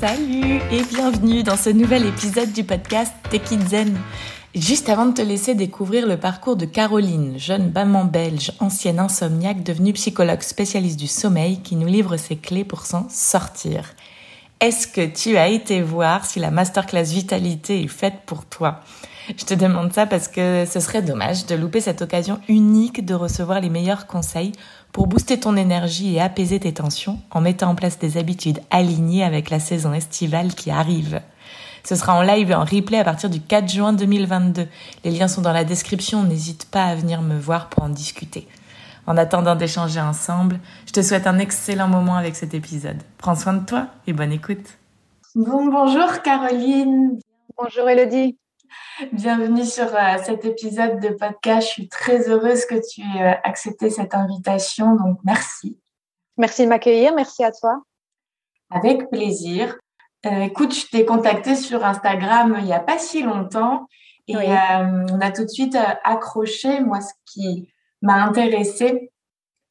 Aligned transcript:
Salut 0.00 0.60
et 0.72 0.82
bienvenue 0.84 1.42
dans 1.42 1.58
ce 1.58 1.68
nouvel 1.68 2.06
épisode 2.06 2.52
du 2.52 2.64
podcast 2.64 3.12
Tech 3.28 3.42
Zen. 3.68 3.98
Juste 4.54 4.88
avant 4.88 5.04
de 5.04 5.12
te 5.12 5.20
laisser 5.20 5.54
découvrir 5.54 6.06
le 6.06 6.16
parcours 6.16 6.56
de 6.56 6.64
Caroline, 6.64 7.38
jeune 7.38 7.70
maman 7.70 8.06
belge, 8.06 8.50
ancienne 8.60 8.98
insomniaque 8.98 9.62
devenue 9.62 9.92
psychologue 9.92 10.40
spécialiste 10.40 10.98
du 10.98 11.06
sommeil 11.06 11.60
qui 11.60 11.76
nous 11.76 11.86
livre 11.86 12.16
ses 12.16 12.36
clés 12.36 12.64
pour 12.64 12.86
s'en 12.86 13.10
sortir. 13.10 13.92
Est-ce 14.60 14.86
que 14.86 15.04
tu 15.04 15.36
as 15.36 15.48
été 15.48 15.82
voir 15.82 16.24
si 16.24 16.40
la 16.40 16.50
masterclass 16.50 17.04
vitalité 17.04 17.82
est 17.82 17.88
faite 17.88 18.20
pour 18.24 18.46
toi? 18.46 18.80
Je 19.36 19.44
te 19.44 19.54
demande 19.54 19.92
ça 19.92 20.06
parce 20.06 20.28
que 20.28 20.64
ce 20.64 20.80
serait 20.80 21.02
dommage 21.02 21.44
de 21.44 21.54
louper 21.54 21.80
cette 21.82 22.00
occasion 22.00 22.40
unique 22.48 23.04
de 23.04 23.14
recevoir 23.14 23.60
les 23.60 23.68
meilleurs 23.68 24.06
conseils 24.06 24.52
pour 24.92 25.06
booster 25.06 25.38
ton 25.38 25.56
énergie 25.56 26.16
et 26.16 26.20
apaiser 26.20 26.60
tes 26.60 26.74
tensions 26.74 27.20
en 27.30 27.40
mettant 27.40 27.70
en 27.70 27.74
place 27.74 27.98
des 27.98 28.16
habitudes 28.16 28.60
alignées 28.70 29.24
avec 29.24 29.50
la 29.50 29.60
saison 29.60 29.92
estivale 29.92 30.54
qui 30.54 30.70
arrive. 30.70 31.20
Ce 31.84 31.96
sera 31.96 32.14
en 32.14 32.22
live 32.22 32.50
et 32.50 32.54
en 32.54 32.64
replay 32.64 32.98
à 32.98 33.04
partir 33.04 33.30
du 33.30 33.40
4 33.40 33.68
juin 33.68 33.92
2022. 33.92 34.66
Les 35.04 35.10
liens 35.10 35.28
sont 35.28 35.40
dans 35.40 35.52
la 35.52 35.64
description, 35.64 36.22
n'hésite 36.22 36.66
pas 36.66 36.84
à 36.84 36.94
venir 36.94 37.22
me 37.22 37.38
voir 37.38 37.68
pour 37.68 37.84
en 37.84 37.88
discuter. 37.88 38.46
En 39.06 39.16
attendant 39.16 39.56
d'échanger 39.56 40.00
ensemble, 40.00 40.60
je 40.86 40.92
te 40.92 41.02
souhaite 41.02 41.26
un 41.26 41.38
excellent 41.38 41.88
moment 41.88 42.16
avec 42.16 42.36
cet 42.36 42.54
épisode. 42.54 43.02
Prends 43.18 43.34
soin 43.34 43.54
de 43.54 43.64
toi 43.64 43.86
et 44.06 44.12
bonne 44.12 44.32
écoute. 44.32 44.78
Bon, 45.34 45.66
bonjour 45.66 46.22
Caroline. 46.22 47.18
Bonjour 47.56 47.88
Elodie. 47.88 48.39
Bienvenue 49.12 49.64
sur 49.64 49.94
euh, 49.94 50.18
cet 50.24 50.44
épisode 50.44 51.00
de 51.00 51.10
podcast. 51.10 51.68
Je 51.68 51.72
suis 51.72 51.88
très 51.88 52.28
heureuse 52.28 52.64
que 52.64 52.74
tu 52.74 53.00
aies 53.00 53.22
euh, 53.22 53.34
accepté 53.44 53.90
cette 53.90 54.14
invitation, 54.14 54.96
donc 54.96 55.18
merci. 55.24 55.78
Merci 56.36 56.64
de 56.64 56.68
m'accueillir, 56.68 57.14
merci 57.14 57.44
à 57.44 57.52
toi. 57.52 57.82
Avec 58.70 59.10
plaisir. 59.10 59.76
Euh, 60.26 60.42
écoute, 60.42 60.74
je 60.74 60.86
t'ai 60.86 61.04
contacté 61.04 61.54
sur 61.56 61.84
Instagram 61.84 62.56
il 62.58 62.66
n'y 62.66 62.74
a 62.74 62.80
pas 62.80 62.98
si 62.98 63.22
longtemps 63.22 63.86
et 64.28 64.36
euh, 64.36 65.06
on 65.10 65.20
a 65.20 65.30
tout 65.30 65.44
de 65.44 65.48
suite 65.48 65.74
euh, 65.74 65.94
accroché. 66.04 66.80
Moi, 66.80 67.00
ce 67.00 67.12
qui 67.24 67.72
m'a 68.02 68.22
intéressé, 68.22 69.10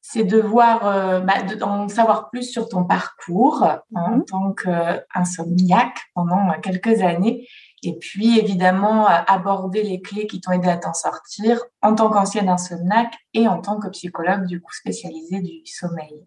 c'est 0.02 0.24
de 0.24 0.40
voir, 0.40 0.82
bah, 1.24 1.44
d'en 1.60 1.88
savoir 1.88 2.30
plus 2.32 2.44
sur 2.44 2.68
ton 2.68 2.84
parcours 2.84 3.64
hein, 3.64 3.82
en 3.94 4.10
mhm. 4.18 4.26
tant 4.26 4.54
qu'insomniaque 4.54 6.00
pendant 6.16 6.52
quelques 6.62 7.02
années. 7.02 7.48
Et 7.84 7.98
puis, 7.98 8.40
évidemment, 8.40 9.06
aborder 9.06 9.84
les 9.84 10.02
clés 10.02 10.28
qui 10.28 10.42
t'ont 10.42 10.52
aidé 10.52 10.68
à 10.68 10.78
t'en 10.78 10.94
sortir 10.94 11.62
en 11.82 11.96
tant 11.96 12.10
qu'ancienne 12.10 12.50
insomniaque 12.50 13.16
et 13.34 13.48
en 13.48 13.62
tant 13.62 13.80
que 13.80 13.88
psychologue, 13.90 14.46
du 14.46 14.62
coup, 14.62 14.74
spécialisée 14.74 15.40
du 15.40 15.66
sommeil. 15.66 16.26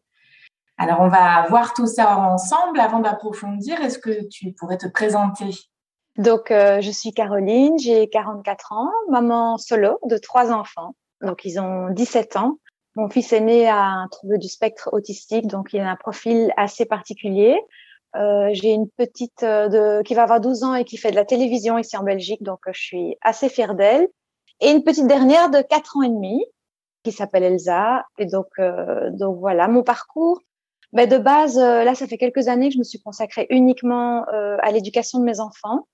Alors, 0.78 1.00
on 1.00 1.08
va 1.08 1.46
voir 1.48 1.74
tout 1.74 1.86
ça 1.86 2.16
ensemble. 2.16 2.80
Avant 2.80 3.00
d'approfondir, 3.00 3.80
est-ce 3.82 3.98
que 3.98 4.26
tu 4.28 4.52
pourrais 4.52 4.78
te 4.78 4.88
présenter? 4.88 5.50
Donc, 6.16 6.50
euh, 6.50 6.80
je 6.80 6.90
suis 6.90 7.12
Caroline, 7.12 7.78
j'ai 7.78 8.08
44 8.08 8.72
ans, 8.72 8.90
maman 9.10 9.58
solo 9.58 9.98
de 10.06 10.18
trois 10.18 10.52
enfants. 10.52 10.94
Donc, 11.20 11.44
ils 11.44 11.60
ont 11.60 11.88
17 11.90 12.36
ans. 12.36 12.58
Mon 12.96 13.08
fils 13.08 13.32
aîné 13.32 13.68
a 13.68 13.82
un 13.82 14.08
trouble 14.08 14.38
du 14.38 14.48
spectre 14.48 14.90
autistique, 14.92 15.46
donc 15.46 15.72
il 15.72 15.80
a 15.80 15.90
un 15.90 15.96
profil 15.96 16.52
assez 16.56 16.84
particulier. 16.84 17.58
Euh, 18.16 18.50
j'ai 18.52 18.72
une 18.72 18.88
petite 18.90 19.42
euh, 19.42 19.68
de, 19.68 20.02
qui 20.02 20.14
va 20.14 20.24
avoir 20.24 20.40
12 20.40 20.64
ans 20.64 20.74
et 20.74 20.84
qui 20.84 20.96
fait 20.96 21.10
de 21.10 21.16
la 21.16 21.24
télévision 21.24 21.78
ici 21.78 21.96
en 21.96 22.02
Belgique, 22.02 22.42
donc 22.42 22.60
je 22.72 22.80
suis 22.80 23.16
assez 23.22 23.48
fière 23.48 23.74
d'elle. 23.74 24.08
Et 24.60 24.70
une 24.70 24.84
petite 24.84 25.06
dernière 25.06 25.50
de 25.50 25.60
4 25.62 25.96
ans 25.96 26.02
et 26.02 26.08
demi 26.08 26.44
qui 27.02 27.10
s'appelle 27.10 27.42
Elsa. 27.42 28.04
Et 28.18 28.26
donc, 28.26 28.46
donc 29.10 29.38
voilà, 29.40 29.66
mon 29.66 29.82
parcours, 29.82 30.40
ben 30.92 31.08
de 31.08 31.16
base, 31.16 31.58
euh, 31.58 31.84
là, 31.84 31.94
ça 31.94 32.06
fait 32.06 32.18
quelques 32.18 32.48
années 32.48 32.68
que 32.68 32.74
je 32.74 32.78
me 32.78 32.84
suis 32.84 33.00
consacrée 33.00 33.46
uniquement 33.48 34.28
euh, 34.28 34.58
à 34.60 34.70
l'éducation 34.72 35.18
de 35.18 35.24
mes 35.24 35.40
enfants, 35.40 35.88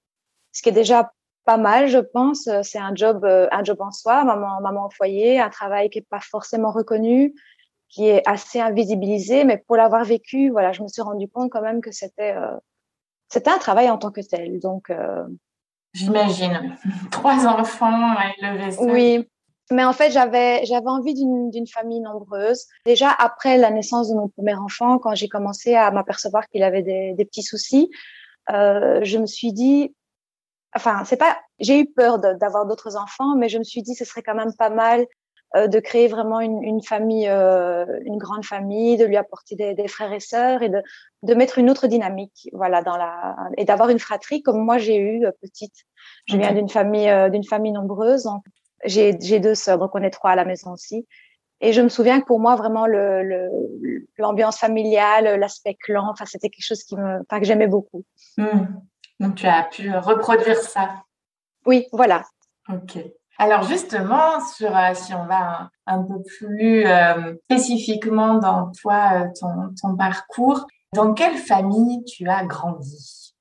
ce 0.53 0.61
qui 0.61 0.71
est 0.71 0.73
déjà 0.73 1.13
pas 1.45 1.57
mal, 1.57 1.87
je 1.87 1.99
pense. 1.99 2.49
Euh, 2.49 2.63
c'est 2.63 2.81
un 2.81 2.95
job, 2.97 3.25
un 3.25 3.65
job 3.65 3.81
en 3.81 3.93
soi, 3.93 4.25
maman, 4.25 4.61
maman 4.61 4.87
au 4.87 4.91
foyer, 4.91 5.39
un 5.39 5.51
travail 5.51 5.89
qui 5.89 5.99
est 5.99 6.07
pas 6.11 6.21
forcément 6.21 6.73
reconnu, 6.73 7.33
qui 7.89 8.07
est 8.07 8.23
assez 8.27 8.61
invisibilisé, 8.61 9.45
mais 9.45 9.59
pour 9.59 9.77
l'avoir 9.77 10.05
vécu, 10.05 10.51
voilà, 10.51 10.73
je 10.73 10.83
me 10.83 10.89
suis 10.89 11.03
rendu 11.03 11.29
compte 11.29 11.51
quand 11.51 11.63
même 11.63 11.81
que 11.81 11.91
c'était 11.91 12.35
c'était 13.29 13.51
un 13.51 13.59
travail 13.59 13.91
en 13.91 13.99
tant 13.99 14.11
que 14.11 14.21
tel. 14.21 14.61
Donc 14.61 14.91
J'imagine. 15.95 16.77
Trois 17.11 17.47
enfants 17.47 18.15
à 18.17 18.33
élever 18.39 18.77
Oui, 18.79 19.29
mais 19.71 19.85
en 19.85 19.93
fait, 19.93 20.11
j'avais 20.11 20.65
j'avais 20.65 20.89
envie 20.89 21.15
d'une 21.15 21.67
famille 21.67 22.01
nombreuse. 22.01 22.67
Déjà 22.87 23.11
après 23.11 23.59
la 23.59 23.71
naissance 23.71 24.09
de 24.09 24.15
mon 24.15 24.29
premier 24.29 24.55
enfant, 24.55 24.99
quand 24.99 25.15
j'ai 25.15 25.29
commencé 25.29 25.75
à 25.75 25.91
m'apercevoir 25.91 26.47
qu'il 26.49 26.63
avait 26.63 26.83
des, 26.83 27.15
des, 27.15 27.25
petits 27.25 27.43
soucis, 27.43 27.91
euh, 28.51 29.01
je 29.03 29.19
me 29.19 29.27
suis 29.27 29.53
dit, 29.53 29.95
enfin, 30.75 31.05
c'est 31.05 31.17
pas, 31.17 31.39
j'ai 31.59 31.81
eu 31.81 31.87
peur 31.87 32.19
d'avoir 32.19 32.67
d'autres 32.67 32.97
enfants, 32.97 33.37
mais 33.37 33.49
je 33.49 33.59
me 33.59 33.65
suis 33.65 33.83
dit, 33.83 33.95
ce 33.95 34.05
serait 34.05 34.23
quand 34.23 34.35
même 34.35 34.55
pas 34.57 34.71
mal 34.71 35.01
euh, 35.01 35.05
de 35.55 35.81
créer 35.81 36.09
vraiment 36.09 36.41
une, 36.41 36.63
une 36.63 36.83
famille, 36.83 37.29
euh, 37.29 37.87
une 38.05 38.19
grande 38.19 38.45
famille, 38.45 38.97
de 38.97 39.07
lui 39.07 39.17
apporter 39.17 39.57
des, 39.57 39.75
des, 39.75 39.89
frères 39.89 40.13
et 40.13 40.21
sœurs 40.21 40.63
et 40.63 40.69
de, 40.69 40.83
de 41.23 41.35
mettre 41.35 41.59
une 41.59 41.71
autre 41.71 41.87
dynamique, 41.87 42.51
voilà, 42.53 42.83
dans 42.83 42.97
la 42.97 43.37
et 43.57 43.65
d'avoir 43.65 43.89
une 43.89 43.99
fratrie 43.99 44.43
comme 44.43 44.63
moi 44.63 44.79
j'ai 44.79 44.97
eu 44.97 45.25
euh, 45.25 45.33
petite. 45.41 45.87
Je 46.27 46.37
viens 46.37 46.53
d'une 46.53 46.69
famille 46.69 47.09
euh, 47.09 47.31
d'une 47.31 47.45
famille 47.45 47.73
nombreuse, 47.73 48.25
donc 48.25 48.45
j'ai 48.85 49.15
deux 49.15 49.55
sœurs, 49.55 49.79
donc 49.79 49.95
on 49.95 50.03
est 50.03 50.11
trois 50.11 50.33
à 50.33 50.37
la 50.37 50.45
maison 50.45 50.73
aussi. 50.73 51.07
Et 51.61 51.73
je 51.73 51.81
me 51.81 51.89
souviens 51.89 52.21
que 52.21 52.27
pour 52.27 52.39
moi, 52.39 52.55
vraiment, 52.55 52.87
l'ambiance 52.87 54.57
le, 54.57 54.61
familiale, 54.61 55.41
l'aspect 55.41 55.75
clan, 55.75 56.09
enfin, 56.09 56.25
c'était 56.25 56.51
quelque 56.51 56.65
chose 56.65 56.85
qui 56.85 56.95
me, 56.95 57.21
enfin, 57.23 57.41
que 57.41 57.47
j'aimais 57.47 57.67
beaucoup. 57.67 58.05
Hmm. 58.37 58.67
Donc, 59.19 59.35
tu 59.35 59.47
as 59.47 59.65
pu 59.65 59.91
reproduire 59.91 60.57
ça. 60.57 61.03
Oui, 61.67 61.89
voilà. 61.91 62.23
Ok. 62.69 62.99
Alors, 63.41 63.63
justement, 63.63 64.45
sur, 64.45 64.77
euh, 64.77 64.95
si 64.95 65.15
on 65.15 65.25
va 65.27 65.71
un, 65.87 66.03
peu 66.03 66.21
plus 66.23 66.85
euh, 66.85 67.37
spécifiquement 67.45 68.35
dans 68.35 68.73
toi, 68.73 69.27
euh, 69.27 69.73
ton, 69.81 69.97
parcours, 69.97 70.67
dans 70.93 71.15
quelle 71.15 71.37
famille 71.37 72.03
tu 72.05 72.29
as 72.29 72.45
grandi? 72.45 73.37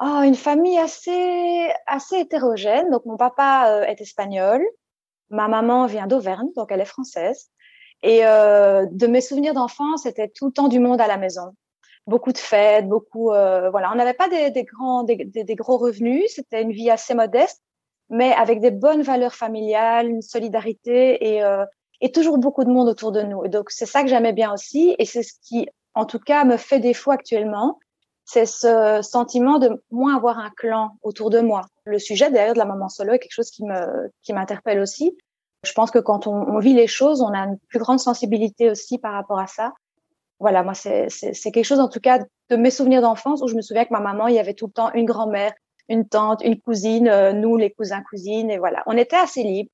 Oh, 0.00 0.22
une 0.24 0.34
famille 0.34 0.78
assez, 0.78 1.70
assez 1.86 2.16
hétérogène. 2.18 2.90
Donc, 2.90 3.04
mon 3.06 3.16
papa 3.16 3.84
est 3.86 4.00
espagnol. 4.00 4.62
Ma 5.28 5.46
maman 5.46 5.86
vient 5.86 6.08
d'Auvergne, 6.08 6.48
donc 6.56 6.72
elle 6.72 6.80
est 6.80 6.86
française. 6.86 7.50
Et 8.02 8.22
de 8.22 9.06
mes 9.06 9.20
souvenirs 9.20 9.52
d'enfance, 9.52 10.04
c'était 10.04 10.28
tout 10.28 10.46
le 10.46 10.52
temps 10.52 10.68
du 10.68 10.78
monde 10.80 11.02
à 11.02 11.06
la 11.06 11.18
maison. 11.18 11.54
Beaucoup 12.06 12.32
de 12.32 12.38
fêtes, 12.38 12.88
beaucoup. 12.88 13.26
Voilà, 13.26 13.90
on 13.92 13.96
n'avait 13.96 14.14
pas 14.14 14.30
des, 14.30 14.64
grands, 14.64 15.02
des, 15.04 15.54
gros 15.54 15.76
revenus. 15.76 16.32
C'était 16.34 16.62
une 16.62 16.72
vie 16.72 16.90
assez 16.90 17.12
modeste, 17.12 17.62
mais 18.10 18.32
avec 18.32 18.60
des 18.60 18.70
bonnes 18.70 19.02
valeurs 19.02 19.34
familiales, 19.34 20.08
une 20.08 20.22
solidarité 20.22 21.34
et, 21.34 21.42
euh, 21.42 21.64
et 22.00 22.12
toujours 22.12 22.38
beaucoup 22.38 22.64
de 22.64 22.70
monde 22.70 22.88
autour 22.88 23.12
de 23.12 23.22
nous. 23.22 23.44
Et 23.44 23.48
donc, 23.48 23.70
c'est 23.70 23.86
ça 23.86 24.02
que 24.02 24.08
j'aimais 24.08 24.32
bien 24.32 24.52
aussi. 24.52 24.94
Et 24.98 25.04
c'est 25.04 25.22
ce 25.22 25.34
qui, 25.42 25.68
en 25.94 26.04
tout 26.04 26.18
cas, 26.18 26.44
me 26.44 26.56
fait 26.56 26.80
défaut 26.80 27.12
actuellement 27.12 27.78
c'est 28.32 28.46
ce 28.46 29.00
sentiment 29.02 29.58
de 29.58 29.82
moins 29.90 30.14
avoir 30.14 30.38
un 30.38 30.50
clan 30.50 30.92
autour 31.02 31.30
de 31.30 31.40
moi. 31.40 31.62
Le 31.84 31.98
sujet 31.98 32.30
derrière 32.30 32.52
de 32.52 32.58
la 32.58 32.64
maman 32.64 32.88
solo 32.88 33.12
est 33.12 33.18
quelque 33.18 33.34
chose 33.34 33.50
qui 33.50 33.64
me 33.64 34.08
qui 34.22 34.32
m'interpelle 34.32 34.78
aussi. 34.78 35.16
Je 35.64 35.72
pense 35.72 35.90
que 35.90 35.98
quand 35.98 36.28
on, 36.28 36.58
vit 36.60 36.72
les 36.72 36.86
choses, 36.86 37.22
on 37.22 37.34
a 37.34 37.40
une 37.40 37.58
plus 37.68 37.80
grande 37.80 37.98
sensibilité 37.98 38.70
aussi 38.70 38.98
par 38.98 39.14
rapport 39.14 39.40
à 39.40 39.48
ça. 39.48 39.72
Voilà, 40.38 40.62
moi 40.62 40.74
c'est 40.74 41.08
c'est 41.08 41.50
quelque 41.50 41.64
chose 41.64 41.80
en 41.80 41.88
tout 41.88 41.98
cas 41.98 42.20
de 42.50 42.56
mes 42.56 42.70
souvenirs 42.70 43.02
d'enfance 43.02 43.42
où 43.42 43.48
je 43.48 43.56
me 43.56 43.62
souviens 43.62 43.84
que 43.84 43.92
ma 43.92 44.00
maman, 44.00 44.28
il 44.28 44.36
y 44.36 44.38
avait 44.38 44.54
tout 44.54 44.66
le 44.66 44.72
temps 44.72 44.92
une 44.94 45.06
grand-mère, 45.06 45.52
une 45.90 46.08
tante, 46.08 46.42
une 46.42 46.58
cousine, 46.58 47.08
euh, 47.08 47.32
nous 47.32 47.56
les 47.56 47.70
cousins 47.70 48.02
cousines 48.02 48.50
et 48.50 48.58
voilà, 48.58 48.82
on 48.86 48.96
était 48.96 49.16
assez 49.16 49.42
libres. 49.42 49.70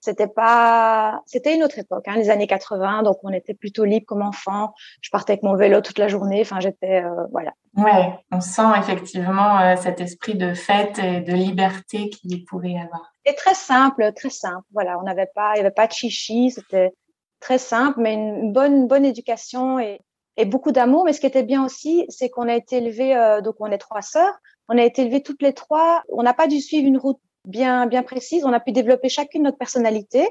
C'était 0.00 0.28
pas, 0.28 1.22
c'était 1.26 1.56
une 1.56 1.64
autre 1.64 1.80
époque, 1.80 2.06
hein, 2.06 2.14
les 2.14 2.30
années 2.30 2.46
80, 2.46 3.02
donc 3.02 3.18
on 3.24 3.30
était 3.30 3.54
plutôt 3.54 3.84
libre 3.84 4.06
comme 4.06 4.22
enfant. 4.22 4.72
Je 5.00 5.10
partais 5.10 5.32
avec 5.32 5.42
mon 5.42 5.56
vélo 5.56 5.80
toute 5.80 5.98
la 5.98 6.06
journée. 6.06 6.42
Enfin, 6.42 6.60
j'étais, 6.60 7.02
euh, 7.02 7.24
voilà. 7.32 7.52
Ouais, 7.76 8.14
on 8.30 8.40
sent 8.40 8.78
effectivement 8.78 9.58
euh, 9.58 9.74
cet 9.74 10.00
esprit 10.00 10.36
de 10.36 10.54
fête 10.54 11.00
et 11.00 11.22
de 11.22 11.32
liberté 11.32 12.10
qu'il 12.10 12.44
pourrait 12.44 12.72
y 12.72 12.78
avoir. 12.78 13.12
Et 13.24 13.34
très 13.34 13.54
simple, 13.54 14.12
très 14.14 14.30
simple. 14.30 14.64
Voilà, 14.72 14.96
on 15.00 15.02
n'avait 15.02 15.30
pas, 15.34 15.54
il 15.54 15.56
y 15.56 15.60
avait 15.60 15.72
pas 15.72 15.88
de 15.88 15.92
chichi. 15.92 16.52
C'était 16.52 16.92
très 17.40 17.58
simple, 17.58 17.98
mais 18.00 18.14
une 18.14 18.52
bonne, 18.52 18.86
bonne 18.86 19.04
éducation 19.04 19.80
et, 19.80 20.00
et 20.36 20.44
beaucoup 20.44 20.70
d'amour. 20.70 21.04
Mais 21.04 21.14
ce 21.14 21.20
qui 21.20 21.26
était 21.26 21.42
bien 21.42 21.64
aussi, 21.64 22.06
c'est 22.10 22.28
qu'on 22.28 22.48
a 22.48 22.54
été 22.54 22.76
élevés, 22.76 23.16
euh, 23.16 23.40
donc 23.40 23.56
on 23.58 23.72
est 23.72 23.78
trois 23.78 24.02
sœurs. 24.02 24.38
On 24.68 24.78
a 24.78 24.82
été 24.82 25.02
élevés 25.02 25.22
toutes 25.22 25.42
les 25.42 25.52
trois. 25.52 26.02
On 26.08 26.22
n'a 26.22 26.34
pas 26.34 26.46
dû 26.46 26.60
suivre 26.60 26.86
une 26.86 26.98
route 26.98 27.20
bien, 27.44 27.86
bien 27.86 28.02
précise. 28.02 28.44
On 28.44 28.52
a 28.52 28.60
pu 28.60 28.72
développer 28.72 29.08
chacune 29.08 29.42
notre 29.42 29.58
personnalité 29.58 30.28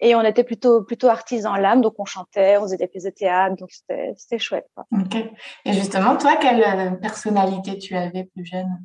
et 0.00 0.14
on 0.14 0.22
était 0.22 0.44
plutôt, 0.44 0.82
plutôt 0.82 1.08
artisans 1.08 1.58
l'âme. 1.58 1.80
Donc, 1.80 1.94
on 1.98 2.04
chantait, 2.04 2.56
on 2.58 2.62
faisait 2.62 2.76
des 2.76 2.88
pièces 2.88 3.04
de 3.04 3.10
théâtre. 3.10 3.56
Donc, 3.56 3.70
c'était 3.70 4.38
chouette. 4.38 4.66
Quoi. 4.74 4.86
Et 5.64 5.72
justement, 5.72 6.16
toi, 6.16 6.36
quelle 6.36 6.62
euh, 6.62 6.90
personnalité 6.96 7.78
tu 7.78 7.96
avais 7.96 8.24
plus 8.24 8.44
jeune? 8.44 8.84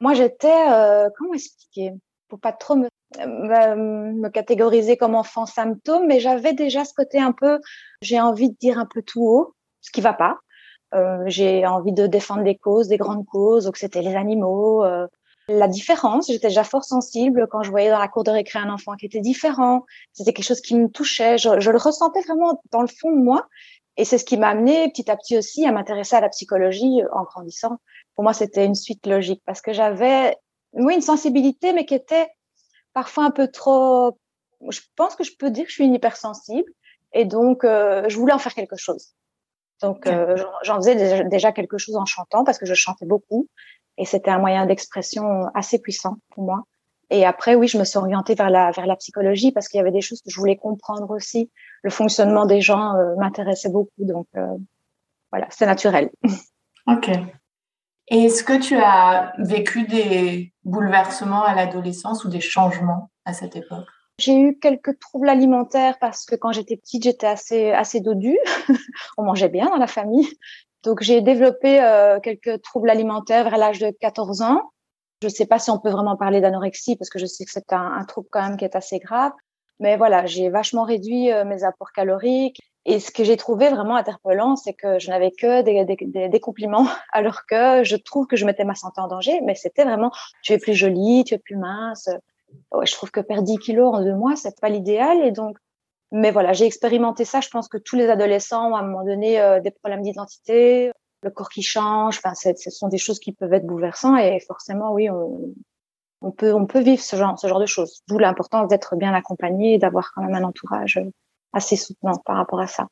Moi, 0.00 0.14
j'étais, 0.14 0.70
euh, 0.70 1.08
comment 1.16 1.34
expliquer? 1.34 1.92
Pour 2.28 2.38
pas 2.38 2.52
trop 2.52 2.76
me, 2.76 2.88
me, 3.18 4.28
catégoriser 4.28 4.96
comme 4.96 5.16
enfant 5.16 5.46
symptôme, 5.46 6.06
mais 6.06 6.20
j'avais 6.20 6.52
déjà 6.52 6.84
ce 6.84 6.94
côté 6.94 7.18
un 7.18 7.32
peu, 7.32 7.58
j'ai 8.02 8.20
envie 8.20 8.50
de 8.50 8.56
dire 8.56 8.78
un 8.78 8.86
peu 8.86 9.02
tout 9.02 9.24
haut, 9.24 9.54
ce 9.80 9.90
qui 9.90 10.00
va 10.00 10.12
pas. 10.12 10.38
Euh, 10.94 11.22
j'ai 11.26 11.66
envie 11.66 11.92
de 11.92 12.06
défendre 12.06 12.42
des 12.42 12.56
causes, 12.56 12.88
des 12.88 12.96
grandes 12.96 13.26
causes, 13.26 13.64
donc 13.64 13.76
c'était 13.76 14.02
les 14.02 14.16
animaux. 14.16 14.84
Euh, 14.84 15.06
la 15.48 15.68
différence, 15.68 16.28
j'étais 16.28 16.48
déjà 16.48 16.64
fort 16.64 16.84
sensible 16.84 17.46
quand 17.50 17.62
je 17.62 17.70
voyais 17.70 17.90
dans 17.90 17.98
la 17.98 18.08
cour 18.08 18.24
de 18.24 18.30
récré 18.30 18.58
un 18.58 18.70
enfant 18.70 18.94
qui 18.94 19.06
était 19.06 19.20
différent. 19.20 19.84
C'était 20.12 20.32
quelque 20.32 20.46
chose 20.46 20.60
qui 20.60 20.76
me 20.76 20.88
touchait. 20.88 21.38
Je, 21.38 21.60
je, 21.60 21.70
le 21.70 21.78
ressentais 21.78 22.20
vraiment 22.22 22.60
dans 22.70 22.82
le 22.82 22.88
fond 22.88 23.10
de 23.10 23.20
moi. 23.20 23.48
Et 23.96 24.04
c'est 24.04 24.18
ce 24.18 24.24
qui 24.24 24.36
m'a 24.36 24.48
amené 24.48 24.88
petit 24.90 25.10
à 25.10 25.16
petit 25.16 25.36
aussi 25.36 25.66
à 25.66 25.72
m'intéresser 25.72 26.16
à 26.16 26.20
la 26.20 26.28
psychologie 26.28 27.02
en 27.12 27.24
grandissant. 27.24 27.78
Pour 28.14 28.24
moi, 28.24 28.32
c'était 28.32 28.64
une 28.64 28.74
suite 28.74 29.06
logique 29.06 29.42
parce 29.44 29.60
que 29.60 29.72
j'avais, 29.72 30.36
oui, 30.72 30.94
une 30.94 31.02
sensibilité, 31.02 31.72
mais 31.72 31.84
qui 31.84 31.94
était 31.94 32.28
parfois 32.92 33.24
un 33.24 33.30
peu 33.30 33.48
trop. 33.48 34.18
Je 34.68 34.80
pense 34.96 35.16
que 35.16 35.24
je 35.24 35.32
peux 35.36 35.50
dire 35.50 35.64
que 35.64 35.70
je 35.70 35.74
suis 35.74 35.84
une 35.84 35.94
hypersensible. 35.94 36.70
Et 37.12 37.24
donc, 37.24 37.64
euh, 37.64 38.04
je 38.08 38.16
voulais 38.16 38.32
en 38.32 38.38
faire 38.38 38.54
quelque 38.54 38.76
chose. 38.76 39.14
Donc, 39.82 40.06
euh, 40.06 40.36
j'en 40.62 40.76
faisais 40.76 41.24
déjà, 41.24 41.52
quelque 41.52 41.78
chose 41.78 41.96
en 41.96 42.04
chantant 42.04 42.44
parce 42.44 42.58
que 42.58 42.66
je 42.66 42.74
chantais 42.74 43.06
beaucoup 43.06 43.48
et 43.96 44.04
c'était 44.04 44.30
un 44.30 44.38
moyen 44.38 44.66
d'expression 44.66 45.46
assez 45.54 45.78
puissant 45.78 46.16
pour 46.30 46.44
moi. 46.44 46.64
Et 47.10 47.26
après, 47.26 47.54
oui, 47.54 47.66
je 47.66 47.76
me 47.76 47.84
suis 47.84 47.98
orientée 47.98 48.34
vers 48.34 48.50
la 48.50 48.70
vers 48.70 48.86
la 48.86 48.96
psychologie 48.96 49.50
parce 49.50 49.68
qu'il 49.68 49.78
y 49.78 49.80
avait 49.80 49.90
des 49.90 50.00
choses 50.00 50.20
que 50.22 50.30
je 50.30 50.38
voulais 50.38 50.56
comprendre 50.56 51.10
aussi. 51.10 51.50
Le 51.82 51.90
fonctionnement 51.90 52.46
des 52.46 52.60
gens 52.60 52.94
euh, 52.94 53.16
m'intéressait 53.16 53.68
beaucoup, 53.68 54.04
donc 54.04 54.26
euh, 54.36 54.46
voilà, 55.32 55.46
c'est 55.50 55.66
naturel. 55.66 56.10
Ok. 56.86 57.10
Et 58.08 58.24
est-ce 58.24 58.42
que 58.42 58.58
tu 58.58 58.76
as 58.76 59.32
vécu 59.38 59.84
des 59.84 60.52
bouleversements 60.64 61.44
à 61.44 61.54
l'adolescence 61.54 62.24
ou 62.24 62.28
des 62.28 62.40
changements 62.40 63.10
à 63.24 63.32
cette 63.32 63.54
époque? 63.54 63.86
J'ai 64.20 64.38
eu 64.38 64.58
quelques 64.58 64.98
troubles 64.98 65.28
alimentaires 65.28 65.98
parce 66.00 66.24
que 66.24 66.36
quand 66.36 66.52
j'étais 66.52 66.76
petite, 66.76 67.04
j'étais 67.04 67.26
assez 67.26 67.70
assez 67.72 68.00
dodue. 68.00 68.38
On 69.18 69.24
mangeait 69.24 69.48
bien 69.48 69.68
dans 69.68 69.76
la 69.76 69.86
famille. 69.86 70.28
Donc 70.82 71.02
j'ai 71.02 71.20
développé 71.20 71.82
euh, 71.82 72.20
quelques 72.20 72.62
troubles 72.62 72.90
alimentaires 72.90 73.44
vers 73.44 73.58
l'âge 73.58 73.78
de 73.78 73.90
14 73.90 74.42
ans. 74.42 74.70
Je 75.22 75.28
ne 75.28 75.32
sais 75.32 75.46
pas 75.46 75.58
si 75.58 75.70
on 75.70 75.78
peut 75.78 75.90
vraiment 75.90 76.16
parler 76.16 76.40
d'anorexie 76.40 76.96
parce 76.96 77.10
que 77.10 77.18
je 77.18 77.26
sais 77.26 77.44
que 77.44 77.50
c'est 77.50 77.72
un, 77.72 77.92
un, 77.92 78.04
trouble 78.04 78.28
quand 78.30 78.42
même 78.42 78.56
qui 78.56 78.64
est 78.64 78.74
assez 78.74 78.98
grave. 78.98 79.32
Mais 79.78 79.96
voilà, 79.96 80.24
j'ai 80.26 80.48
vachement 80.48 80.84
réduit 80.84 81.30
euh, 81.30 81.44
mes 81.44 81.64
apports 81.64 81.92
caloriques. 81.92 82.60
Et 82.86 82.98
ce 82.98 83.10
que 83.10 83.24
j'ai 83.24 83.36
trouvé 83.36 83.68
vraiment 83.68 83.96
interpellant, 83.96 84.56
c'est 84.56 84.72
que 84.72 84.98
je 84.98 85.10
n'avais 85.10 85.32
que 85.32 85.60
des, 85.62 85.84
des, 85.84 86.28
des, 86.28 86.40
compliments, 86.40 86.86
alors 87.12 87.44
que 87.46 87.84
je 87.84 87.96
trouve 87.96 88.26
que 88.26 88.36
je 88.36 88.46
mettais 88.46 88.64
ma 88.64 88.74
santé 88.74 89.00
en 89.00 89.08
danger. 89.08 89.40
Mais 89.42 89.54
c'était 89.54 89.84
vraiment, 89.84 90.10
tu 90.42 90.52
es 90.54 90.58
plus 90.58 90.74
jolie, 90.74 91.24
tu 91.24 91.34
es 91.34 91.38
plus 91.38 91.56
mince, 91.56 92.08
ouais, 92.72 92.86
je 92.86 92.92
trouve 92.92 93.10
que 93.10 93.20
perdre 93.20 93.44
10 93.44 93.58
kilos 93.58 93.94
en 93.94 94.02
deux 94.02 94.14
mois, 94.14 94.36
c'est 94.36 94.58
pas 94.60 94.68
l'idéal. 94.68 95.24
Et 95.24 95.32
donc, 95.32 95.56
mais 96.12 96.30
voilà, 96.30 96.52
j'ai 96.52 96.66
expérimenté 96.66 97.24
ça. 97.24 97.40
Je 97.40 97.48
pense 97.48 97.68
que 97.68 97.78
tous 97.78 97.96
les 97.96 98.08
adolescents 98.08 98.70
ont 98.70 98.74
à 98.74 98.80
un 98.80 98.82
moment 98.82 99.04
donné 99.04 99.40
euh, 99.40 99.60
des 99.60 99.70
problèmes 99.70 100.02
d'identité, 100.02 100.90
le 101.22 101.30
corps 101.30 101.50
qui 101.50 101.62
change. 101.62 102.18
Enfin, 102.18 102.34
ce 102.34 102.70
sont 102.70 102.88
des 102.88 102.98
choses 102.98 103.20
qui 103.20 103.32
peuvent 103.32 103.52
être 103.52 103.66
bouleversantes 103.66 104.20
et 104.20 104.40
forcément, 104.40 104.92
oui, 104.92 105.08
on, 105.10 106.30
peut, 106.32 106.52
on 106.52 106.66
peut 106.66 106.80
vivre 106.80 107.02
ce 107.02 107.16
genre, 107.16 107.38
ce 107.38 107.46
genre 107.46 107.60
de 107.60 107.66
choses. 107.66 108.02
D'où 108.08 108.18
l'importance 108.18 108.68
d'être 108.68 108.96
bien 108.96 109.14
accompagné 109.14 109.74
et 109.74 109.78
d'avoir 109.78 110.12
quand 110.12 110.22
même 110.22 110.34
un 110.34 110.44
entourage 110.44 111.00
assez 111.52 111.76
soutenant 111.76 112.16
par 112.24 112.36
rapport 112.36 112.60
à 112.60 112.66
ça. 112.66 112.88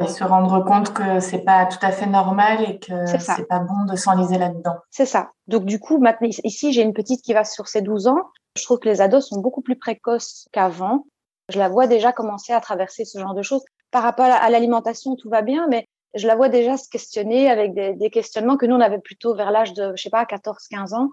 Et 0.00 0.08
se 0.08 0.24
rendre 0.24 0.64
compte 0.64 0.94
que 0.94 1.20
c'est 1.20 1.44
pas 1.44 1.66
tout 1.66 1.78
à 1.82 1.90
fait 1.90 2.06
normal 2.06 2.64
et 2.68 2.78
que 2.78 3.06
c'est 3.06 3.46
pas 3.46 3.58
bon 3.58 3.84
de 3.84 3.94
s'enliser 3.94 4.38
là-dedans. 4.38 4.76
C'est 4.90 5.06
ça. 5.06 5.30
Donc 5.48 5.64
du 5.64 5.78
coup, 5.78 5.98
maintenant 5.98 6.28
ici, 6.44 6.72
j'ai 6.72 6.82
une 6.82 6.94
petite 6.94 7.22
qui 7.22 7.34
va 7.34 7.44
sur 7.44 7.68
ses 7.68 7.82
12 7.82 8.06
ans. 8.06 8.22
Je 8.56 8.62
trouve 8.62 8.78
que 8.78 8.88
les 8.88 9.02
ados 9.02 9.28
sont 9.28 9.40
beaucoup 9.40 9.60
plus 9.60 9.76
précoces 9.76 10.48
qu'avant. 10.52 11.04
Je 11.50 11.58
la 11.58 11.68
vois 11.68 11.86
déjà 11.86 12.12
commencer 12.12 12.54
à 12.54 12.60
traverser 12.60 13.04
ce 13.04 13.18
genre 13.18 13.34
de 13.34 13.42
choses. 13.42 13.62
Par 13.90 14.02
rapport 14.02 14.24
à 14.24 14.48
l'alimentation, 14.48 15.14
tout 15.16 15.28
va 15.28 15.42
bien, 15.42 15.66
mais 15.68 15.86
je 16.14 16.26
la 16.26 16.36
vois 16.36 16.48
déjà 16.48 16.78
se 16.78 16.88
questionner 16.88 17.50
avec 17.50 17.74
des, 17.74 17.94
des 17.94 18.10
questionnements 18.10 18.56
que 18.56 18.64
nous, 18.64 18.76
on 18.76 18.80
avait 18.80 18.98
plutôt 18.98 19.34
vers 19.34 19.50
l'âge 19.50 19.74
de, 19.74 19.92
je 19.94 20.02
sais 20.02 20.10
pas, 20.10 20.24
14, 20.24 20.56
15 20.70 20.94
ans. 20.94 21.10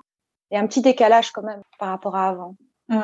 Et 0.51 0.57
un 0.57 0.65
petit 0.67 0.81
décalage 0.81 1.31
quand 1.31 1.43
même 1.43 1.61
par 1.77 1.89
rapport 1.89 2.15
à 2.15 2.29
avant. 2.29 2.55
Mmh. 2.87 3.01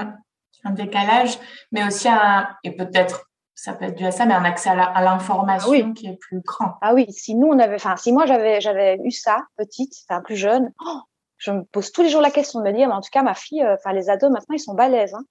Un 0.63 0.71
décalage, 0.71 1.37
mais 1.71 1.85
aussi 1.85 2.07
un, 2.07 2.47
et 2.63 2.71
peut-être 2.71 3.25
ça 3.55 3.73
peut 3.73 3.85
être 3.85 3.95
dû 3.95 4.05
à 4.05 4.11
ça, 4.11 4.25
mais 4.25 4.33
un 4.33 4.43
accès 4.43 4.69
à 4.69 5.01
l'information 5.01 5.69
oui. 5.71 5.93
qui 5.93 6.07
est 6.07 6.17
plus 6.17 6.41
grand. 6.41 6.75
Ah 6.81 6.93
oui, 6.93 7.05
si 7.11 7.35
nous 7.35 7.47
on 7.47 7.57
avait, 7.57 7.75
enfin 7.75 7.95
si 7.95 8.11
moi 8.11 8.25
j'avais 8.25 8.61
j'avais 8.61 8.99
eu 9.03 9.11
ça 9.11 9.39
petite, 9.57 9.93
enfin 10.07 10.21
plus 10.21 10.35
jeune, 10.35 10.71
oh, 10.85 10.99
je 11.37 11.51
me 11.51 11.63
pose 11.63 11.91
tous 11.91 12.01
les 12.01 12.09
jours 12.09 12.21
la 12.21 12.31
question 12.31 12.59
de 12.59 12.65
me 12.65 12.71
dire, 12.71 12.87
mais 12.87 12.93
en 12.93 13.01
tout 13.01 13.09
cas, 13.11 13.23
ma 13.23 13.33
fille, 13.33 13.63
euh, 13.63 13.75
enfin, 13.75 13.93
les 13.93 14.09
ados, 14.09 14.31
maintenant, 14.31 14.55
ils 14.55 14.59
sont 14.59 14.73
balèzes. 14.73 15.13
Hein. 15.13 15.25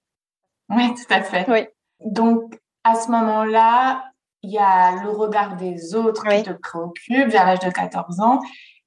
Oui, 0.71 0.95
tout 0.95 1.13
à 1.13 1.23
fait. 1.23 1.45
Oui. 1.49 1.67
Donc, 2.01 2.59
à 2.85 2.95
ce 2.95 3.11
moment-là, 3.11 4.05
il 4.43 4.51
y 4.51 4.59
a 4.59 5.03
le 5.03 5.11
regard 5.11 5.57
des 5.57 5.95
autres 5.95 6.27
qui 6.29 6.43
te 6.43 6.53
préoccupe 6.53 7.29
vers 7.29 7.47
l'âge 7.47 7.61
de 7.61 7.71
14 7.71 8.21
ans. 8.21 8.41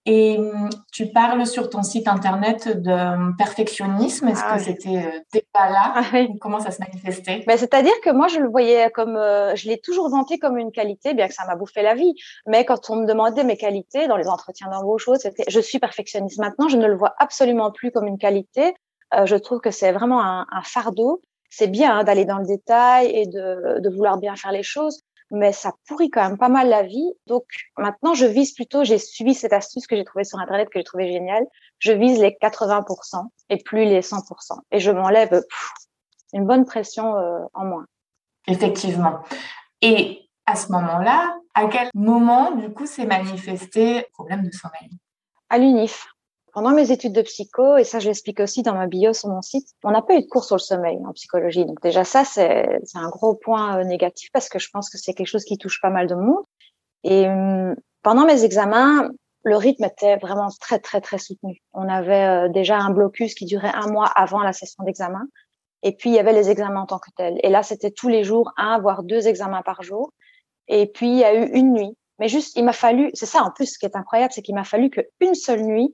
Et 0.10 0.38
hum, 0.38 0.70
tu 0.94 1.08
parles 1.08 1.46
sur 1.46 1.70
ton 1.70 1.84
site 1.84 2.08
internet 2.08 2.70
de 2.70 2.92
hum, 2.92 3.36
perfectionnisme. 3.38 4.30
Est-ce 4.30 4.42
ah, 4.44 4.54
que 4.54 4.60
oui. 4.60 4.64
c'était 4.66 4.98
euh, 5.36 5.42
pas 5.52 5.70
là? 5.70 5.94
Ah, 5.96 6.04
oui. 6.14 6.30
Comment 6.40 6.62
ça 6.62 6.72
se 6.72 6.80
manifestait? 6.80 7.44
Ben, 7.46 7.58
C'est-à-dire 7.58 7.94
que 8.02 8.10
moi, 8.10 8.30
je 8.30 8.40
le 8.40 8.48
voyais 8.48 8.90
comme, 8.92 9.18
euh, 9.18 9.54
je 9.56 9.68
l'ai 9.68 9.80
toujours 9.80 10.10
vanté 10.10 10.40
comme 10.40 10.58
une 10.58 10.72
qualité, 10.72 11.14
bien 11.14 11.28
que 11.28 11.34
ça 11.34 11.46
m'a 11.46 11.56
bouffé 11.56 11.82
la 11.82 11.94
vie. 11.94 12.16
Mais 12.46 12.64
quand 12.64 12.90
on 12.90 12.96
me 12.96 13.06
demandait 13.06 13.44
mes 13.44 13.58
qualités 13.58 14.08
dans 14.08 14.16
les 14.16 14.30
entretiens 14.30 14.70
d'embauche, 14.70 15.10
c'était, 15.20 15.44
je 15.48 15.60
suis 15.60 15.80
perfectionniste. 15.80 16.40
Maintenant, 16.40 16.70
je 16.70 16.78
ne 16.78 16.88
le 16.88 16.96
vois 16.96 17.14
absolument 17.20 17.72
plus 17.72 17.92
comme 17.92 18.08
une 18.08 18.18
qualité. 18.18 18.74
Euh, 19.14 19.26
je 19.26 19.36
trouve 19.36 19.60
que 19.60 19.72
c'est 19.72 19.92
vraiment 19.92 20.22
un, 20.24 20.48
un 20.50 20.62
fardeau. 20.64 21.22
C'est 21.50 21.68
bien 21.68 21.98
hein, 21.98 22.04
d'aller 22.04 22.26
dans 22.26 22.40
le 22.40 22.46
détail 22.46 23.08
et 23.08 23.26
de, 23.26 23.80
de 23.80 23.90
vouloir 23.90 24.18
bien 24.18 24.36
faire 24.36 24.52
les 24.52 24.64
choses, 24.64 25.02
mais 25.32 25.52
ça 25.52 25.74
pourrit 25.88 26.10
quand 26.10 26.24
même 26.24 26.38
pas 26.38 26.50
mal 26.50 26.70
la 26.70 26.84
vie. 26.84 27.12
Donc 27.28 27.44
maintenant, 27.78 28.14
je 28.14 28.26
vise 28.26 28.54
plutôt, 28.54 28.84
j'ai 28.84 28.98
suivi 28.98 29.34
cette 29.34 29.54
astuce 29.54 29.88
que 29.88 29.96
j'ai 29.96 30.06
trouvée 30.06 30.24
sur 30.24 30.40
Internet, 30.40 30.70
que 30.70 30.80
j'ai 30.80 30.84
trouvée 30.84 31.12
géniale, 31.12 31.46
je 31.80 31.92
vise 31.92 32.20
les 32.20 32.32
80% 32.32 33.26
et 33.50 33.58
plus 33.58 33.86
les 33.86 34.02
100%. 34.02 34.60
Et 34.72 34.80
je 34.80 34.92
m'enlève 34.92 35.30
pff, 35.30 35.72
une 36.34 36.46
bonne 36.46 36.66
pression 36.66 37.16
euh, 37.16 37.40
en 37.54 37.66
moins. 37.66 37.86
Effectivement. 38.48 39.20
Et 39.82 40.30
à 40.46 40.56
ce 40.56 40.72
moment-là, 40.72 41.38
à 41.54 41.68
quel 41.68 41.90
moment, 41.94 42.52
du 42.52 42.72
coup, 42.74 42.86
s'est 42.86 43.06
manifesté 43.06 43.96
le 43.96 44.06
problème 44.14 44.44
de 44.44 44.52
sommeil? 44.52 44.90
À 45.50 45.58
l'UNIF 45.58 46.08
pendant 46.58 46.72
mes 46.72 46.92
études 46.92 47.14
de 47.14 47.22
psycho, 47.22 47.78
et 47.78 47.84
ça 47.84 48.00
je 48.00 48.08
l'explique 48.08 48.40
aussi 48.40 48.64
dans 48.64 48.74
ma 48.74 48.88
bio 48.88 49.14
sur 49.14 49.30
mon 49.30 49.44
site, 49.44 49.68
on 49.84 49.92
n'a 49.92 50.02
pas 50.02 50.16
eu 50.16 50.22
de 50.22 50.26
cours 50.26 50.44
sur 50.44 50.56
le 50.56 50.60
sommeil 50.60 50.98
en 51.06 51.14
psychologie. 51.14 51.68
Donc 51.68 51.80
déjà 51.84 52.04
ça, 52.04 52.24
c'est 52.26 52.80
un 52.96 53.10
gros 53.10 53.36
point 53.36 53.78
euh, 53.78 53.84
négatif 53.84 54.32
parce 54.34 54.50
que 54.50 54.58
je 54.58 54.68
pense 54.74 54.90
que 54.90 54.98
c'est 54.98 55.14
quelque 55.14 55.28
chose 55.28 55.44
qui 55.44 55.60
touche 55.60 55.80
pas 55.80 55.92
mal 55.92 56.08
de 56.08 56.16
monde. 56.16 56.44
Et 57.04 57.28
hum, 57.28 57.76
pendant 58.02 58.26
mes 58.26 58.44
examens, 58.44 59.08
le 59.44 59.56
rythme 59.56 59.84
était 59.84 60.18
vraiment 60.18 60.48
très, 60.60 60.80
très, 60.80 61.00
très 61.00 61.20
soutenu. 61.20 61.62
On 61.74 61.88
avait 61.88 62.48
euh, 62.48 62.50
déjà 62.50 62.80
un 62.80 62.90
blocus 62.90 63.36
qui 63.36 63.46
durait 63.46 63.74
un 63.76 63.92
mois 63.92 64.08
avant 64.08 64.42
la 64.42 64.52
session 64.52 64.84
d'examen. 64.84 65.28
Et 65.84 65.92
puis, 65.92 66.10
il 66.10 66.16
y 66.16 66.20
avait 66.20 66.34
les 66.34 66.50
examens 66.50 66.82
en 66.82 66.88
tant 66.88 66.98
que 66.98 67.12
tels. 67.16 67.38
Et 67.44 67.50
là, 67.50 67.62
c'était 67.62 67.92
tous 67.92 68.08
les 68.08 68.24
jours, 68.24 68.52
un, 68.58 68.80
voire 68.80 69.04
deux 69.04 69.28
examens 69.28 69.62
par 69.62 69.84
jour. 69.84 70.12
Et 70.68 70.88
puis, 70.88 71.08
il 71.08 71.18
y 71.20 71.24
a 71.24 71.36
eu 71.36 71.52
une 71.54 71.74
nuit. 71.74 71.96
Mais 72.18 72.30
juste, 72.30 72.56
il 72.56 72.66
m'a 72.66 72.74
fallu, 72.74 73.12
c'est 73.14 73.28
ça 73.28 73.44
en 73.44 73.52
plus, 73.52 73.68
ce 73.68 73.78
qui 73.78 73.86
est 73.86 73.96
incroyable, 73.96 74.34
c'est 74.34 74.42
qu'il 74.42 74.56
m'a 74.56 74.64
fallu 74.64 74.90
qu'une 74.90 75.36
seule 75.36 75.62
nuit 75.62 75.94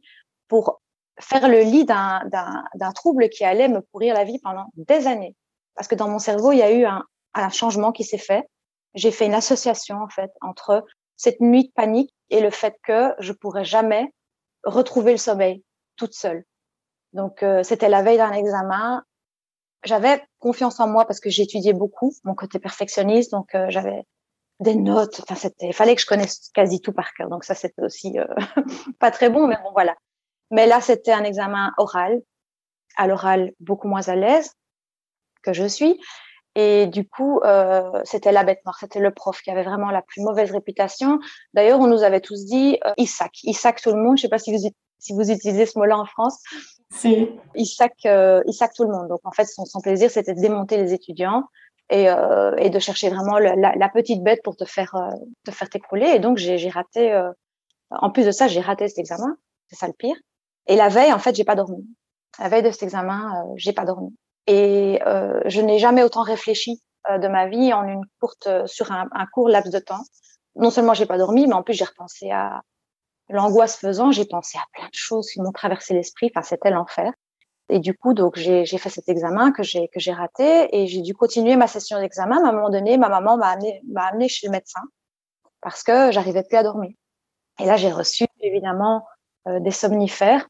pour 0.53 0.83
faire 1.19 1.49
le 1.49 1.61
lit 1.61 1.83
d'un 1.83 2.91
trouble 2.93 3.27
qui 3.29 3.43
allait 3.43 3.69
me 3.69 3.81
pourrir 3.81 4.13
la 4.13 4.23
vie 4.23 4.37
pendant 4.37 4.67
des 4.75 5.07
années. 5.07 5.35
Parce 5.73 5.87
que 5.87 5.95
dans 5.95 6.07
mon 6.07 6.19
cerveau, 6.19 6.51
il 6.51 6.59
y 6.59 6.61
a 6.61 6.71
eu 6.71 6.85
un, 6.85 7.49
changement 7.49 7.91
qui 7.91 8.03
s'est 8.03 8.19
fait. 8.19 8.43
J'ai 8.93 9.09
fait 9.09 9.25
une 9.25 9.33
association, 9.33 9.97
en 9.97 10.09
fait, 10.09 10.29
entre 10.41 10.85
cette 11.17 11.39
nuit 11.39 11.69
de 11.69 11.71
panique 11.73 12.13
et 12.29 12.39
le 12.39 12.51
fait 12.51 12.75
que 12.83 13.15
je 13.17 13.33
pourrais 13.33 13.65
jamais 13.65 14.13
retrouver 14.63 15.13
le 15.13 15.17
sommeil 15.17 15.63
toute 15.95 16.13
seule. 16.13 16.43
Donc, 17.13 17.41
euh, 17.41 17.63
c'était 17.63 17.89
la 17.89 18.03
veille 18.03 18.17
d'un 18.17 18.33
examen. 18.33 19.01
J'avais 19.83 20.21
confiance 20.37 20.79
en 20.79 20.87
moi 20.87 21.05
parce 21.05 21.19
que 21.19 21.31
j'étudiais 21.31 21.73
beaucoup, 21.73 22.13
mon 22.25 22.35
côté 22.35 22.59
perfectionniste. 22.59 23.31
Donc, 23.31 23.55
euh, 23.55 23.65
j'avais 23.69 24.03
des 24.59 24.75
notes. 24.75 25.19
Enfin, 25.23 25.33
c'était, 25.33 25.69
il 25.69 25.73
fallait 25.73 25.95
que 25.95 26.01
je 26.01 26.05
connaisse 26.05 26.51
quasi 26.53 26.79
tout 26.79 26.93
par 26.93 27.11
cœur. 27.15 27.29
Donc, 27.29 27.43
ça, 27.43 27.55
c'était 27.55 27.81
aussi 27.81 28.19
euh, 28.19 28.27
pas 28.99 29.09
très 29.09 29.31
bon, 29.31 29.47
mais 29.47 29.57
bon, 29.63 29.71
voilà. 29.71 29.95
Mais 30.53 30.67
là, 30.67 30.81
c'était 30.81 31.11
un 31.11 31.23
examen 31.23 31.71
oral. 31.77 32.21
À 32.95 33.07
l'oral, 33.07 33.51
beaucoup 33.59 33.87
moins 33.87 34.07
à 34.07 34.15
l'aise 34.15 34.53
que 35.41 35.51
je 35.51 35.65
suis. 35.65 35.99
Et 36.55 36.85
du 36.85 37.09
coup, 37.09 37.39
euh, 37.39 37.89
c'était 38.03 38.31
la 38.31 38.43
bête 38.43 38.59
noire, 38.63 38.77
c'était 38.79 38.99
le 38.99 39.11
prof 39.11 39.41
qui 39.41 39.49
avait 39.49 39.63
vraiment 39.63 39.89
la 39.89 40.03
plus 40.03 40.21
mauvaise 40.21 40.51
réputation. 40.51 41.19
D'ailleurs, 41.55 41.79
on 41.79 41.87
nous 41.87 42.03
avait 42.03 42.21
tous 42.21 42.45
dit 42.45 42.77
euh, 42.85 42.93
il 42.97 43.07
sac, 43.07 43.31
il 43.41 43.55
sac 43.55 43.81
tout 43.81 43.89
le 43.89 44.01
monde. 44.01 44.17
Je 44.17 44.21
sais 44.21 44.29
pas 44.29 44.37
si 44.37 44.55
vous 44.55 44.69
si 44.99 45.13
vous 45.13 45.31
utilisez 45.31 45.65
ce 45.65 45.77
mot-là 45.77 45.97
en 45.97 46.05
France. 46.05 46.39
Si. 46.91 47.27
Il 47.55 47.65
sac, 47.65 47.93
euh, 48.05 48.41
il 48.45 48.53
sac 48.53 48.73
tout 48.73 48.83
le 48.83 48.91
monde. 48.91 49.09
Donc 49.09 49.19
en 49.23 49.31
fait, 49.31 49.45
son, 49.45 49.65
son 49.65 49.81
plaisir, 49.81 50.11
c'était 50.11 50.35
de 50.35 50.39
démonter 50.39 50.77
les 50.77 50.93
étudiants 50.93 51.43
et, 51.89 52.09
euh, 52.09 52.55
et 52.57 52.69
de 52.69 52.79
chercher 52.79 53.09
vraiment 53.09 53.39
le, 53.39 53.59
la, 53.59 53.75
la, 53.75 53.89
petite 53.89 54.23
bête 54.23 54.41
pour 54.43 54.55
te 54.55 54.65
faire 54.65 54.95
euh, 54.95 55.15
te 55.45 55.51
faire 55.51 55.69
t'écrouler. 55.69 56.07
Et 56.15 56.19
donc 56.19 56.37
j'ai 56.37 56.69
raté. 56.69 57.11
Euh, 57.11 57.31
en 57.89 58.11
plus 58.11 58.25
de 58.25 58.31
ça, 58.31 58.47
j'ai 58.47 58.61
raté 58.61 58.87
cet 58.87 58.99
examen. 58.99 59.35
C'est 59.67 59.75
ça 59.75 59.87
le 59.87 59.93
pire. 59.93 60.15
Et 60.67 60.75
la 60.75 60.89
veille, 60.89 61.13
en 61.13 61.19
fait, 61.19 61.35
j'ai 61.35 61.43
pas 61.43 61.55
dormi. 61.55 61.85
La 62.39 62.49
veille 62.49 62.63
de 62.63 62.71
cet 62.71 62.83
examen, 62.83 63.43
euh, 63.43 63.53
j'ai 63.57 63.73
pas 63.73 63.85
dormi. 63.85 64.15
Et 64.47 65.01
euh, 65.05 65.39
je 65.45 65.61
n'ai 65.61 65.79
jamais 65.79 66.03
autant 66.03 66.23
réfléchi 66.23 66.81
euh, 67.09 67.17
de 67.17 67.27
ma 67.27 67.47
vie 67.47 67.73
en 67.73 67.83
une 67.83 68.03
courte, 68.19 68.47
sur 68.65 68.91
un, 68.91 69.07
un, 69.11 69.25
court 69.27 69.49
laps 69.49 69.71
de 69.71 69.79
temps. 69.79 70.03
Non 70.55 70.69
seulement 70.71 70.93
j'ai 70.93 71.05
pas 71.05 71.17
dormi, 71.17 71.47
mais 71.47 71.53
en 71.53 71.63
plus 71.63 71.73
j'ai 71.73 71.85
repensé 71.85 72.31
à, 72.31 72.61
l'angoisse 73.29 73.77
faisant, 73.77 74.11
j'ai 74.11 74.25
pensé 74.25 74.57
à 74.57 74.63
plein 74.73 74.85
de 74.85 74.93
choses 74.93 75.29
qui 75.29 75.41
m'ont 75.41 75.51
traversé 75.51 75.93
l'esprit. 75.93 76.31
Enfin, 76.33 76.43
c'était 76.43 76.69
l'enfer. 76.69 77.11
Et 77.69 77.79
du 77.79 77.95
coup, 77.97 78.13
donc 78.13 78.35
j'ai 78.35 78.65
fait 78.65 78.89
cet 78.89 79.07
examen 79.07 79.51
que 79.51 79.63
j'ai 79.63 79.87
que 79.87 79.99
j'ai 79.99 80.11
raté 80.11 80.67
et 80.75 80.85
j'ai 80.87 81.01
dû 81.01 81.13
continuer 81.13 81.55
ma 81.55 81.67
session 81.67 81.99
d'examen. 81.99 82.43
À 82.45 82.49
un 82.49 82.51
moment 82.51 82.69
donné, 82.69 82.97
ma 82.97 83.09
maman 83.09 83.37
m'a 83.37 83.47
amené 83.47 83.81
m'a 83.87 84.05
amené 84.07 84.27
chez 84.27 84.47
le 84.47 84.51
médecin 84.51 84.81
parce 85.61 85.81
que 85.81 86.11
j'arrivais 86.11 86.43
plus 86.43 86.57
à 86.57 86.63
dormir. 86.63 86.91
Et 87.59 87.65
là, 87.65 87.77
j'ai 87.77 87.91
reçu 87.91 88.25
évidemment 88.41 89.05
euh, 89.47 89.59
des 89.59 89.71
somnifères 89.71 90.47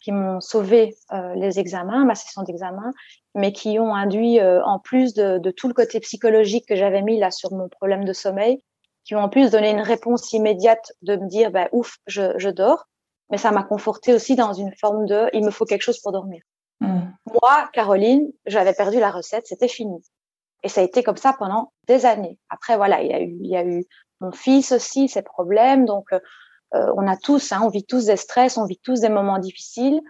qui 0.00 0.12
m'ont 0.12 0.40
sauvé 0.40 0.96
euh, 1.12 1.34
les 1.34 1.58
examens, 1.58 2.04
ma 2.04 2.14
session 2.14 2.42
d'examen, 2.42 2.90
mais 3.34 3.52
qui 3.52 3.78
ont 3.78 3.94
induit, 3.94 4.40
euh, 4.40 4.62
en 4.64 4.78
plus 4.78 5.14
de, 5.14 5.38
de, 5.38 5.50
tout 5.50 5.68
le 5.68 5.74
côté 5.74 6.00
psychologique 6.00 6.66
que 6.66 6.76
j'avais 6.76 7.02
mis 7.02 7.18
là 7.18 7.30
sur 7.30 7.52
mon 7.52 7.68
problème 7.68 8.04
de 8.04 8.12
sommeil, 8.12 8.62
qui 9.04 9.14
ont 9.14 9.20
en 9.20 9.28
plus 9.28 9.50
donné 9.50 9.70
une 9.70 9.80
réponse 9.80 10.32
immédiate 10.32 10.92
de 11.02 11.16
me 11.16 11.28
dire, 11.28 11.50
bah, 11.50 11.68
ouf, 11.72 11.98
je, 12.06 12.38
je 12.38 12.48
dors. 12.48 12.86
Mais 13.30 13.38
ça 13.38 13.52
m'a 13.52 13.62
conforté 13.62 14.12
aussi 14.12 14.34
dans 14.34 14.52
une 14.52 14.74
forme 14.74 15.06
de, 15.06 15.28
il 15.32 15.44
me 15.44 15.50
faut 15.50 15.64
quelque 15.64 15.82
chose 15.82 16.00
pour 16.00 16.12
dormir. 16.12 16.42
Mmh. 16.80 17.00
Moi, 17.26 17.70
Caroline, 17.72 18.32
j'avais 18.46 18.72
perdu 18.72 18.98
la 18.98 19.10
recette, 19.10 19.46
c'était 19.46 19.68
fini. 19.68 20.02
Et 20.62 20.68
ça 20.68 20.80
a 20.80 20.84
été 20.84 21.02
comme 21.02 21.16
ça 21.16 21.34
pendant 21.38 21.72
des 21.86 22.06
années. 22.06 22.38
Après, 22.48 22.76
voilà, 22.76 23.02
il 23.02 23.10
y 23.10 23.14
a 23.14 23.20
eu, 23.20 23.38
il 23.40 23.50
y 23.50 23.56
a 23.56 23.64
eu 23.64 23.84
mon 24.20 24.32
fils 24.32 24.72
aussi, 24.72 25.08
ses 25.08 25.22
problèmes. 25.22 25.84
Donc, 25.84 26.12
euh, 26.74 26.78
euh, 26.78 26.92
on 26.96 27.06
a 27.06 27.16
tous, 27.16 27.52
hein, 27.52 27.60
on 27.64 27.68
vit 27.68 27.84
tous 27.84 28.06
des 28.06 28.16
stress, 28.16 28.56
on 28.56 28.64
vit 28.64 28.78
tous 28.82 29.00
des 29.00 29.08
moments 29.08 29.38
difficiles. 29.38 30.00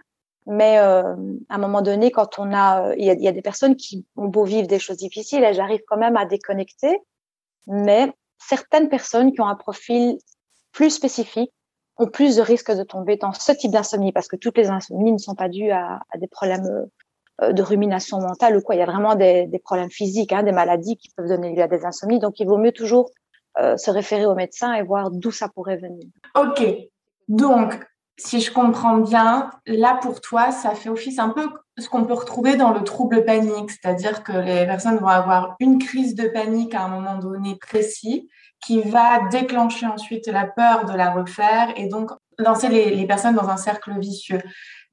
Mais 0.47 0.79
euh, 0.79 1.15
à 1.49 1.55
un 1.55 1.57
moment 1.59 1.81
donné, 1.81 2.11
quand 2.11 2.39
on 2.39 2.53
a, 2.53 2.95
il 2.97 3.05
y 3.05 3.09
a, 3.09 3.13
y 3.13 3.27
a, 3.27 3.31
des 3.31 3.43
personnes 3.43 3.75
qui 3.75 4.05
ont 4.15 4.27
beau 4.27 4.43
vivre 4.43 4.67
des 4.67 4.79
choses 4.79 4.97
difficiles, 4.97 5.43
elles 5.43 5.59
arrivent 5.59 5.83
quand 5.87 5.97
même 5.97 6.17
à 6.17 6.25
déconnecter. 6.25 6.99
Mais 7.67 8.11
certaines 8.39 8.89
personnes 8.89 9.31
qui 9.33 9.41
ont 9.41 9.47
un 9.47 9.55
profil 9.55 10.17
plus 10.71 10.89
spécifique 10.89 11.51
ont 11.97 12.07
plus 12.07 12.37
de 12.37 12.41
risques 12.41 12.71
de 12.71 12.83
tomber 12.83 13.17
dans 13.17 13.33
ce 13.33 13.51
type 13.51 13.71
d'insomnie 13.71 14.11
parce 14.11 14.27
que 14.27 14.35
toutes 14.35 14.57
les 14.57 14.69
insomnies 14.69 15.11
ne 15.11 15.19
sont 15.19 15.35
pas 15.35 15.49
dues 15.49 15.69
à, 15.69 15.99
à 16.09 16.17
des 16.17 16.27
problèmes 16.27 16.87
de 17.41 17.61
rumination 17.61 18.19
mentale 18.19 18.57
ou 18.57 18.61
quoi. 18.61 18.73
Il 18.75 18.79
y 18.79 18.83
a 18.83 18.85
vraiment 18.85 19.15
des, 19.15 19.45
des 19.45 19.59
problèmes 19.59 19.91
physiques, 19.91 20.33
hein, 20.33 20.41
des 20.41 20.51
maladies 20.51 20.97
qui 20.97 21.09
peuvent 21.15 21.27
donner 21.27 21.55
lieu 21.55 21.61
à 21.61 21.67
des 21.67 21.85
insomnies. 21.85 22.19
Donc, 22.19 22.39
il 22.39 22.47
vaut 22.47 22.57
mieux 22.57 22.71
toujours 22.71 23.11
euh, 23.57 23.77
se 23.77 23.91
référer 23.91 24.25
au 24.25 24.35
médecin 24.35 24.73
et 24.73 24.83
voir 24.83 25.11
d'où 25.11 25.31
ça 25.31 25.49
pourrait 25.49 25.77
venir. 25.77 26.05
Ok. 26.35 26.63
Donc, 27.27 27.79
si 28.17 28.39
je 28.39 28.51
comprends 28.51 28.97
bien, 28.97 29.49
là 29.65 29.97
pour 30.01 30.21
toi, 30.21 30.51
ça 30.51 30.75
fait 30.75 30.89
office 30.89 31.19
un 31.19 31.29
peu 31.29 31.49
ce 31.77 31.89
qu'on 31.89 32.05
peut 32.05 32.13
retrouver 32.13 32.55
dans 32.55 32.71
le 32.71 32.83
trouble 32.83 33.25
panique, 33.25 33.71
c'est-à-dire 33.71 34.23
que 34.23 34.31
les 34.31 34.65
personnes 34.65 34.97
vont 34.97 35.07
avoir 35.07 35.55
une 35.59 35.79
crise 35.79 36.15
de 36.15 36.27
panique 36.27 36.75
à 36.75 36.83
un 36.83 36.89
moment 36.89 37.17
donné 37.17 37.55
précis 37.55 38.29
qui 38.63 38.81
va 38.81 39.27
déclencher 39.29 39.87
ensuite 39.87 40.27
la 40.27 40.45
peur 40.45 40.85
de 40.85 40.93
la 40.93 41.11
refaire 41.11 41.73
et 41.75 41.87
donc 41.87 42.11
lancer 42.37 42.69
les, 42.69 42.93
les 42.95 43.07
personnes 43.07 43.35
dans 43.35 43.49
un 43.49 43.57
cercle 43.57 43.97
vicieux. 43.99 44.41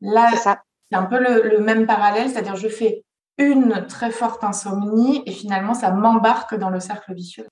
Là, 0.00 0.30
c'est 0.34 0.96
un 0.96 1.04
peu 1.04 1.18
le, 1.18 1.42
le 1.48 1.60
même 1.60 1.86
parallèle, 1.86 2.30
c'est-à-dire 2.30 2.56
je 2.56 2.68
fais 2.68 3.04
une 3.36 3.86
très 3.86 4.10
forte 4.10 4.42
insomnie 4.42 5.22
et 5.26 5.32
finalement 5.32 5.74
ça 5.74 5.90
m'embarque 5.90 6.54
dans 6.56 6.70
le 6.70 6.80
cercle 6.80 7.14
vicieux. 7.14 7.46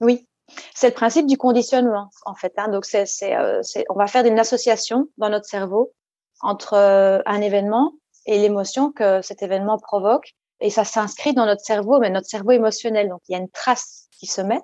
Oui, 0.00 0.26
c'est 0.74 0.88
le 0.88 0.94
principe 0.94 1.26
du 1.26 1.36
conditionnement, 1.36 2.10
en 2.24 2.34
fait. 2.34 2.52
Hein. 2.56 2.68
Donc, 2.68 2.84
c'est, 2.84 3.06
euh, 3.34 3.60
c'est, 3.62 3.84
on 3.90 3.94
va 3.94 4.06
faire 4.06 4.24
une 4.24 4.38
association 4.38 5.08
dans 5.18 5.28
notre 5.28 5.46
cerveau 5.46 5.92
entre 6.40 6.74
euh, 6.74 7.20
un 7.26 7.40
événement 7.40 7.92
et 8.26 8.38
l'émotion 8.38 8.92
que 8.92 9.22
cet 9.22 9.42
événement 9.42 9.78
provoque. 9.78 10.34
Et 10.60 10.70
ça 10.70 10.84
s'inscrit 10.84 11.34
dans 11.34 11.46
notre 11.46 11.64
cerveau, 11.64 11.98
mais 12.00 12.10
notre 12.10 12.28
cerveau 12.28 12.52
émotionnel. 12.52 13.08
Donc, 13.08 13.20
il 13.28 13.32
y 13.32 13.34
a 13.36 13.38
une 13.38 13.50
trace 13.50 14.08
qui 14.12 14.26
se 14.26 14.40
met. 14.40 14.60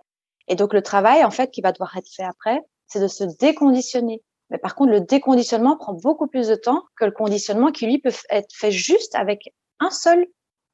Et 0.49 0.57
donc, 0.57 0.73
le 0.73 0.83
travail, 0.83 1.25
en 1.25 1.31
fait, 1.31 1.51
qui 1.51 1.61
va 1.61 1.73
devoir 1.73 1.97
être 1.97 2.09
fait 2.15 2.25
après, 2.25 2.61
c'est 2.87 3.01
de 3.01 3.09
se 3.09 3.25
déconditionner. 3.25 4.23
Mais 4.51 4.59
par 4.59 4.75
contre, 4.75 4.93
le 4.93 5.01
déconditionnement 5.01 5.77
prend 5.77 5.95
beaucoup 5.95 6.27
plus 6.27 6.49
de 6.49 6.55
temps 6.55 6.83
que 6.97 7.05
le 7.05 7.13
conditionnement 7.13 7.73
qui, 7.73 7.87
lui, 7.87 7.99
peut 7.99 8.13
être 8.31 8.53
fait 8.55 8.71
juste 8.71 9.15
avec 9.15 9.53
un 9.81 9.91
seul 9.91 10.27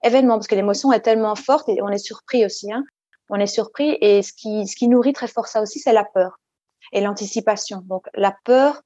événement, 0.03 0.35
parce 0.35 0.49
que 0.49 0.55
l'émotion 0.55 0.93
est 0.93 1.01
tellement 1.01 1.37
forte 1.37 1.69
et 1.69 1.81
on 1.83 1.89
est 1.89 1.99
surpris 1.99 2.45
aussi. 2.45 2.73
Hein 2.73 2.85
on 3.31 3.37
est 3.37 3.47
surpris. 3.47 3.97
Et 4.01 4.23
ce 4.23 4.33
qui, 4.33 4.67
ce 4.67 4.77
qui 4.77 4.89
nourrit 4.89 5.13
très 5.13 5.29
fort 5.29 5.47
ça 5.47 5.63
aussi, 5.63 5.79
c'est 5.79 5.93
la 5.93 6.05
peur 6.05 6.39
et 6.93 7.01
l'anticipation. 7.01 7.83
Donc 7.87 8.07
la 8.15 8.37
peur, 8.45 8.83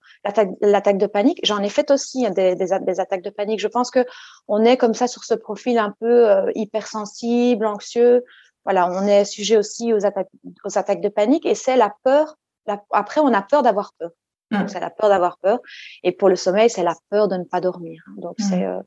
l'attaque 0.61 0.99
de 0.99 1.07
panique, 1.07 1.41
j'en 1.43 1.63
ai 1.63 1.69
fait 1.69 1.91
aussi 1.91 2.27
hein, 2.27 2.31
des, 2.31 2.55
des, 2.55 2.67
des, 2.81 3.01
attaques 3.01 3.23
de 3.23 3.31
panique. 3.31 3.61
Je 3.61 3.69
pense 3.69 3.91
que 3.91 4.05
on 4.49 4.65
est 4.65 4.77
comme 4.77 4.95
ça 4.95 5.07
sur 5.07 5.25
ce 5.25 5.35
profil 5.35 5.79
un 5.79 5.95
peu 6.01 6.31
euh, 6.31 6.51
hypersensible, 6.55 7.67
anxieux. 7.67 8.25
Voilà, 8.65 8.91
on 8.91 9.07
est 9.07 9.25
sujet 9.25 9.57
aussi 9.57 9.93
aux 9.93 10.07
attaques, 10.07 10.31
aux 10.65 10.79
attaques 10.79 11.01
de 11.01 11.09
panique 11.09 11.47
et 11.47 11.55
c'est 11.55 11.77
la 11.77 11.95
peur. 12.03 12.37
La, 12.67 12.83
après, 12.93 13.21
on 13.21 13.33
a 13.33 13.43
peur 13.43 13.63
d'avoir 13.63 13.93
peur. 13.99 14.11
Mmh. 14.51 14.69
C'est 14.69 14.81
la 14.81 14.91
peur 14.91 15.09
d'avoir 15.09 15.39
peur. 15.39 15.59
Et 16.03 16.13
pour 16.13 16.29
le 16.29 16.37
sommeil, 16.37 16.71
c'est 16.71 16.83
la 16.83 16.95
peur 17.11 17.29
de 17.29 17.37
ne 17.37 17.45
pas 17.45 17.61
dormir. 17.61 18.03
Donc 18.17 18.39
mmh. 18.39 18.43
c'est 18.43 18.65
euh, 18.65 18.81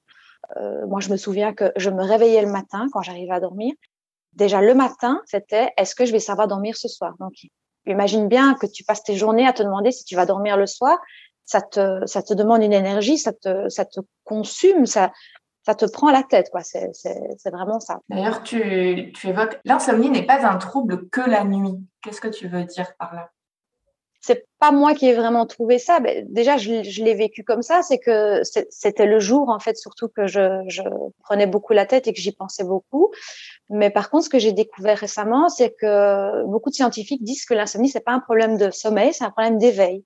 euh, 0.57 0.85
moi, 0.87 0.99
je 0.99 1.09
me 1.09 1.17
souviens 1.17 1.53
que 1.53 1.71
je 1.75 1.89
me 1.89 2.03
réveillais 2.03 2.41
le 2.41 2.51
matin 2.51 2.87
quand 2.91 3.01
j'arrivais 3.01 3.33
à 3.33 3.39
dormir 3.39 3.73
déjà 4.37 4.61
le 4.61 4.73
matin, 4.73 5.21
c'était 5.25 5.71
est-ce 5.77 5.95
que 5.95 6.05
je 6.05 6.11
vais 6.11 6.19
savoir 6.19 6.47
dormir 6.47 6.77
ce 6.77 6.87
soir? 6.87 7.15
Donc, 7.19 7.33
imagine 7.85 8.27
bien 8.27 8.53
que 8.53 8.67
tu 8.67 8.83
passes 8.83 9.03
tes 9.03 9.15
journées 9.15 9.47
à 9.47 9.53
te 9.53 9.63
demander 9.63 9.91
si 9.91 10.05
tu 10.05 10.15
vas 10.15 10.25
dormir 10.25 10.55
le 10.55 10.67
soir. 10.67 10.97
Ça 11.45 11.61
te, 11.61 12.05
ça 12.05 12.21
te 12.21 12.33
demande 12.33 12.61
une 12.61 12.73
énergie, 12.73 13.17
ça 13.17 13.33
te, 13.33 13.69
ça 13.69 13.85
te 13.85 14.01
consume, 14.23 14.85
ça, 14.85 15.11
ça 15.65 15.75
te 15.75 15.85
prend 15.85 16.11
la 16.11 16.23
tête, 16.23 16.49
quoi. 16.51 16.61
C'est, 16.61 16.91
vraiment 17.51 17.79
ça. 17.79 17.99
D'ailleurs, 18.09 18.43
tu, 18.43 19.11
tu 19.13 19.27
évoques 19.27 19.59
l'insomnie 19.65 20.09
n'est 20.09 20.25
pas 20.25 20.45
un 20.45 20.57
trouble 20.57 21.09
que 21.09 21.21
la 21.21 21.43
nuit. 21.43 21.75
Qu'est-ce 22.01 22.21
que 22.21 22.27
tu 22.27 22.47
veux 22.47 22.63
dire 22.63 22.93
par 22.97 23.15
là? 23.15 23.29
C'est 24.27 24.45
pas 24.59 24.71
moi 24.71 24.93
qui 24.93 25.07
ai 25.07 25.13
vraiment 25.13 25.45
trouvé 25.45 25.79
ça. 25.79 26.01
Mais 26.01 26.25
déjà, 26.27 26.57
je, 26.57 26.83
je 26.83 27.01
l'ai 27.01 27.13
vécu 27.13 27.45
comme 27.45 27.61
ça. 27.61 27.81
C'est 27.81 27.97
que 27.97 28.41
c'était 28.69 29.05
le 29.05 29.21
jour, 29.21 29.47
en 29.47 29.59
fait, 29.59 29.77
surtout 29.77 30.09
que 30.09 30.27
je, 30.27 30.63
je, 30.67 30.81
prenais 31.23 31.47
beaucoup 31.47 31.71
la 31.71 31.85
tête 31.85 32.07
et 32.07 32.13
que 32.13 32.19
j'y 32.19 32.33
pensais 32.33 32.65
beaucoup. 32.65 33.09
Mais 33.69 33.89
par 33.89 34.09
contre, 34.09 34.25
ce 34.25 34.29
que 34.29 34.37
j'ai 34.37 34.51
découvert 34.51 34.97
récemment, 34.97 35.47
c'est 35.47 35.73
que 35.79 36.43
beaucoup 36.43 36.69
de 36.69 36.75
scientifiques 36.75 37.23
disent 37.23 37.45
que 37.45 37.53
l'insomnie, 37.53 37.87
c'est 37.87 38.01
pas 38.01 38.11
un 38.11 38.19
problème 38.19 38.57
de 38.57 38.69
sommeil, 38.69 39.13
c'est 39.13 39.23
un 39.23 39.31
problème 39.31 39.57
d'éveil. 39.57 40.03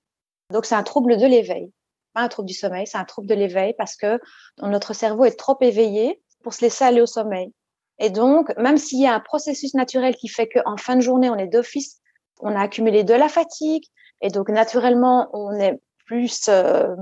Donc, 0.50 0.66
c'est 0.66 0.76
un 0.76 0.84
trouble 0.84 1.16
de 1.16 1.26
l'éveil. 1.26 1.72
Pas 2.14 2.20
un 2.20 2.28
trouble 2.28 2.46
du 2.46 2.54
sommeil, 2.54 2.86
c'est 2.86 2.98
un 2.98 3.04
trouble 3.04 3.26
de 3.26 3.34
l'éveil 3.34 3.74
parce 3.76 3.96
que 3.96 4.20
notre 4.58 4.94
cerveau 4.94 5.24
est 5.24 5.36
trop 5.36 5.56
éveillé 5.60 6.22
pour 6.44 6.54
se 6.54 6.60
laisser 6.60 6.84
aller 6.84 7.00
au 7.00 7.06
sommeil. 7.06 7.52
Et 7.98 8.10
donc, 8.10 8.56
même 8.56 8.76
s'il 8.76 9.00
y 9.00 9.06
a 9.06 9.14
un 9.14 9.20
processus 9.20 9.74
naturel 9.74 10.14
qui 10.14 10.28
fait 10.28 10.48
qu'en 10.48 10.76
fin 10.76 10.94
de 10.94 11.00
journée, 11.00 11.28
on 11.28 11.36
est 11.36 11.48
d'office, 11.48 12.00
on 12.40 12.54
a 12.54 12.60
accumulé 12.60 13.02
de 13.02 13.14
la 13.14 13.28
fatigue, 13.28 13.84
et 14.22 14.30
donc, 14.30 14.48
naturellement, 14.48 15.28
on 15.32 15.52
est 15.58 15.80
plus 16.06 16.48
euh, 16.48 16.94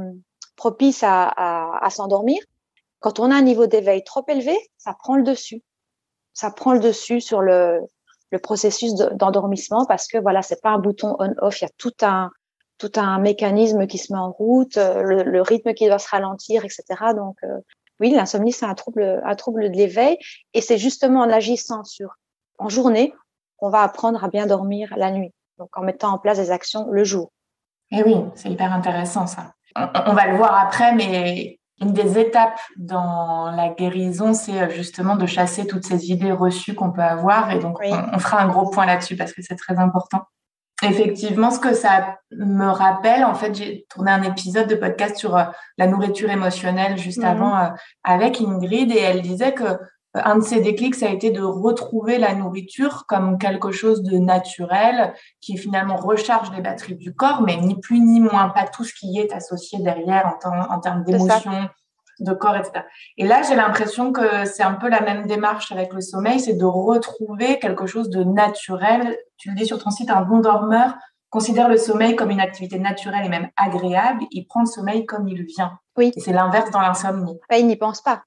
propice 0.57 1.03
à, 1.03 1.25
à, 1.25 1.85
à 1.85 1.91
s'endormir. 1.91 2.43
Quand 2.99 3.21
on 3.21 3.31
a 3.31 3.35
un 3.35 3.43
niveau 3.43 3.67
d'éveil 3.67 4.03
trop 4.03 4.25
élevé, 4.27 4.57
ça 4.79 4.95
prend 4.99 5.17
le 5.17 5.23
dessus. 5.23 5.63
Ça 6.33 6.51
prend 6.51 6.73
le 6.73 6.81
dessus 6.81 7.21
sur 7.21 7.43
le, 7.43 7.81
le 8.31 8.39
processus 8.39 8.95
d'endormissement 8.95 9.85
parce 9.85 10.07
que 10.07 10.17
voilà, 10.19 10.43
c'est 10.43 10.63
pas 10.63 10.71
un 10.71 10.79
bouton 10.79 11.15
on/off. 11.19 11.61
Il 11.61 11.65
y 11.65 11.67
a 11.67 11.71
tout 11.77 11.95
un 12.03 12.31
tout 12.79 12.93
un 12.97 13.19
mécanisme 13.19 13.87
qui 13.87 13.99
se 13.99 14.11
met 14.11 14.19
en 14.19 14.31
route, 14.31 14.79
euh, 14.79 15.03
le, 15.03 15.23
le 15.23 15.43
rythme 15.43 15.75
qui 15.75 15.87
doit 15.87 15.99
se 15.99 16.09
ralentir, 16.09 16.65
etc. 16.65 16.83
Donc 17.15 17.37
euh, 17.45 17.59
oui, 18.01 18.11
l'insomnie 18.11 18.53
c'est 18.53 18.65
un 18.65 18.75
trouble 18.75 19.21
un 19.23 19.35
trouble 19.35 19.71
de 19.71 19.77
l'éveil 19.77 20.17
et 20.55 20.63
c'est 20.63 20.79
justement 20.79 21.21
en 21.21 21.29
agissant 21.29 21.85
sur 21.85 22.15
en 22.59 22.71
journée 22.71 23.13
qu'on 23.59 23.69
va 23.69 23.83
apprendre 23.83 24.25
à 24.25 24.29
bien 24.29 24.47
dormir 24.47 24.95
la 24.97 25.11
nuit 25.11 25.35
donc 25.61 25.69
en 25.77 25.83
mettant 25.83 26.15
en 26.15 26.19
place 26.19 26.39
des 26.39 26.51
actions 26.51 26.89
le 26.91 27.05
jour. 27.05 27.31
Et 27.93 28.03
oui, 28.03 28.17
c'est 28.35 28.49
hyper 28.49 28.73
intéressant 28.73 29.27
ça. 29.27 29.53
On, 29.77 30.15
va 30.15 30.27
le 30.27 30.37
voir 30.37 30.59
après, 30.59 30.95
mais 30.95 31.61
une 31.81 31.93
des 31.93 32.19
étapes 32.19 32.59
dans 32.77 33.53
la 33.53 33.69
guérison, 33.69 34.33
c'est 34.35 34.61
euh, 34.61 34.71
justement 34.71 35.17
de 35.17 35.27
chasser 35.27 35.67
toutes 35.67 35.85
ces 35.85 36.11
idées 36.11 36.33
reçues 36.33 36.75
qu'on 36.75 36.91
peut 36.91 37.03
avoir. 37.03 37.53
Et 37.53 37.59
donc, 37.59 37.79
on, 37.83 38.19
fera 38.19 38.43
un 38.43 38.49
gros 38.49 38.69
point 38.71 38.87
là-dessus 38.87 39.17
parce 39.17 39.33
que 39.33 39.43
c'est 39.43 39.55
très 39.55 39.79
important. 39.79 40.23
Effectivement, 40.83 41.51
ce 41.51 41.61
que 41.61 41.75
ça 41.75 42.19
me 42.33 42.67
rappelle, 42.67 43.23
en 43.25 43.35
fait, 43.35 43.55
j'ai 43.55 43.87
tourné 43.91 44.11
un 44.11 44.23
épisode 44.23 44.67
de 44.67 44.75
podcast 44.75 45.17
sur 45.17 45.37
euh, 45.37 45.45
la 45.77 45.87
nourriture 45.87 46.31
émotionnelle 46.31 46.97
juste 46.97 47.23
mmh. 47.23 47.27
avant 47.27 47.57
euh, 47.57 47.69
avec 48.03 48.41
Ingrid 48.41 48.91
et 48.91 48.99
elle 48.99 49.23
disait 49.23 49.53
que 49.53 49.79
un 50.15 50.39
de 50.39 50.45
ces 50.45 50.61
déclics, 50.61 50.97
ça 50.97 51.07
a 51.07 51.11
été 51.11 51.31
de 51.31 51.43
retrouver 51.43 52.19
la 52.19 52.35
nourriture 52.35 53.05
comme 53.07 53.39
quelque 53.39 53.71
chose 53.71 54.03
de 54.03 54.19
naturel 54.19 55.15
qui 55.41 55.57
finalement 55.57 55.97
recharge 55.97 56.51
les 56.53 56.61
batteries 56.61 56.97
du 56.97 57.15
corps, 57.15 57.43
mais 57.43 57.57
ni 57.57 57.79
plus 57.79 58.01
ni 58.01 58.21
moins 58.21 58.49
pas 58.49 58.67
tout 58.67 58.85
ce 58.85 58.93
qui 58.93 59.19
est 59.19 59.33
associé 59.33 59.79
derrière 59.79 60.37
en, 60.45 60.75
en 60.75 60.81
termes 60.81 61.05
d'émotion, 61.05 61.69
de 62.21 62.33
corps, 62.33 62.57
etc. 62.57 62.85
Et 63.19 63.27
là, 63.27 63.43
j'ai 63.43 63.55
l'impression 63.55 64.13
que 64.13 64.45
c'est 64.45 64.63
un 64.63 64.75
peu 64.75 64.89
la 64.89 65.01
même 65.01 65.27
démarche 65.27 65.73
avec 65.73 65.93
le 65.93 66.01
sommeil, 66.01 66.41
c'est 66.41 66.57
de 66.57 66.65
retrouver 66.65 67.59
quelque 67.59 67.87
chose 67.87 68.11
de 68.11 68.25
naturel. 68.25 69.17
Tu 69.37 69.51
le 69.51 69.55
dis 69.55 69.67
sur 69.67 69.83
ton 69.83 69.91
site, 69.91 70.11
un 70.11 70.23
bon 70.23 70.41
dormeur 70.41 70.95
considère 71.31 71.69
le 71.69 71.77
sommeil 71.77 72.17
comme 72.17 72.31
une 72.31 72.41
activité 72.41 72.79
naturelle 72.79 73.25
et 73.25 73.29
même 73.29 73.49
agréable. 73.57 74.25
Il 74.33 74.47
prend 74.47 74.61
le 74.61 74.67
sommeil 74.67 75.07
comme 75.07 75.29
il 75.29 75.45
vient. 75.45 75.79
Oui. 75.97 76.13
Et 76.17 76.21
c'est 76.21 76.33
l'inverse 76.33 76.71
dans 76.71 76.81
l'insomnie. 76.81 77.39
Bah, 77.49 77.59
il 77.59 77.67
n'y 77.67 77.77
pense 77.77 78.03
pas. 78.03 78.25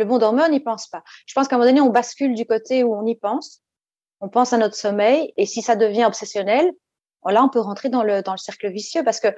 Le 0.00 0.06
bon 0.06 0.16
dormeur 0.16 0.48
n'y 0.48 0.60
pense 0.60 0.88
pas. 0.88 1.02
Je 1.26 1.34
pense 1.34 1.46
qu'à 1.46 1.56
un 1.56 1.58
moment 1.58 1.70
donné, 1.70 1.82
on 1.82 1.90
bascule 1.90 2.34
du 2.34 2.46
côté 2.46 2.84
où 2.84 2.94
on 2.94 3.04
y 3.04 3.16
pense. 3.16 3.60
On 4.22 4.30
pense 4.30 4.54
à 4.54 4.56
notre 4.56 4.74
sommeil. 4.74 5.34
Et 5.36 5.44
si 5.44 5.60
ça 5.60 5.76
devient 5.76 6.06
obsessionnel, 6.06 6.72
là, 7.26 7.44
on 7.44 7.50
peut 7.50 7.60
rentrer 7.60 7.90
dans 7.90 8.02
le, 8.02 8.22
dans 8.22 8.32
le 8.32 8.38
cercle 8.38 8.70
vicieux 8.70 9.04
parce 9.04 9.20
que 9.20 9.28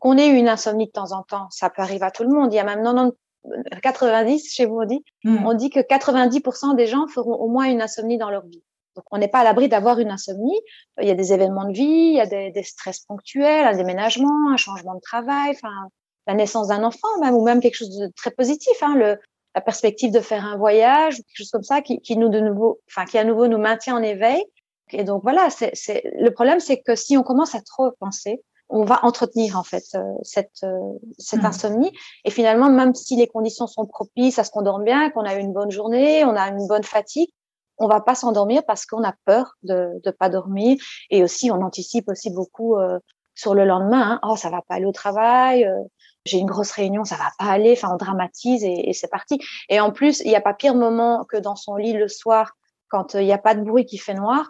qu'on 0.00 0.18
ait 0.18 0.26
une 0.26 0.48
insomnie 0.48 0.86
de 0.86 0.90
temps 0.90 1.12
en 1.12 1.22
temps, 1.22 1.46
ça 1.50 1.70
peut 1.70 1.82
arriver 1.82 2.04
à 2.04 2.10
tout 2.10 2.24
le 2.24 2.30
monde. 2.30 2.52
Il 2.52 2.56
y 2.56 2.58
a 2.58 2.64
même 2.64 2.82
90, 2.82 3.80
90 3.80 4.52
chez 4.52 4.66
vous 4.66 4.80
on 4.80 4.86
dit, 4.86 5.04
hmm. 5.22 5.46
on 5.46 5.54
dit 5.54 5.70
que 5.70 5.78
90% 5.78 6.74
des 6.74 6.88
gens 6.88 7.06
feront 7.06 7.34
au 7.34 7.46
moins 7.46 7.66
une 7.66 7.80
insomnie 7.80 8.18
dans 8.18 8.30
leur 8.30 8.44
vie. 8.44 8.64
Donc 8.96 9.04
on 9.12 9.18
n'est 9.18 9.28
pas 9.28 9.40
à 9.40 9.44
l'abri 9.44 9.68
d'avoir 9.68 10.00
une 10.00 10.10
insomnie. 10.10 10.60
Il 11.00 11.06
y 11.06 11.12
a 11.12 11.14
des 11.14 11.32
événements 11.32 11.66
de 11.66 11.72
vie, 11.72 11.84
il 11.84 12.16
y 12.16 12.20
a 12.20 12.26
des, 12.26 12.50
des 12.50 12.64
stress 12.64 13.00
ponctuels, 13.06 13.66
un 13.68 13.76
déménagement, 13.76 14.50
un 14.50 14.56
changement 14.56 14.96
de 14.96 15.00
travail, 15.00 15.50
enfin 15.50 15.90
la 16.26 16.34
naissance 16.34 16.68
d'un 16.68 16.82
enfant 16.82 17.08
même 17.20 17.34
ou 17.34 17.44
même 17.44 17.60
quelque 17.60 17.76
chose 17.76 17.96
de 17.96 18.08
très 18.14 18.30
positif, 18.30 18.82
hein, 18.82 18.94
le, 18.96 19.18
la 19.54 19.60
perspective 19.60 20.12
de 20.12 20.20
faire 20.20 20.44
un 20.44 20.56
voyage, 20.56 21.16
quelque 21.16 21.36
chose 21.36 21.50
comme 21.50 21.62
ça 21.62 21.80
qui, 21.80 22.00
qui 22.00 22.16
nous 22.16 22.28
de 22.28 22.40
nouveau, 22.40 22.80
enfin 22.88 23.04
qui 23.04 23.18
à 23.18 23.24
nouveau 23.24 23.46
nous 23.48 23.58
maintient 23.58 23.96
en 23.96 24.02
éveil. 24.02 24.44
Et 24.90 25.04
donc 25.04 25.22
voilà, 25.22 25.48
c'est, 25.50 25.72
le 26.18 26.30
problème, 26.30 26.60
c'est 26.60 26.80
que 26.80 26.94
si 26.94 27.16
on 27.16 27.22
commence 27.22 27.54
à 27.54 27.60
trop 27.60 27.90
penser, 28.00 28.42
on 28.70 28.84
va 28.84 29.04
entretenir 29.04 29.58
en 29.58 29.62
fait 29.62 29.84
euh, 29.94 30.02
cette 30.22 30.62
euh, 30.62 30.98
cette 31.18 31.42
hmm. 31.42 31.46
insomnie 31.46 31.92
et 32.24 32.30
finalement 32.30 32.68
même 32.68 32.94
si 32.94 33.16
les 33.16 33.26
conditions 33.26 33.66
sont 33.66 33.86
propices 33.86 34.38
à 34.38 34.44
ce 34.44 34.50
qu'on 34.50 34.60
dorme 34.60 34.84
bien 34.84 35.08
qu'on 35.08 35.24
a 35.24 35.36
eu 35.36 35.38
une 35.38 35.54
bonne 35.54 35.70
journée 35.70 36.22
on 36.26 36.36
a 36.36 36.48
une 36.48 36.66
bonne 36.66 36.84
fatigue 36.84 37.30
on 37.78 37.88
va 37.88 38.02
pas 38.02 38.14
s'endormir 38.14 38.62
parce 38.66 38.84
qu'on 38.84 39.02
a 39.04 39.14
peur 39.24 39.54
de 39.62 39.88
de 40.04 40.10
pas 40.10 40.28
dormir 40.28 40.76
et 41.08 41.22
aussi 41.22 41.50
on 41.50 41.62
anticipe 41.62 42.10
aussi 42.10 42.30
beaucoup 42.30 42.76
euh, 42.76 42.98
sur 43.34 43.54
le 43.54 43.64
lendemain 43.64 44.12
hein. 44.12 44.20
oh 44.22 44.36
ça 44.36 44.50
va 44.50 44.60
pas 44.60 44.74
aller 44.74 44.84
au 44.84 44.92
travail 44.92 45.66
j'ai 46.28 46.38
une 46.38 46.46
grosse 46.46 46.70
réunion 46.70 47.04
ça 47.04 47.16
va 47.16 47.30
pas 47.38 47.50
aller 47.52 47.72
enfin 47.72 47.90
on 47.92 47.96
dramatise 47.96 48.62
et, 48.64 48.90
et 48.90 48.92
c'est 48.92 49.08
parti 49.08 49.40
et 49.68 49.80
en 49.80 49.90
plus 49.92 50.20
il 50.20 50.28
n'y 50.28 50.36
a 50.36 50.40
pas 50.40 50.54
pire 50.54 50.74
moment 50.74 51.24
que 51.24 51.36
dans 51.36 51.56
son 51.56 51.76
lit 51.76 51.92
le 51.92 52.08
soir 52.08 52.52
quand 52.88 53.14
il 53.14 53.24
n'y 53.24 53.32
a 53.32 53.38
pas 53.38 53.54
de 53.54 53.62
bruit 53.62 53.86
qui 53.86 53.98
fait 53.98 54.14
noir 54.14 54.48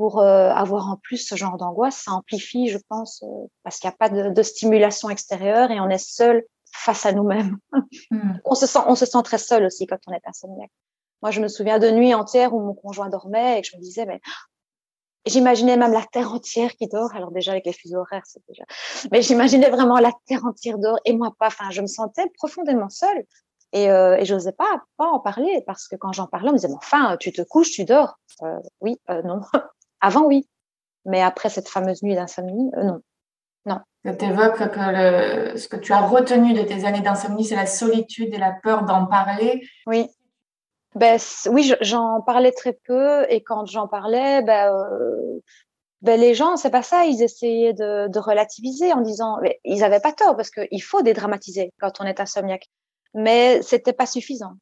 pour 0.00 0.20
euh, 0.20 0.48
avoir 0.48 0.88
en 0.88 0.96
plus 0.96 1.18
ce 1.18 1.34
genre 1.34 1.58
d'angoisse, 1.58 2.04
ça 2.06 2.12
amplifie, 2.12 2.68
je 2.68 2.78
pense, 2.88 3.22
euh, 3.22 3.46
parce 3.64 3.78
qu'il 3.78 3.86
n'y 3.90 3.92
a 3.92 3.96
pas 3.98 4.08
de, 4.08 4.30
de, 4.30 4.42
stimulation 4.42 5.10
extérieure 5.10 5.70
et 5.70 5.78
on 5.78 5.90
est 5.90 5.98
seul 5.98 6.42
face 6.72 7.04
à 7.04 7.12
nous-mêmes. 7.12 7.58
Hmm. 8.10 8.34
On 8.44 8.54
se 8.54 8.66
sent, 8.66 8.78
on 8.86 8.94
se 8.94 9.04
sent 9.04 9.22
très 9.24 9.38
seul 9.38 9.64
aussi 9.64 9.86
quand 9.86 9.98
on 10.06 10.12
est 10.12 10.22
insomniaque. 10.24 10.70
Moi, 11.22 11.30
je 11.30 11.40
me 11.40 11.48
souviens 11.48 11.78
de 11.78 11.90
nuits 11.90 12.14
entières 12.14 12.54
où 12.54 12.60
mon 12.60 12.74
conjoint 12.74 13.08
dormait 13.08 13.58
et 13.58 13.62
que 13.62 13.68
je 13.68 13.76
me 13.76 13.82
disais, 13.82 14.06
mais 14.06 14.20
j'imaginais 15.26 15.76
même 15.76 15.92
la 15.92 16.04
terre 16.04 16.32
entière 16.32 16.74
qui 16.76 16.88
dort. 16.88 17.14
Alors 17.14 17.30
déjà 17.30 17.52
avec 17.52 17.66
les 17.66 17.72
fuseaux 17.72 17.98
horaires, 17.98 18.22
c'est 18.24 18.42
déjà. 18.48 18.64
Mais 19.12 19.22
j'imaginais 19.22 19.70
vraiment 19.70 19.98
la 19.98 20.12
terre 20.26 20.44
entière 20.44 20.78
dort 20.78 20.98
et 21.04 21.12
moi 21.12 21.34
pas. 21.38 21.48
Enfin, 21.48 21.70
je 21.70 21.82
me 21.82 21.86
sentais 21.86 22.26
profondément 22.36 22.88
seule. 22.88 23.24
Et, 23.72 23.88
euh, 23.88 24.16
et 24.16 24.24
j'osais 24.24 24.52
pas 24.52 24.82
pas 24.96 25.06
en 25.06 25.20
parler 25.20 25.62
parce 25.64 25.86
que 25.86 25.94
quand 25.94 26.12
j'en 26.12 26.26
parlais, 26.26 26.48
on 26.48 26.52
me 26.52 26.58
disait 26.58 26.68
mais 26.68 26.74
enfin 26.74 27.16
tu 27.18 27.32
te 27.32 27.42
couches, 27.42 27.70
tu 27.70 27.84
dors. 27.84 28.18
Euh, 28.42 28.58
oui, 28.80 29.00
euh, 29.10 29.22
non. 29.22 29.40
Avant, 30.00 30.24
oui. 30.24 30.48
Mais 31.04 31.22
après 31.22 31.48
cette 31.48 31.68
fameuse 31.68 32.02
nuit 32.02 32.14
d'insomnie, 32.14 32.70
euh, 32.76 32.84
non. 32.84 33.00
Non. 33.66 33.80
Tu 34.04 34.24
évoques 34.24 34.70
que 34.70 35.50
le, 35.52 35.56
ce 35.58 35.68
que 35.68 35.76
tu 35.76 35.92
as 35.92 36.00
retenu 36.00 36.54
de 36.54 36.62
tes 36.62 36.86
années 36.86 37.02
d'insomnie, 37.02 37.44
c'est 37.44 37.56
la 37.56 37.66
solitude 37.66 38.32
et 38.32 38.38
la 38.38 38.52
peur 38.52 38.84
d'en 38.84 39.06
parler. 39.06 39.62
Oui. 39.86 40.08
Ben, 40.94 41.18
oui, 41.50 41.72
j'en 41.80 42.20
parlais 42.20 42.52
très 42.52 42.72
peu 42.72 43.24
et 43.30 43.42
quand 43.42 43.66
j'en 43.66 43.86
parlais, 43.86 44.42
ben, 44.42 44.74
euh, 44.74 45.40
ben, 46.02 46.20
les 46.20 46.34
gens, 46.34 46.56
c'est 46.56 46.70
pas 46.70 46.82
ça, 46.82 47.04
ils 47.06 47.22
essayaient 47.22 47.72
de, 47.74 48.18
relativiser 48.18 48.92
en 48.92 49.00
disant, 49.00 49.38
ils 49.64 49.84
avaient 49.84 50.00
pas 50.00 50.12
tort 50.12 50.36
parce 50.36 50.50
qu'il 50.50 50.82
faut 50.82 51.02
dédramatiser 51.02 51.72
quand 51.80 52.00
on 52.00 52.04
est 52.04 52.20
insomniaque, 52.20 52.66
mais 53.14 53.62
c'était 53.62 53.92
pas 53.92 54.06
suffisant 54.06 54.54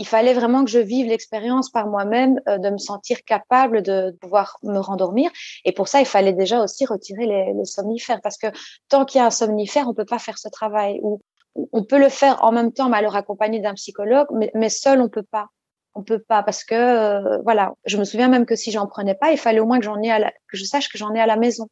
il 0.00 0.06
fallait 0.06 0.32
vraiment 0.32 0.64
que 0.64 0.70
je 0.70 0.78
vive 0.78 1.08
l'expérience 1.08 1.68
par 1.68 1.86
moi-même, 1.86 2.40
euh, 2.48 2.56
de 2.56 2.70
me 2.70 2.78
sentir 2.78 3.22
capable 3.26 3.82
de 3.82 4.16
pouvoir 4.22 4.56
me 4.62 4.78
rendormir. 4.78 5.30
Et 5.66 5.72
pour 5.72 5.88
ça, 5.88 6.00
il 6.00 6.06
fallait 6.06 6.32
déjà 6.32 6.62
aussi 6.62 6.86
retirer 6.86 7.26
les, 7.26 7.52
les 7.52 7.64
somnifères, 7.66 8.20
parce 8.22 8.38
que 8.38 8.46
tant 8.88 9.04
qu'il 9.04 9.18
y 9.18 9.22
a 9.22 9.26
un 9.26 9.30
somnifère, 9.30 9.88
on 9.88 9.92
peut 9.92 10.06
pas 10.06 10.18
faire 10.18 10.38
ce 10.38 10.48
travail. 10.48 11.00
Ou 11.02 11.20
on 11.54 11.84
peut 11.84 11.98
le 11.98 12.08
faire 12.08 12.42
en 12.42 12.50
même 12.50 12.72
temps, 12.72 12.88
mais 12.88 12.96
alors 12.96 13.14
accompagné 13.14 13.60
d'un 13.60 13.74
psychologue, 13.74 14.28
mais, 14.32 14.50
mais, 14.54 14.70
seul, 14.70 15.02
on 15.02 15.10
peut 15.10 15.26
pas. 15.30 15.48
On 15.94 16.02
peut 16.02 16.20
pas 16.20 16.42
parce 16.42 16.64
que 16.64 16.74
euh, 16.74 17.38
voilà, 17.42 17.74
je 17.84 17.96
me 17.96 18.04
souviens 18.04 18.28
même 18.28 18.46
que 18.46 18.56
si 18.56 18.70
j'en 18.70 18.86
prenais 18.86 19.14
pas, 19.14 19.32
il 19.32 19.38
fallait 19.38 19.60
au 19.60 19.66
moins 19.66 19.78
que 19.78 19.84
j'en 19.84 20.00
ai 20.00 20.10
à 20.10 20.18
la, 20.18 20.30
que 20.30 20.56
je 20.56 20.64
sache 20.64 20.88
que 20.88 20.98
j'en 20.98 21.14
ai 21.14 21.20
à 21.20 21.26
la 21.26 21.36
maison. 21.36 21.68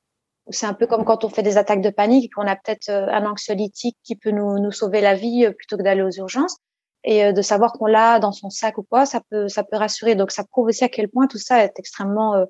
C'est 0.50 0.66
un 0.66 0.74
peu 0.74 0.86
comme 0.86 1.04
quand 1.04 1.24
on 1.24 1.28
fait 1.28 1.42
des 1.42 1.58
attaques 1.58 1.82
de 1.82 1.90
panique 1.90 2.24
et 2.24 2.28
qu'on 2.30 2.46
a 2.46 2.56
peut-être 2.56 2.88
euh, 2.88 3.06
un 3.08 3.26
anxiolytique 3.26 3.98
qui 4.02 4.16
peut 4.16 4.30
nous, 4.30 4.58
nous 4.58 4.72
sauver 4.72 5.00
la 5.00 5.14
vie 5.14 5.48
plutôt 5.56 5.76
que 5.76 5.82
d'aller 5.82 6.02
aux 6.02 6.10
urgences 6.10 6.56
et 7.04 7.24
euh, 7.24 7.32
de 7.32 7.42
savoir 7.42 7.72
qu'on 7.72 7.86
l'a 7.86 8.18
dans 8.18 8.32
son 8.32 8.50
sac 8.50 8.78
ou 8.78 8.82
quoi, 8.82 9.06
ça 9.06 9.20
peut, 9.30 9.48
ça 9.48 9.64
peut 9.64 9.76
rassurer. 9.76 10.14
Donc, 10.14 10.30
ça 10.30 10.44
prouve 10.44 10.66
aussi 10.66 10.84
à 10.84 10.88
quel 10.88 11.08
point 11.08 11.26
tout 11.26 11.38
ça 11.38 11.64
est 11.64 11.78
extrêmement 11.78 12.34
euh, 12.34 12.44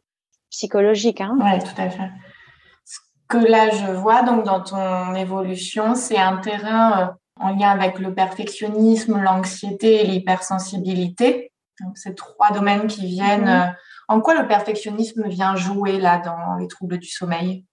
psychologique. 0.50 1.20
Hein. 1.20 1.36
Oui, 1.40 1.58
tout 1.60 1.80
à 1.80 1.90
fait. 1.90 2.10
Ce 2.84 2.98
que 3.28 3.38
là, 3.38 3.70
je 3.70 3.92
vois 3.92 4.22
donc 4.22 4.44
dans 4.44 4.62
ton 4.62 5.14
évolution, 5.14 5.94
c'est 5.94 6.18
un 6.18 6.38
terrain 6.38 7.00
euh, 7.00 7.06
en 7.40 7.50
lien 7.54 7.70
avec 7.70 7.98
le 7.98 8.14
perfectionnisme, 8.14 9.20
l'anxiété 9.22 10.00
et 10.00 10.06
l'hypersensibilité. 10.06 11.52
Donc, 11.80 11.98
c'est 11.98 12.14
trois 12.14 12.50
domaines 12.50 12.86
qui 12.86 13.06
viennent. 13.06 13.46
Mm-hmm. 13.48 13.74
En 14.08 14.20
quoi 14.20 14.34
le 14.40 14.48
perfectionnisme 14.48 15.28
vient 15.28 15.56
jouer 15.56 15.98
là 15.98 16.18
dans 16.18 16.56
les 16.56 16.68
troubles 16.68 16.98
du 16.98 17.08
sommeil? 17.08 17.64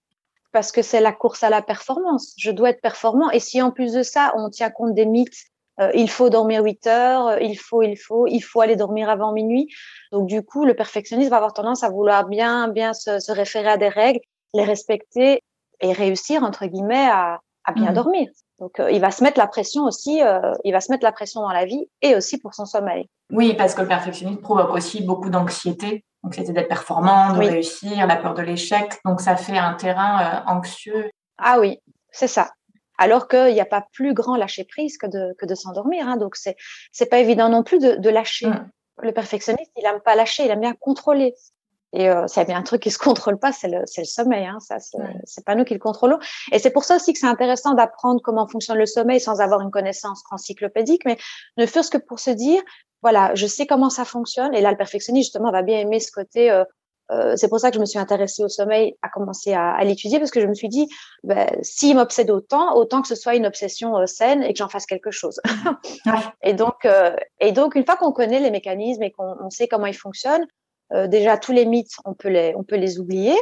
Parce 0.52 0.72
que 0.72 0.82
c'est 0.82 1.00
la 1.00 1.12
course 1.12 1.42
à 1.42 1.50
la 1.50 1.62
performance. 1.62 2.34
Je 2.38 2.50
dois 2.50 2.70
être 2.70 2.80
performant. 2.80 3.30
Et 3.30 3.40
si 3.40 3.60
en 3.60 3.70
plus 3.70 3.92
de 3.92 4.02
ça, 4.02 4.32
on 4.36 4.48
tient 4.50 4.70
compte 4.70 4.94
des 4.94 5.06
mythes 5.06 5.46
euh, 5.78 5.90
il 5.94 6.08
faut 6.08 6.30
dormir 6.30 6.62
8 6.62 6.86
heures, 6.86 7.26
euh, 7.26 7.40
il 7.40 7.58
faut, 7.58 7.82
il 7.82 7.96
faut, 7.96 8.26
il 8.26 8.40
faut 8.40 8.60
aller 8.60 8.76
dormir 8.76 9.10
avant 9.10 9.32
minuit. 9.32 9.68
Donc 10.10 10.26
du 10.26 10.42
coup, 10.42 10.64
le 10.64 10.74
perfectionniste 10.74 11.30
va 11.30 11.36
avoir 11.36 11.52
tendance 11.52 11.82
à 11.82 11.90
vouloir 11.90 12.26
bien, 12.26 12.68
bien 12.68 12.94
se, 12.94 13.18
se 13.18 13.30
référer 13.30 13.68
à 13.68 13.76
des 13.76 13.88
règles, 13.88 14.20
les 14.54 14.64
respecter 14.64 15.42
et 15.80 15.92
réussir 15.92 16.42
entre 16.42 16.64
guillemets 16.66 17.08
à, 17.10 17.40
à 17.64 17.72
bien 17.72 17.90
mmh. 17.90 17.94
dormir. 17.94 18.28
Donc 18.58 18.80
euh, 18.80 18.90
il 18.90 19.00
va 19.00 19.10
se 19.10 19.22
mettre 19.22 19.38
la 19.38 19.46
pression 19.46 19.84
aussi, 19.84 20.20
il 20.64 20.72
va 20.72 20.80
se 20.80 20.90
mettre 20.90 21.04
la 21.04 21.12
pression 21.12 21.42
dans 21.42 21.52
la 21.52 21.64
vie 21.64 21.88
et 22.02 22.14
aussi 22.14 22.38
pour 22.38 22.54
son 22.54 22.64
sommeil. 22.64 23.08
Oui, 23.30 23.54
parce 23.54 23.74
que 23.74 23.82
le 23.82 23.88
perfectionnisme 23.88 24.40
provoque 24.40 24.70
aussi 24.70 25.02
beaucoup 25.02 25.30
d'anxiété. 25.30 26.04
C'était 26.32 26.52
d'être 26.52 26.68
performant, 26.68 27.34
de 27.34 27.38
réussir, 27.38 28.06
la 28.06 28.16
peur 28.16 28.34
de 28.34 28.42
l'échec. 28.42 28.98
Donc 29.04 29.20
ça 29.20 29.36
fait 29.36 29.58
un 29.58 29.74
terrain 29.74 30.42
anxieux. 30.46 31.10
Ah 31.38 31.60
oui, 31.60 31.78
c'est 32.10 32.26
ça 32.26 32.50
alors 32.98 33.28
qu'il 33.28 33.52
n'y 33.52 33.60
a 33.60 33.66
pas 33.66 33.86
plus 33.92 34.14
grand 34.14 34.36
lâcher 34.36 34.64
prise 34.64 34.98
que 34.98 35.06
de, 35.06 35.34
que 35.38 35.46
de 35.46 35.54
s'endormir. 35.54 36.08
Hein. 36.08 36.16
Donc, 36.16 36.36
c'est 36.36 36.56
c'est 36.92 37.06
pas 37.06 37.18
évident 37.18 37.48
non 37.48 37.62
plus 37.62 37.78
de, 37.78 37.96
de 37.96 38.10
lâcher. 38.10 38.46
Mm. 38.46 38.70
Le 39.02 39.12
perfectionniste, 39.12 39.70
il 39.76 39.84
aime 39.84 40.00
pas 40.00 40.14
lâcher, 40.14 40.44
il 40.44 40.50
aime 40.50 40.60
bien 40.60 40.74
contrôler. 40.74 41.34
Et 41.96 42.08
euh, 42.08 42.26
s'il 42.28 42.38
y 42.38 42.42
a 42.42 42.44
bien 42.44 42.58
un 42.58 42.62
truc 42.62 42.82
qui 42.82 42.90
se 42.90 42.98
contrôle 43.08 43.38
pas, 43.38 43.52
c'est 43.52 43.68
le, 43.68 43.80
le 43.80 44.04
sommeil. 44.04 44.46
Hein. 44.46 44.58
Ça, 44.60 44.76
c'est 45.24 45.44
pas 45.44 45.54
nous 45.54 45.64
qui 45.64 45.74
le 45.74 45.80
contrôlons. 45.80 46.18
Et 46.52 46.58
c'est 46.58 46.70
pour 46.70 46.84
ça 46.84 46.96
aussi 46.96 47.12
que 47.12 47.18
c'est 47.18 47.26
intéressant 47.26 47.74
d'apprendre 47.74 48.20
comment 48.22 48.46
fonctionne 48.46 48.78
le 48.78 48.86
sommeil 48.86 49.20
sans 49.20 49.40
avoir 49.40 49.60
une 49.60 49.70
connaissance 49.70 50.22
encyclopédique, 50.30 51.04
mais 51.04 51.18
ne 51.56 51.66
fût-ce 51.66 51.90
que 51.90 51.98
pour 51.98 52.20
se 52.20 52.30
dire, 52.30 52.62
voilà, 53.02 53.34
je 53.34 53.46
sais 53.46 53.66
comment 53.66 53.90
ça 53.90 54.04
fonctionne. 54.04 54.54
Et 54.54 54.60
là, 54.60 54.70
le 54.70 54.76
perfectionniste, 54.76 55.26
justement, 55.26 55.50
va 55.50 55.62
bien 55.62 55.78
aimer 55.78 56.00
ce 56.00 56.12
côté 56.12 56.50
euh, 56.50 56.64
euh, 57.12 57.36
c'est 57.36 57.48
pour 57.48 57.60
ça 57.60 57.70
que 57.70 57.76
je 57.76 57.80
me 57.80 57.86
suis 57.86 57.98
intéressée 57.98 58.42
au 58.42 58.48
sommeil, 58.48 58.96
à 59.02 59.08
commencer 59.08 59.52
à, 59.52 59.72
à 59.72 59.84
l'étudier, 59.84 60.18
parce 60.18 60.30
que 60.30 60.40
je 60.40 60.46
me 60.46 60.54
suis 60.54 60.68
dit, 60.68 60.88
ben, 61.22 61.48
s'il 61.62 61.96
m'obsède 61.96 62.30
autant, 62.30 62.74
autant 62.76 63.02
que 63.02 63.08
ce 63.08 63.14
soit 63.14 63.36
une 63.36 63.46
obsession 63.46 63.96
euh, 63.96 64.06
saine 64.06 64.42
et 64.42 64.52
que 64.52 64.58
j'en 64.58 64.68
fasse 64.68 64.86
quelque 64.86 65.10
chose. 65.10 65.40
et 66.42 66.54
donc, 66.54 66.84
euh, 66.84 67.14
et 67.40 67.52
donc, 67.52 67.74
une 67.74 67.84
fois 67.84 67.96
qu'on 67.96 68.12
connaît 68.12 68.40
les 68.40 68.50
mécanismes 68.50 69.02
et 69.02 69.12
qu'on 69.12 69.50
sait 69.50 69.68
comment 69.68 69.86
ils 69.86 69.96
fonctionnent, 69.96 70.46
déjà 70.90 71.36
tous 71.38 71.52
les 71.52 71.66
mythes, 71.66 71.96
on 72.04 72.14
peut 72.14 72.28
les, 72.28 72.54
on 72.56 72.64
peut 72.64 72.76
les 72.76 72.98
oublier, 72.98 73.36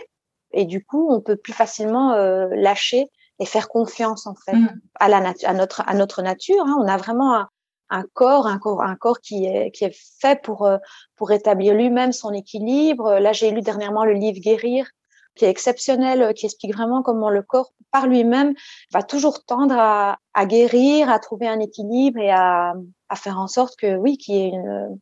et 0.53 0.65
du 0.65 0.85
coup, 0.85 1.09
on 1.11 1.21
peut 1.21 1.37
plus 1.37 1.53
facilement 1.53 2.15
lâcher 2.51 3.07
et 3.41 3.47
faire 3.47 3.69
confiance 3.69 4.27
en 4.27 4.35
fait 4.35 4.57
mmh. 4.57 4.81
à 5.01 5.09
la 5.09 5.35
à 5.45 5.55
notre 5.55 5.83
à 5.87 5.95
notre 5.95 6.23
nature. 6.23 6.65
Hein. 6.67 6.77
On 6.79 6.87
a 6.87 6.97
vraiment 6.97 7.35
un, 7.35 7.49
un 7.91 8.05
corps, 8.13 8.47
un 8.47 8.59
corps, 8.59 8.83
un 8.83 8.97
corps 8.97 9.21
qui 9.21 9.47
est, 9.47 9.71
qui 9.71 9.85
est 9.85 9.97
fait 10.21 10.41
pour, 10.43 10.67
euh, 10.67 10.79
pour 11.17 11.33
établir 11.33 11.75
lui-même 11.75 12.13
son 12.13 12.33
équilibre. 12.33 13.19
Là, 13.19 13.33
j'ai 13.33 13.51
lu 13.51 13.61
dernièrement 13.61 14.05
le 14.05 14.13
livre 14.13 14.41
Guérir, 14.41 14.89
qui 15.37 15.45
est 15.45 15.51
exceptionnel, 15.51 16.23
euh, 16.23 16.33
qui 16.33 16.47
explique 16.47 16.75
vraiment 16.75 17.03
comment 17.03 17.31
le 17.31 17.43
corps, 17.43 17.73
par 17.93 18.07
lui-même, 18.07 18.55
va 18.93 19.03
toujours 19.03 19.45
tendre 19.45 19.77
à, 19.79 20.19
à, 20.33 20.47
guérir, 20.47 21.11
à 21.11 21.19
trouver 21.19 21.47
un 21.47 21.61
équilibre 21.61 22.19
et 22.19 22.31
à, 22.31 22.75
à 23.09 23.17
faire 23.17 23.39
en 23.39 23.47
sorte 23.47 23.77
que, 23.77 23.97
oui, 23.97 24.19
qu'il 24.19 24.35
y 24.35 24.39
ait 24.41 24.49
une, 24.49 24.99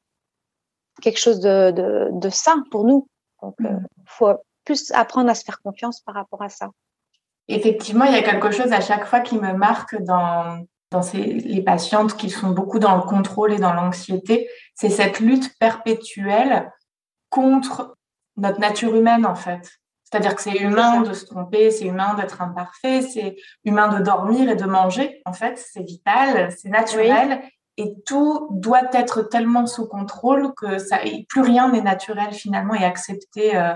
quelque 1.00 1.18
chose 1.18 1.40
de, 1.40 1.70
de, 1.70 2.08
de 2.12 2.28
sain 2.28 2.62
pour 2.70 2.84
nous. 2.84 3.08
Donc, 3.42 3.54
il 3.60 3.66
euh, 3.66 3.70
mmh. 3.70 3.86
faut 4.06 4.34
plus 4.64 4.90
apprendre 4.92 5.30
à 5.30 5.34
se 5.34 5.44
faire 5.44 5.60
confiance 5.62 6.00
par 6.00 6.14
rapport 6.14 6.42
à 6.42 6.48
ça. 6.48 6.70
Effectivement, 7.48 8.04
il 8.04 8.12
y 8.12 8.16
a 8.16 8.22
quelque 8.22 8.50
chose 8.50 8.72
à 8.72 8.80
chaque 8.80 9.04
fois 9.06 9.20
qui 9.20 9.36
me 9.36 9.52
marque 9.52 10.00
dans 10.02 10.64
dans 10.92 11.02
ces, 11.02 11.22
les 11.22 11.62
patientes 11.62 12.16
qui 12.16 12.30
sont 12.30 12.50
beaucoup 12.50 12.78
dans 12.78 12.96
le 12.96 13.02
contrôle 13.02 13.52
et 13.52 13.58
dans 13.58 13.72
l'anxiété, 13.72 14.48
c'est 14.74 14.90
cette 14.90 15.18
lutte 15.18 15.58
perpétuelle 15.58 16.70
contre 17.30 17.96
notre 18.36 18.60
nature 18.60 18.94
humaine, 18.94 19.26
en 19.26 19.34
fait. 19.34 19.70
C'est-à-dire 20.04 20.36
que 20.36 20.42
c'est 20.42 20.58
humain 20.58 21.00
de 21.00 21.14
se 21.14 21.24
tromper, 21.24 21.70
c'est 21.70 21.86
humain 21.86 22.14
d'être 22.14 22.42
imparfait, 22.42 23.00
c'est 23.00 23.36
humain 23.64 23.88
de 23.88 24.04
dormir 24.04 24.50
et 24.50 24.56
de 24.56 24.66
manger. 24.66 25.22
En 25.24 25.32
fait, 25.32 25.58
c'est 25.58 25.82
vital, 25.82 26.52
c'est 26.52 26.68
naturel. 26.68 27.42
Et 27.82 27.96
tout 28.06 28.46
doit 28.50 28.88
être 28.92 29.22
tellement 29.22 29.66
sous 29.66 29.88
contrôle 29.88 30.54
que 30.54 30.78
ça, 30.78 30.98
plus 31.28 31.40
rien 31.40 31.68
n'est 31.68 31.82
naturel 31.82 32.32
finalement 32.32 32.74
et 32.74 32.84
accepté 32.84 33.56
euh, 33.56 33.74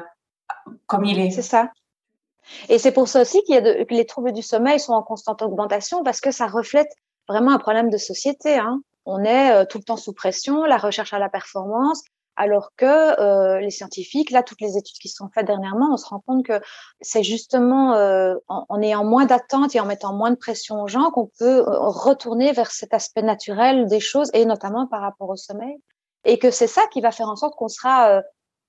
comme 0.87 1.05
il 1.05 1.19
est. 1.19 1.31
C'est 1.33 1.43
ça. 1.43 1.71
Et 2.69 2.79
c'est 2.79 2.93
pour 2.93 3.09
ça 3.09 3.23
aussi 3.23 3.43
qu'il 3.43 3.57
y 3.57 3.59
a 3.59 3.85
que 3.85 3.95
les 3.95 4.07
troubles 4.07 4.33
du 4.33 4.43
sommeil 4.43 4.79
sont 4.79 4.93
en 4.93 5.03
constante 5.03 5.43
augmentation 5.43 6.05
parce 6.05 6.21
que 6.21 6.31
ça 6.31 6.47
reflète 6.47 6.93
vraiment 7.29 7.51
un 7.51 7.59
problème 7.59 7.91
de 7.91 7.97
société. 7.97 8.57
Hein. 8.57 8.81
On 9.07 9.25
est 9.25 9.51
euh, 9.53 9.65
tout 9.65 9.79
le 9.79 9.85
temps 9.85 9.97
sous 9.97 10.13
pression, 10.13 10.63
la 10.63 10.77
recherche 10.77 11.13
à 11.13 11.19
la 11.19 11.29
performance, 11.29 12.05
alors 12.37 12.73
que 12.77 13.21
euh, 13.21 13.61
les 13.61 13.71
scientifiques, 13.71 14.31
là, 14.31 14.43
toutes 14.43 14.61
les 14.61 14.77
études 14.77 14.99
qui 14.99 15.09
sont 15.09 15.29
faites 15.35 15.47
dernièrement, 15.47 15.93
on 15.93 15.97
se 15.97 16.07
rend 16.07 16.21
compte 16.21 16.45
que 16.45 16.61
c'est 17.01 17.23
justement 17.23 17.95
euh, 17.95 18.35
en, 18.49 18.81
ayant 18.83 19.05
moins 19.05 19.25
d'attente 19.25 19.75
et 19.75 19.81
en 19.81 19.87
mettant 19.87 20.13
moins 20.13 20.31
de 20.31 20.37
pression 20.37 20.83
aux 20.83 20.89
gens 20.89 21.11
qu'on 21.11 21.31
peut 21.39 21.61
euh, 21.61 21.79
retourner 21.79 22.53
vers 22.53 22.71
cet 22.71 22.93
aspect 22.93 23.23
naturel 23.23 23.87
des 23.87 24.01
choses, 24.01 24.31
et 24.35 24.45
notamment 24.45 24.87
par 24.87 25.01
rapport 25.01 25.31
au 25.31 25.37
sommeil. 25.37 25.77
Et 26.25 26.39
que 26.39 26.51
c'est 26.51 26.67
ça 26.67 26.83
qui 26.93 27.01
va 27.01 27.11
faire 27.11 27.29
en 27.29 27.37
sorte 27.37 27.55
qu'on 27.57 27.69
sera 27.69 28.11
euh, 28.11 28.23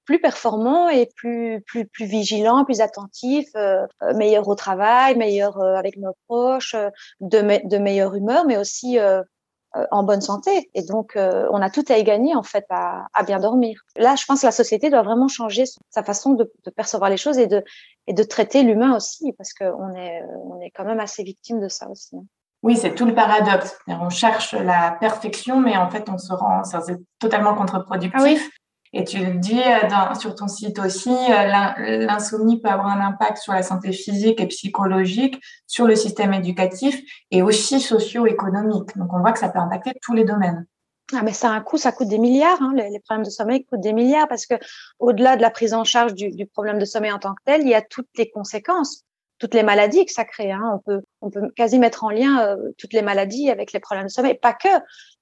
plus 0.06 0.22
performant 0.22 0.88
et 0.88 1.10
plus 1.18 1.62
plus 1.68 1.86
plus 1.88 2.06
vigilant, 2.06 2.64
plus 2.64 2.80
attentif, 2.80 3.50
euh, 3.58 3.86
meilleur 4.16 4.48
au 4.48 4.56
travail, 4.56 5.18
meilleur 5.18 5.62
avec 5.62 5.98
nos 5.98 6.14
proches, 6.28 6.76
de, 7.20 7.68
de 7.68 7.78
meilleure 7.78 8.16
humeur, 8.16 8.46
mais 8.46 8.58
aussi 8.58 8.98
euh, 9.00 9.22
en 9.92 10.04
bonne 10.04 10.22
santé. 10.22 10.70
Et 10.74 10.84
donc, 10.84 11.16
euh, 11.16 11.48
on 11.52 11.62
a 11.62 11.70
tout 11.70 11.84
à 11.90 11.98
y 11.98 12.04
gagner, 12.04 12.36
en 12.36 12.44
fait, 12.44 12.66
à, 12.70 13.08
à, 13.14 13.24
bien 13.24 13.40
dormir. 13.40 13.82
Là, 13.96 14.16
je 14.16 14.26
pense 14.26 14.42
que 14.42 14.46
la 14.46 14.52
société 14.52 14.90
doit 14.90 15.04
vraiment 15.04 15.28
changer 15.28 15.64
sa 15.90 16.04
façon 16.04 16.34
de, 16.34 16.52
de 16.66 16.70
percevoir 16.72 17.10
les 17.10 17.18
choses 17.18 17.38
et 17.38 17.48
de, 17.48 17.64
et 18.08 18.14
de 18.14 18.24
traiter 18.24 18.64
l'humain 18.64 18.96
aussi, 18.96 19.34
parce 19.34 19.54
qu'on 19.54 19.96
est, 19.96 20.24
on 20.46 20.60
est 20.62 20.72
quand 20.72 20.86
même 20.86 21.00
assez 21.00 21.24
victime 21.24 21.60
de 21.60 21.68
ça 21.68 21.90
aussi. 21.90 22.16
Hein. 22.16 22.26
Oui, 22.64 22.76
c'est 22.76 22.96
tout 22.96 23.06
le 23.06 23.14
paradoxe. 23.14 23.78
On 23.88 24.10
cherche 24.10 24.54
la 24.54 24.98
perfection, 25.00 25.60
mais 25.60 25.78
en 25.78 25.90
fait, 25.90 26.10
on 26.10 26.18
se 26.18 26.34
rend, 26.34 26.64
c'est 26.64 26.98
totalement 27.20 27.54
contre-productif. 27.54 28.20
Ah 28.20 28.24
oui. 28.24 28.40
Et 28.94 29.04
tu 29.04 29.18
le 29.18 29.34
dis 29.34 29.60
euh, 29.60 30.14
sur 30.16 30.36
ton 30.36 30.48
site 30.48 30.80
aussi, 30.80 31.10
euh, 31.10 32.06
l'insomnie 32.06 32.60
peut 32.60 32.70
avoir 32.70 32.88
un 32.88 33.06
impact 33.06 33.38
sur 33.38 33.54
la 33.54 33.64
santé 33.64 33.92
physique 33.92 34.40
et 34.40 34.48
psychologique, 34.48 35.42
sur 35.66 35.86
le 35.86 35.96
système 35.96 36.34
éducatif 36.34 37.02
et 37.32 37.42
aussi 37.42 37.80
socio-économique. 37.80 38.98
Donc 38.98 39.14
on 39.14 39.20
voit 39.20 39.34
que 39.34 39.40
ça 39.40 39.50
peut 39.50 39.60
impacter 39.60 39.94
tous 40.02 40.14
les 40.14 40.24
domaines. 40.24 40.66
Ah 41.14 41.22
mais 41.24 41.32
ça 41.32 41.50
a 41.50 41.54
un 41.54 41.62
coût, 41.62 41.78
ça 41.78 41.92
coûte 41.92 42.10
des 42.10 42.18
milliards. 42.18 42.62
Hein. 42.62 42.74
Les, 42.76 43.00
problèmes 43.00 43.26
de 43.26 43.30
sommeil 43.30 43.64
coûtent 43.66 43.80
des 43.80 43.94
milliards 43.94 44.28
parce 44.28 44.46
que 44.46 44.56
au-delà 45.00 45.38
de 45.38 45.42
la 45.42 45.50
prise 45.50 45.74
en 45.74 45.86
charge 45.86 46.14
du, 46.14 46.46
problème 46.48 46.80
de 46.80 46.86
sommeil 46.86 47.12
en 47.12 47.20
tant 47.20 47.34
que 47.34 47.42
tel, 47.46 47.62
il 47.62 47.70
y 47.70 47.76
a 47.76 47.82
toutes 47.82 48.10
les 48.18 48.30
conséquences, 48.30 49.04
toutes 49.40 49.54
les 49.54 49.64
maladies 49.64 50.06
que 50.06 50.12
ça 50.12 50.26
crée. 50.26 50.52
Hein. 50.52 50.70
On 50.74 50.80
peut, 50.80 51.02
on 51.22 51.30
peut 51.30 51.50
quasi 51.56 51.80
mettre 51.80 52.04
en 52.04 52.10
lien 52.10 52.46
euh, 52.46 52.72
toutes 52.78 52.92
les 52.92 53.02
maladies 53.02 53.50
avec 53.50 53.72
les 53.72 53.80
problèmes 53.80 54.08
de 54.08 54.12
sommeil, 54.12 54.38
pas 54.38 54.54
que, 54.54 54.68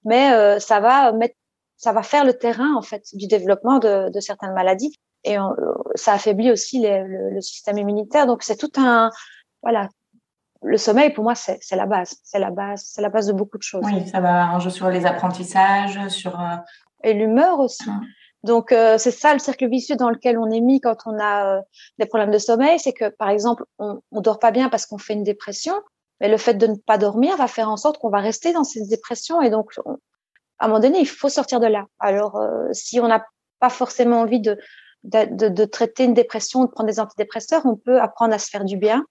mais 0.05 0.33
euh, 0.33 0.59
ça 0.59 0.79
va 0.79 1.11
mettre 1.11 1.35
ça 1.77 1.91
va 1.91 2.03
faire 2.03 2.25
le 2.25 2.33
terrain 2.33 2.73
en 2.75 2.81
fait 2.81 3.03
du 3.13 3.27
développement 3.27 3.79
de, 3.79 4.09
de 4.09 4.19
certaines 4.19 4.53
maladies 4.53 4.95
et 5.23 5.39
on, 5.39 5.55
ça 5.95 6.13
affaiblit 6.13 6.51
aussi 6.51 6.79
les, 6.79 7.03
le, 7.03 7.31
le, 7.31 7.41
système 7.41 7.77
immunitaire. 7.77 8.27
Donc 8.27 8.43
c'est 8.43 8.57
tout 8.57 8.71
un 8.77 9.09
voilà. 9.61 9.89
Le 10.61 10.77
sommeil 10.77 11.11
pour 11.11 11.23
moi 11.23 11.35
c'est 11.35 11.59
la 11.71 11.85
base, 11.85 12.15
c'est 12.23 12.39
la 12.39 12.49
base, 12.49 12.85
c'est 12.87 13.01
la 13.01 13.09
base 13.09 13.27
de 13.27 13.33
beaucoup 13.33 13.57
de 13.57 13.63
choses. 13.63 13.83
Oui, 13.85 14.07
ça 14.07 14.19
va 14.19 14.45
un 14.45 14.59
jeu 14.59 14.69
sur 14.69 14.89
les 14.89 15.05
apprentissages, 15.05 16.07
sur 16.07 16.39
euh... 16.39 16.55
et 17.03 17.13
l'humeur 17.13 17.59
aussi. 17.59 17.89
Mmh. 17.89 18.01
Donc 18.43 18.71
euh, 18.71 18.97
c'est 18.97 19.11
ça 19.11 19.33
le 19.33 19.39
cercle 19.39 19.67
vicieux 19.67 19.95
dans 19.95 20.09
lequel 20.09 20.37
on 20.37 20.49
est 20.49 20.61
mis 20.61 20.79
quand 20.79 20.97
on 21.05 21.19
a 21.19 21.57
euh, 21.57 21.61
des 21.99 22.05
problèmes 22.05 22.31
de 22.31 22.37
sommeil, 22.37 22.79
c'est 22.79 22.93
que 22.93 23.09
par 23.09 23.29
exemple 23.29 23.65
on, 23.79 23.99
on 24.11 24.21
dort 24.21 24.39
pas 24.39 24.51
bien 24.51 24.69
parce 24.69 24.85
qu'on 24.85 24.99
fait 24.99 25.13
une 25.13 25.23
dépression, 25.23 25.73
mais 26.21 26.29
le 26.29 26.37
fait 26.37 26.53
de 26.53 26.67
ne 26.67 26.75
pas 26.75 26.97
dormir 26.97 27.35
va 27.37 27.47
faire 27.47 27.69
en 27.69 27.77
sorte 27.77 27.97
qu'on 27.97 28.09
va 28.09 28.19
rester 28.19 28.53
dans 28.53 28.63
cette 28.63 28.87
dépression 28.87 29.41
et 29.41 29.49
donc 29.49 29.71
on, 29.85 29.97
à 30.59 30.65
un 30.65 30.67
moment 30.67 30.79
donné, 30.79 30.99
il 30.99 31.07
faut 31.07 31.29
sortir 31.29 31.59
de 31.59 31.67
là. 31.67 31.85
Alors, 31.99 32.37
euh, 32.37 32.67
si 32.71 32.99
on 32.99 33.07
n'a 33.07 33.25
pas 33.59 33.69
forcément 33.69 34.21
envie 34.21 34.39
de, 34.39 34.57
de, 35.03 35.25
de, 35.31 35.49
de, 35.49 35.65
traiter 35.65 36.05
une 36.05 36.13
dépression, 36.13 36.63
de 36.63 36.69
prendre 36.69 36.89
des 36.89 36.99
antidépresseurs, 36.99 37.65
on 37.65 37.75
peut 37.75 38.01
apprendre 38.01 38.33
à 38.33 38.39
se 38.39 38.49
faire 38.49 38.65
du 38.65 38.77
bien. 38.77 39.05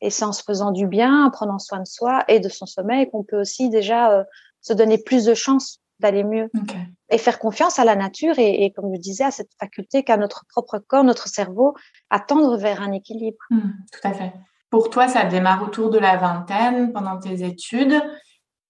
Et 0.00 0.10
c'est 0.10 0.24
en 0.24 0.32
se 0.32 0.42
faisant 0.42 0.72
du 0.72 0.86
bien, 0.86 1.26
en 1.26 1.30
prenant 1.30 1.58
soin 1.58 1.78
de 1.78 1.86
soi 1.86 2.24
et 2.26 2.40
de 2.40 2.48
son 2.48 2.66
sommeil 2.66 3.08
qu'on 3.10 3.22
peut 3.22 3.40
aussi 3.40 3.70
déjà 3.70 4.12
euh, 4.12 4.24
se 4.60 4.72
donner 4.72 4.98
plus 4.98 5.24
de 5.24 5.34
chances 5.34 5.78
d'aller 6.00 6.24
mieux 6.24 6.50
okay. 6.60 6.78
et 7.10 7.18
faire 7.18 7.38
confiance 7.38 7.78
à 7.78 7.84
la 7.84 7.94
nature 7.94 8.36
et, 8.38 8.64
et, 8.64 8.72
comme 8.72 8.92
je 8.92 9.00
disais, 9.00 9.22
à 9.22 9.30
cette 9.30 9.52
faculté 9.60 10.02
qu'a 10.02 10.16
notre 10.16 10.44
propre 10.48 10.78
corps, 10.78 11.04
notre 11.04 11.28
cerveau, 11.28 11.74
à 12.10 12.18
tendre 12.18 12.56
vers 12.56 12.82
un 12.82 12.90
équilibre. 12.90 13.38
Mmh, 13.50 13.70
tout 13.92 14.08
à 14.08 14.12
fait. 14.12 14.32
Pour 14.68 14.90
toi, 14.90 15.06
ça 15.06 15.24
démarre 15.24 15.62
autour 15.62 15.90
de 15.90 15.98
la 15.98 16.16
vingtaine, 16.16 16.92
pendant 16.92 17.18
tes 17.18 17.44
études. 17.44 18.02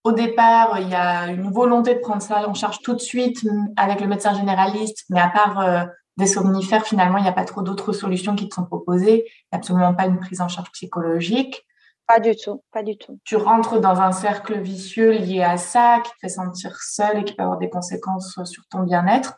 Au 0.05 0.13
départ, 0.13 0.81
il 0.81 0.89
y 0.89 0.95
a 0.95 1.27
une 1.29 1.53
volonté 1.53 1.95
de 1.95 2.01
prendre 2.01 2.23
ça 2.23 2.49
en 2.49 2.55
charge 2.55 2.81
tout 2.81 2.95
de 2.95 3.01
suite 3.01 3.47
avec 3.77 4.01
le 4.01 4.09
médecin 4.09 4.35
généraliste, 4.35 5.05
mais 5.11 5.21
à 5.21 5.29
part 5.29 5.61
euh, 5.61 5.85
des 6.17 6.27
somnifères, 6.27 6.85
finalement, 6.85 7.19
il 7.19 7.23
n'y 7.23 7.29
a 7.29 7.33
pas 7.33 7.45
trop 7.45 7.63
d'autres 7.63 7.93
solutions 7.93 8.35
qui 8.35 8.49
te 8.49 8.55
sont 8.55 8.65
proposées. 8.65 9.25
Il 9.27 9.47
n'y 9.53 9.53
a 9.53 9.57
absolument 9.57 9.95
pas 9.95 10.07
une 10.07 10.19
prise 10.19 10.41
en 10.41 10.49
charge 10.49 10.71
psychologique. 10.73 11.65
Pas 12.09 12.19
du 12.19 12.35
tout, 12.35 12.63
pas 12.73 12.83
du 12.83 12.99
tout. 12.99 13.21
Tu 13.25 13.37
rentres 13.37 13.81
dans 13.81 14.01
un 14.01 14.11
cercle 14.11 14.59
vicieux 14.61 15.13
lié 15.13 15.43
à 15.43 15.57
ça, 15.57 16.01
qui 16.05 16.11
te 16.11 16.17
fait 16.21 16.29
sentir 16.29 16.77
seul 16.83 17.19
et 17.19 17.25
qui 17.25 17.35
peut 17.35 17.45
avoir 17.45 17.59
des 17.59 17.71
conséquences 17.71 18.39
sur 18.45 18.67
ton 18.69 18.83
bien-être. 18.83 19.35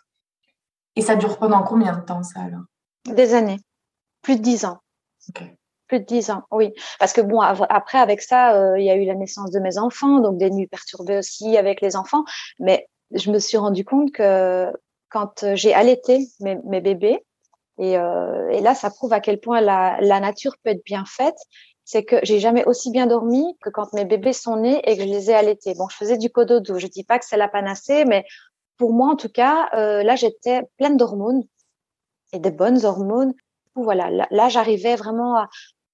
Et 0.96 1.02
ça 1.02 1.16
dure 1.16 1.38
pendant 1.38 1.62
combien 1.62 1.94
de 1.94 2.04
temps, 2.04 2.22
ça, 2.22 2.40
alors? 2.40 2.62
Des 3.06 3.34
années. 3.34 3.60
Plus 4.22 4.36
de 4.36 4.42
dix 4.42 4.64
ans. 4.64 4.78
Okay. 5.28 5.56
Plus 5.86 6.00
de 6.00 6.04
dix 6.04 6.30
ans, 6.30 6.42
oui. 6.50 6.72
Parce 6.98 7.12
que 7.12 7.20
bon, 7.20 7.40
après, 7.40 7.98
avec 7.98 8.22
ça, 8.22 8.54
euh, 8.54 8.78
il 8.78 8.84
y 8.84 8.90
a 8.90 8.96
eu 8.96 9.04
la 9.04 9.14
naissance 9.14 9.50
de 9.50 9.60
mes 9.60 9.78
enfants, 9.78 10.20
donc 10.20 10.38
des 10.38 10.50
nuits 10.50 10.66
perturbées 10.66 11.18
aussi 11.18 11.56
avec 11.56 11.80
les 11.80 11.94
enfants. 11.94 12.24
Mais 12.58 12.88
je 13.10 13.30
me 13.30 13.38
suis 13.38 13.58
rendu 13.58 13.84
compte 13.84 14.10
que 14.12 14.72
quand 15.10 15.54
j'ai 15.54 15.74
allaité 15.74 16.26
mes, 16.40 16.80
bébés, 16.80 17.24
et, 17.78 17.98
euh, 17.98 18.48
et, 18.50 18.60
là, 18.60 18.74
ça 18.74 18.90
prouve 18.90 19.12
à 19.12 19.20
quel 19.20 19.40
point 19.40 19.60
la, 19.60 19.98
nature 20.20 20.54
peut 20.62 20.70
être 20.70 20.84
bien 20.84 21.04
faite, 21.06 21.36
c'est 21.84 22.04
que 22.04 22.16
j'ai 22.22 22.40
jamais 22.40 22.64
aussi 22.64 22.90
bien 22.90 23.06
dormi 23.06 23.56
que 23.60 23.70
quand 23.70 23.92
mes 23.92 24.04
bébés 24.04 24.32
sont 24.32 24.56
nés 24.56 24.80
et 24.88 24.96
que 24.96 25.02
je 25.02 25.08
les 25.08 25.30
ai 25.30 25.34
allaités. 25.34 25.74
Bon, 25.74 25.88
je 25.88 25.96
faisais 25.96 26.18
du 26.18 26.30
cododo, 26.30 26.78
je 26.78 26.86
dis 26.86 27.04
pas 27.04 27.18
que 27.18 27.26
c'est 27.26 27.36
la 27.36 27.48
panacée, 27.48 28.04
mais 28.04 28.24
pour 28.76 28.92
moi, 28.92 29.10
en 29.10 29.16
tout 29.16 29.28
cas, 29.28 29.68
euh, 29.74 30.02
là, 30.02 30.16
j'étais 30.16 30.62
pleine 30.78 30.96
d'hormones 30.96 31.44
et 32.32 32.38
des 32.38 32.50
bonnes 32.50 32.84
hormones. 32.84 33.34
Voilà, 33.76 34.10
là, 34.10 34.26
là 34.30 34.48
j'arrivais 34.48 34.96
vraiment 34.96 35.36
à, 35.36 35.48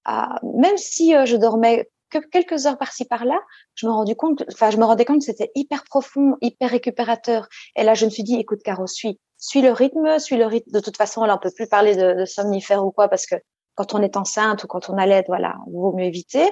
même 0.07 0.77
si 0.77 1.15
euh, 1.15 1.25
je 1.25 1.37
dormais 1.37 1.89
que 2.09 2.17
quelques 2.17 2.65
heures 2.65 2.77
par-ci 2.77 3.05
par-là, 3.05 3.39
je 3.75 3.87
me 3.87 3.91
rendais 3.91 4.15
compte, 4.15 4.43
enfin, 4.51 4.69
je 4.69 4.77
me 4.77 4.83
rendais 4.83 5.05
compte 5.05 5.19
que 5.19 5.25
c'était 5.25 5.51
hyper 5.55 5.83
profond, 5.83 6.35
hyper 6.41 6.69
récupérateur. 6.69 7.47
Et 7.75 7.83
là, 7.83 7.93
je 7.93 8.05
me 8.05 8.09
suis 8.09 8.23
dit, 8.23 8.35
écoute, 8.35 8.61
Caro, 8.63 8.85
suis, 8.85 9.19
suis 9.37 9.61
le 9.61 9.71
rythme, 9.71 10.19
suis 10.19 10.37
le 10.37 10.45
rythme. 10.45 10.71
De 10.71 10.79
toute 10.81 10.97
façon, 10.97 11.23
là, 11.23 11.35
on 11.35 11.39
peut 11.39 11.53
plus 11.55 11.67
parler 11.67 11.95
de, 11.95 12.19
de 12.19 12.25
somnifères 12.25 12.85
ou 12.85 12.91
quoi, 12.91 13.07
parce 13.07 13.25
que 13.25 13.35
quand 13.75 13.93
on 13.93 14.01
est 14.01 14.17
enceinte 14.17 14.63
ou 14.63 14.67
quand 14.67 14.89
on 14.89 14.97
allait, 14.97 15.23
voilà, 15.27 15.55
il 15.67 15.73
vaut 15.73 15.93
mieux 15.93 16.05
éviter. 16.05 16.49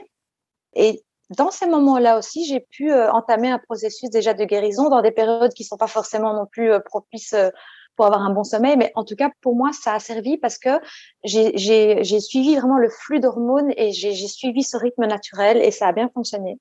Et 0.76 1.04
dans 1.30 1.52
ces 1.52 1.68
moments-là 1.68 2.18
aussi, 2.18 2.46
j'ai 2.46 2.60
pu 2.60 2.92
euh, 2.92 3.12
entamer 3.12 3.50
un 3.50 3.60
processus 3.60 4.10
déjà 4.10 4.34
de 4.34 4.44
guérison 4.46 4.90
dans 4.90 5.02
des 5.02 5.12
périodes 5.12 5.54
qui 5.54 5.64
sont 5.64 5.78
pas 5.78 5.88
forcément 5.88 6.34
non 6.34 6.48
plus 6.48 6.72
euh, 6.72 6.80
propices 6.80 7.34
euh, 7.34 7.50
pour 8.00 8.06
avoir 8.06 8.22
un 8.22 8.30
bon 8.30 8.46
sommeil. 8.46 8.78
Mais 8.78 8.94
en 8.96 9.04
tout 9.04 9.18
cas, 9.18 9.30
pour 9.42 9.58
moi, 9.58 9.72
ça 9.74 9.94
a 9.94 10.00
servi 10.00 10.38
parce 10.38 10.58
que 10.58 10.70
j'ai 11.26 12.20
suivi 12.22 12.56
vraiment 12.56 12.78
le 12.78 12.88
flux 12.90 13.20
d'hormones 13.20 13.74
et 13.76 13.92
j'ai 13.92 14.16
suivi 14.30 14.64
ce 14.64 14.78
rythme 14.78 15.06
naturel 15.06 15.58
et 15.58 15.70
ça 15.70 15.88
a 15.88 15.92
bien 15.92 16.10
fonctionné. 16.14 16.58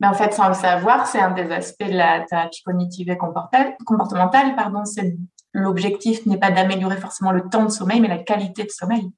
Mais 0.00 0.08
en 0.08 0.14
fait, 0.14 0.32
sans 0.32 0.48
le 0.48 0.54
savoir, 0.54 1.06
c'est 1.06 1.20
un 1.20 1.30
des 1.30 1.52
aspects 1.52 1.86
de 1.86 1.96
la 1.96 2.24
thérapie 2.28 2.62
cognitive 2.64 3.08
et 3.08 3.16
comportementale. 3.16 4.56
Pardon, 4.56 4.84
c'est 4.84 5.16
l'objectif 5.52 6.26
n'est 6.26 6.38
pas 6.38 6.50
d'améliorer 6.50 6.96
forcément 6.96 7.30
le 7.30 7.48
temps 7.48 7.64
de 7.64 7.70
sommeil, 7.70 8.00
mais 8.00 8.08
la 8.08 8.18
qualité 8.18 8.64
de 8.64 8.70
sommeil. 8.70 9.12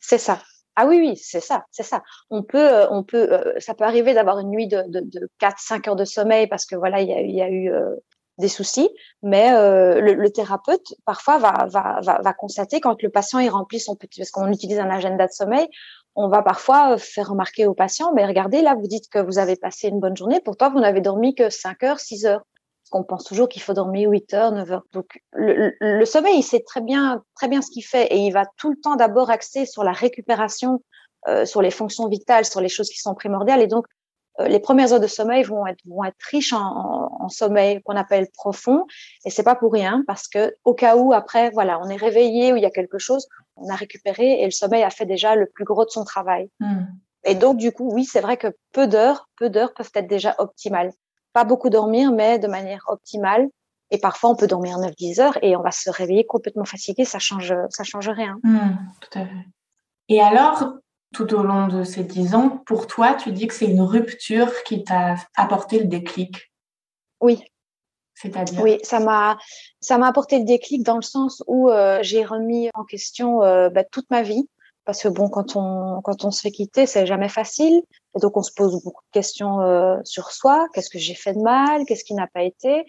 C'est 0.00 0.18
ça. 0.18 0.40
Ah 0.74 0.86
oui, 0.86 0.98
oui, 0.98 1.16
c'est 1.16 1.40
ça, 1.40 1.64
c'est 1.70 1.84
ça. 1.84 2.02
On 2.30 2.42
peut, 2.42 2.86
on 2.90 3.04
peut, 3.04 3.32
euh, 3.32 3.54
ça 3.60 3.74
peut 3.74 3.84
arriver 3.84 4.12
d'avoir 4.12 4.40
une 4.40 4.50
nuit 4.50 4.66
de, 4.66 4.82
de, 4.88 5.00
de 5.00 5.30
4-5 5.40 5.88
heures 5.88 5.96
de 5.96 6.04
sommeil 6.04 6.48
parce 6.48 6.66
que 6.66 6.74
voilà, 6.74 7.00
il 7.00 7.08
y 7.08 7.14
a, 7.14 7.20
il 7.20 7.34
y 7.34 7.42
a 7.42 7.48
eu 7.48 7.70
euh, 7.70 7.94
des 8.38 8.48
soucis, 8.48 8.88
mais 9.22 9.52
euh, 9.52 10.00
le, 10.00 10.14
le, 10.14 10.30
thérapeute 10.30 10.94
parfois 11.04 11.38
va, 11.38 11.66
va, 11.70 12.00
va, 12.02 12.20
va, 12.22 12.32
constater 12.34 12.80
quand 12.80 13.02
le 13.02 13.08
patient 13.08 13.38
il 13.38 13.48
remplit 13.48 13.80
son 13.80 13.96
petit, 13.96 14.20
parce 14.20 14.30
qu'on 14.30 14.50
utilise 14.52 14.78
un 14.78 14.90
agenda 14.90 15.26
de 15.26 15.32
sommeil, 15.32 15.66
on 16.14 16.28
va 16.28 16.42
parfois 16.42 16.94
euh, 16.94 16.98
faire 16.98 17.28
remarquer 17.28 17.66
au 17.66 17.74
patient, 17.74 18.12
mais 18.14 18.26
regardez 18.26 18.62
là, 18.62 18.74
vous 18.74 18.86
dites 18.86 19.08
que 19.08 19.18
vous 19.18 19.38
avez 19.38 19.56
passé 19.56 19.88
une 19.88 20.00
bonne 20.00 20.16
journée, 20.16 20.40
pourtant 20.44 20.70
vous 20.70 20.80
n'avez 20.80 21.00
dormi 21.00 21.34
que 21.34 21.50
5 21.50 21.82
heures, 21.84 22.00
6 22.00 22.26
heures. 22.26 22.42
Parce 22.82 23.02
qu'on 23.02 23.04
pense 23.04 23.24
toujours 23.24 23.48
qu'il 23.48 23.62
faut 23.62 23.72
dormir 23.72 24.08
8 24.10 24.34
heures, 24.34 24.52
9 24.52 24.70
heures. 24.70 24.84
Donc 24.92 25.18
le, 25.32 25.72
le 25.80 26.04
sommeil, 26.04 26.36
il 26.38 26.42
sait 26.44 26.62
très 26.64 26.80
bien, 26.80 27.22
très 27.34 27.48
bien 27.48 27.60
ce 27.60 27.68
qu'il 27.72 27.84
fait 27.84 28.06
et 28.14 28.18
il 28.18 28.32
va 28.32 28.44
tout 28.58 28.70
le 28.70 28.76
temps 28.80 28.94
d'abord 28.94 29.28
axer 29.28 29.66
sur 29.66 29.82
la 29.82 29.90
récupération, 29.90 30.80
euh, 31.26 31.44
sur 31.44 31.60
les 31.62 31.72
fonctions 31.72 32.06
vitales, 32.06 32.44
sur 32.44 32.60
les 32.60 32.68
choses 32.68 32.88
qui 32.88 33.00
sont 33.00 33.14
primordiales. 33.16 33.60
Et 33.60 33.66
donc 33.66 33.86
les 34.40 34.60
premières 34.60 34.92
heures 34.92 35.00
de 35.00 35.06
sommeil 35.06 35.42
vont 35.42 35.66
être, 35.66 35.80
vont 35.86 36.04
être 36.04 36.20
riches 36.30 36.52
en, 36.52 36.60
en, 36.60 37.24
en 37.24 37.28
sommeil 37.28 37.82
qu'on 37.82 37.96
appelle 37.96 38.28
profond. 38.34 38.86
Et 39.24 39.30
c'est 39.30 39.42
pas 39.42 39.54
pour 39.54 39.72
rien 39.72 40.04
parce 40.06 40.28
que 40.28 40.54
au 40.64 40.74
cas 40.74 40.96
où 40.96 41.12
après, 41.12 41.50
voilà, 41.50 41.80
on 41.80 41.88
est 41.88 41.96
réveillé 41.96 42.52
ou 42.52 42.56
il 42.56 42.62
y 42.62 42.66
a 42.66 42.70
quelque 42.70 42.98
chose, 42.98 43.26
on 43.56 43.68
a 43.70 43.74
récupéré 43.74 44.42
et 44.42 44.44
le 44.44 44.50
sommeil 44.50 44.82
a 44.82 44.90
fait 44.90 45.06
déjà 45.06 45.34
le 45.34 45.46
plus 45.46 45.64
gros 45.64 45.84
de 45.84 45.90
son 45.90 46.04
travail. 46.04 46.50
Mm. 46.60 46.84
Et 47.24 47.34
donc, 47.34 47.56
du 47.56 47.72
coup, 47.72 47.90
oui, 47.92 48.04
c'est 48.04 48.20
vrai 48.20 48.36
que 48.36 48.54
peu 48.72 48.86
d'heures, 48.86 49.28
peu 49.36 49.50
d'heures 49.50 49.74
peuvent 49.74 49.90
être 49.94 50.06
déjà 50.06 50.34
optimales. 50.38 50.92
Pas 51.32 51.44
beaucoup 51.44 51.70
dormir, 51.70 52.12
mais 52.12 52.38
de 52.38 52.46
manière 52.46 52.84
optimale. 52.86 53.48
Et 53.90 53.98
parfois, 53.98 54.30
on 54.30 54.36
peut 54.36 54.46
dormir 54.46 54.78
9-10 54.78 55.20
heures 55.20 55.38
et 55.42 55.56
on 55.56 55.62
va 55.62 55.72
se 55.72 55.90
réveiller 55.90 56.24
complètement 56.24 56.64
fatigué. 56.64 57.04
Ça 57.04 57.18
change, 57.18 57.54
ça 57.70 57.84
change 57.84 58.08
rien. 58.08 58.38
Mm, 58.42 58.76
tout 59.00 59.18
à 59.18 59.24
fait. 59.24 59.46
Et 60.08 60.20
alors, 60.20 60.74
tout 61.12 61.32
au 61.34 61.42
long 61.42 61.68
de 61.68 61.84
ces 61.84 62.04
dix 62.04 62.34
ans. 62.34 62.62
Pour 62.66 62.86
toi, 62.86 63.14
tu 63.14 63.32
dis 63.32 63.46
que 63.46 63.54
c'est 63.54 63.66
une 63.66 63.82
rupture 63.82 64.50
qui 64.64 64.84
t'a 64.84 65.16
apporté 65.36 65.78
le 65.78 65.86
déclic. 65.86 66.52
Oui. 67.20 67.42
C'est-à-dire? 68.14 68.62
Oui, 68.62 68.78
ça 68.82 68.98
m'a 68.98 69.36
ça 69.80 69.98
m'a 69.98 70.08
apporté 70.08 70.38
le 70.38 70.44
déclic 70.44 70.82
dans 70.82 70.96
le 70.96 71.02
sens 71.02 71.42
où 71.46 71.70
euh, 71.70 71.98
j'ai 72.02 72.24
remis 72.24 72.70
en 72.74 72.84
question 72.84 73.42
euh, 73.42 73.68
bah, 73.68 73.84
toute 73.84 74.10
ma 74.10 74.22
vie. 74.22 74.48
Parce 74.84 75.02
que 75.02 75.08
bon 75.08 75.28
quand 75.28 75.56
on 75.56 76.00
quand 76.02 76.24
on 76.24 76.30
se 76.30 76.40
fait 76.40 76.50
quitter 76.50 76.86
c'est 76.86 77.06
jamais 77.06 77.28
facile. 77.28 77.82
Et 78.16 78.20
donc 78.20 78.36
on 78.36 78.42
se 78.42 78.52
pose 78.54 78.82
beaucoup 78.82 79.02
de 79.02 79.12
questions 79.12 79.60
euh, 79.60 79.98
sur 80.04 80.30
soi. 80.30 80.66
Qu'est-ce 80.72 80.88
que 80.88 80.98
j'ai 80.98 81.14
fait 81.14 81.34
de 81.34 81.40
mal? 81.40 81.84
Qu'est-ce 81.84 82.04
qui 82.04 82.14
n'a 82.14 82.26
pas 82.26 82.42
été? 82.42 82.84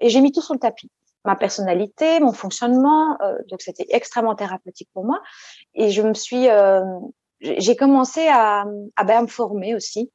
Et 0.00 0.08
j'ai 0.08 0.20
mis 0.20 0.32
tout 0.32 0.40
sur 0.40 0.54
le 0.54 0.60
tapis. 0.60 0.90
Ma 1.26 1.36
personnalité 1.36 2.18
mon 2.20 2.32
fonctionnement 2.32 3.18
donc 3.50 3.60
c'était 3.60 3.84
extrêmement 3.90 4.34
thérapeutique 4.34 4.88
pour 4.94 5.04
moi. 5.04 5.20
Et 5.74 5.90
je 5.90 6.00
me 6.00 6.14
suis 6.14 6.48
j'ai 7.40 7.76
commencé 7.76 8.28
à, 8.28 8.64
à, 8.96 9.04
ben, 9.04 9.22
me 9.22 9.26
former 9.26 9.74
aussi 9.74 10.10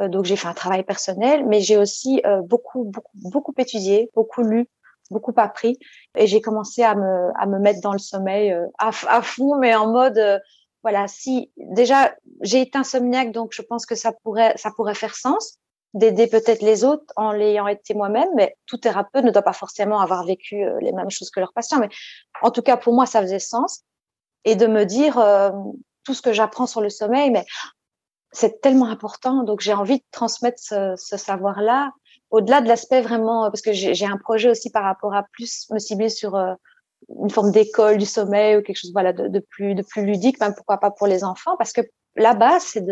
euh, 0.00 0.08
donc 0.08 0.24
j'ai 0.24 0.36
fait 0.36 0.48
un 0.48 0.54
travail 0.54 0.82
personnel, 0.84 1.44
mais 1.46 1.60
j'ai 1.60 1.76
aussi 1.76 2.20
euh, 2.26 2.40
beaucoup, 2.42 2.84
beaucoup, 2.84 3.10
beaucoup 3.14 3.54
étudié, 3.58 4.10
beaucoup 4.14 4.42
lu, 4.42 4.66
beaucoup 5.10 5.34
appris, 5.36 5.78
et 6.16 6.26
j'ai 6.26 6.40
commencé 6.40 6.82
à 6.82 6.94
me, 6.94 7.30
à 7.36 7.46
me 7.46 7.58
mettre 7.58 7.80
dans 7.80 7.92
le 7.92 7.98
sommeil 7.98 8.52
euh, 8.52 8.66
à, 8.78 8.90
à 9.08 9.22
fond, 9.22 9.56
mais 9.58 9.74
en 9.74 9.90
mode 9.90 10.40
voilà, 10.82 11.08
si 11.08 11.50
déjà 11.58 12.14
j'ai 12.40 12.62
été 12.62 12.78
insomniaque, 12.78 13.32
donc 13.32 13.52
je 13.52 13.60
pense 13.62 13.84
que 13.84 13.94
ça 13.94 14.12
pourrait, 14.22 14.54
ça 14.56 14.70
pourrait 14.74 14.94
faire 14.94 15.14
sens 15.14 15.58
d'aider 15.92 16.28
peut-être 16.28 16.62
les 16.62 16.84
autres 16.84 17.04
en 17.16 17.32
l'ayant 17.32 17.66
été 17.66 17.94
moi-même, 17.94 18.28
mais 18.36 18.56
tout 18.66 18.78
thérapeute 18.78 19.24
ne 19.24 19.30
doit 19.30 19.42
pas 19.42 19.52
forcément 19.52 20.00
avoir 20.00 20.24
vécu 20.24 20.64
les 20.80 20.92
mêmes 20.92 21.10
choses 21.10 21.30
que 21.30 21.40
leurs 21.40 21.52
patients. 21.52 21.80
Mais 21.80 21.88
en 22.42 22.52
tout 22.52 22.62
cas, 22.62 22.76
pour 22.76 22.94
moi, 22.94 23.06
ça 23.06 23.20
faisait 23.20 23.40
sens. 23.40 23.82
Et 24.44 24.54
de 24.54 24.68
me 24.68 24.84
dire 24.84 25.18
tout 26.10 26.14
ce 26.14 26.22
que 26.22 26.32
j'apprends 26.32 26.66
sur 26.66 26.80
le 26.80 26.90
sommeil, 26.90 27.30
mais 27.30 27.44
c'est 28.32 28.60
tellement 28.60 28.86
important. 28.86 29.44
Donc, 29.44 29.60
j'ai 29.60 29.72
envie 29.72 29.98
de 29.98 30.04
transmettre 30.10 30.58
ce, 30.60 30.96
savoir-là 31.16 31.92
au-delà 32.30 32.60
de 32.60 32.66
l'aspect 32.66 33.00
vraiment, 33.00 33.48
parce 33.48 33.62
que 33.62 33.72
j'ai 33.72 34.06
un 34.06 34.16
projet 34.16 34.50
aussi 34.50 34.70
par 34.70 34.82
rapport 34.82 35.14
à 35.14 35.24
plus 35.32 35.68
me 35.70 35.78
cibler 35.78 36.08
sur 36.08 36.34
euh, 36.34 36.54
une 37.20 37.30
forme 37.30 37.52
d'école 37.52 37.96
du 37.98 38.06
sommeil 38.06 38.56
ou 38.56 38.62
quelque 38.62 38.76
chose 38.76 38.92
voilà 38.92 39.12
de, 39.12 39.38
plus 39.38 39.74
ludique, 39.96 40.40
même 40.40 40.54
pourquoi 40.54 40.78
pas 40.78 40.90
pour 40.90 41.06
les 41.06 41.22
enfants, 41.24 41.56
parce 41.56 41.72
que 41.72 41.80
la 42.16 42.34
base 42.34 42.62
c'est 42.62 42.84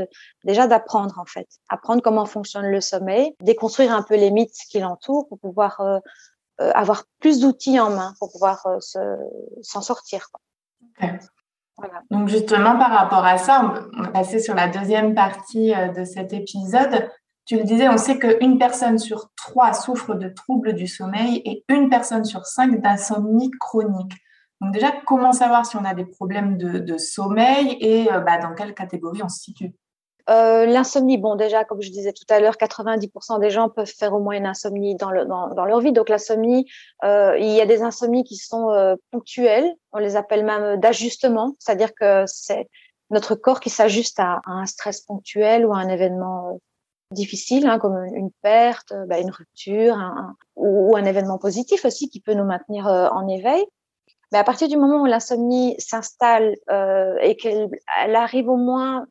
déjà 0.45 0.67
d'apprendre 0.67 1.19
en 1.19 1.27
fait, 1.27 1.47
apprendre 1.69 2.03
comment 2.03 2.25
fonctionne 2.25 2.67
le 2.67 2.81
sommeil, 2.81 3.35
déconstruire 3.41 3.93
un 3.93 4.03
peu 4.03 4.17
les 4.17 4.31
mythes 4.31 4.59
qui 4.71 4.81
l'entourent 4.81 5.29
pour 5.29 5.39
pouvoir 5.39 5.81
euh, 5.81 5.99
euh, 6.61 6.73
avoir 6.75 7.05
plus 7.21 7.41
d'outils 7.41 7.79
en 7.79 7.91
main 7.91 8.15
pour 8.19 8.33
pouvoir 8.33 8.67
s'en 9.63 9.83
sortir. 9.83 10.31
Donc 12.11 12.29
justement, 12.29 12.79
par 12.79 12.91
rapport 12.91 13.25
à 13.25 13.39
ça, 13.39 13.75
on 13.97 14.03
va 14.03 14.09
passer 14.09 14.41
sur 14.41 14.55
la 14.55 14.69
deuxième 14.69 15.15
partie 15.15 15.75
euh, 15.75 15.89
de 15.89 16.05
cet 16.05 16.33
épisode. 16.33 17.09
Tu 17.45 17.57
le 17.57 17.65
disais, 17.65 17.89
on 17.89 17.97
sait 17.97 18.19
qu'une 18.19 18.59
personne 18.59 18.99
sur 18.99 19.31
trois 19.37 19.73
souffre 19.73 20.15
de 20.15 20.29
troubles 20.29 20.75
du 20.75 20.87
sommeil 20.87 21.41
et 21.45 21.65
une 21.69 21.89
personne 21.89 22.25
sur 22.25 22.45
cinq 22.47 22.81
d'insomnie 22.83 23.51
chronique. 23.59 24.13
Donc 24.61 24.73
déjà, 24.73 24.93
comment 25.07 25.33
savoir 25.33 25.65
si 25.65 25.77
on 25.77 25.85
a 25.85 25.95
des 25.95 26.05
problèmes 26.05 26.59
de, 26.59 26.99
sommeil 26.99 27.77
et 27.81 28.13
euh, 28.13 28.21
bah, 28.21 28.39
dans 28.39 28.55
quelle 28.55 28.75
catégorie 28.75 29.23
on 29.23 29.29
se 29.29 29.41
situe? 29.41 29.73
Euh, 30.29 30.67
l'insomnie, 30.67 31.17
bon 31.17 31.37
déjà, 31.37 31.65
comme 31.65 31.81
je 31.81 31.91
disais 31.91 32.13
tout 32.13 32.27
à 32.29 32.39
l'heure, 32.39 32.57
90% 32.57 33.41
des 33.41 33.51
gens 33.51 33.71
peuvent 33.71 33.87
faire 33.87 34.13
au 34.13 34.21
moins 34.21 34.37
une 34.37 34.47
insomnie 34.47 34.95
dans, 34.95 35.11
le, 35.11 35.25
dans, 35.25 35.55
dans 35.55 35.65
leur 35.65 35.81
vie. 35.81 35.93
Donc 35.93 36.11
l'insomnie, 36.11 36.67
euh, 37.05 37.37
il 37.39 37.49
y 37.49 37.61
a 37.63 37.67
des 37.67 37.83
insomnies 37.83 38.25
qui 38.25 38.37
sont 38.37 38.71
euh, 38.71 38.97
ponctuelles, 39.11 39.73
on 39.93 39.99
les 39.99 40.17
appelle 40.17 40.45
même 40.45 40.79
d'ajustement, 40.81 41.55
c'est-à-dire 41.59 41.95
que 41.95 42.25
c'est 42.27 42.69
notre 43.11 43.37
corps 43.37 43.61
qui 43.61 43.71
s'ajuste 43.71 44.21
à, 44.21 44.41
un 44.45 44.67
stress 44.67 45.01
ponctuel 45.01 45.65
ou 45.65 45.73
à 45.73 45.79
un 45.79 45.89
événement 45.89 46.51
euh, 46.51 46.59
difficile, 47.13 47.67
hein, 47.67 47.79
comme 47.79 47.97
une 48.15 48.31
perte, 48.43 48.93
bah, 49.07 49.19
une 49.19 49.31
rupture, 49.31 49.95
un, 49.95 50.37
ou, 50.57 50.95
un 50.95 51.07
événement 51.07 51.39
positif 51.39 51.87
aussi 51.87 52.11
qui 52.11 52.21
peut 52.21 52.35
nous 52.35 52.45
maintenir 52.45 52.87
en 52.87 53.27
éveil. 53.29 53.65
Mais 54.31 54.37
à 54.37 54.45
partir 54.45 54.69
du 54.69 54.77
moment 54.77 55.01
où 55.01 55.07
l'insomnie 55.07 55.75
s'installe 55.79 56.55
et 57.23 57.35
qu'elle 57.37 57.71
arrive 58.15 58.51
au 58.51 58.57
moins 58.57 59.07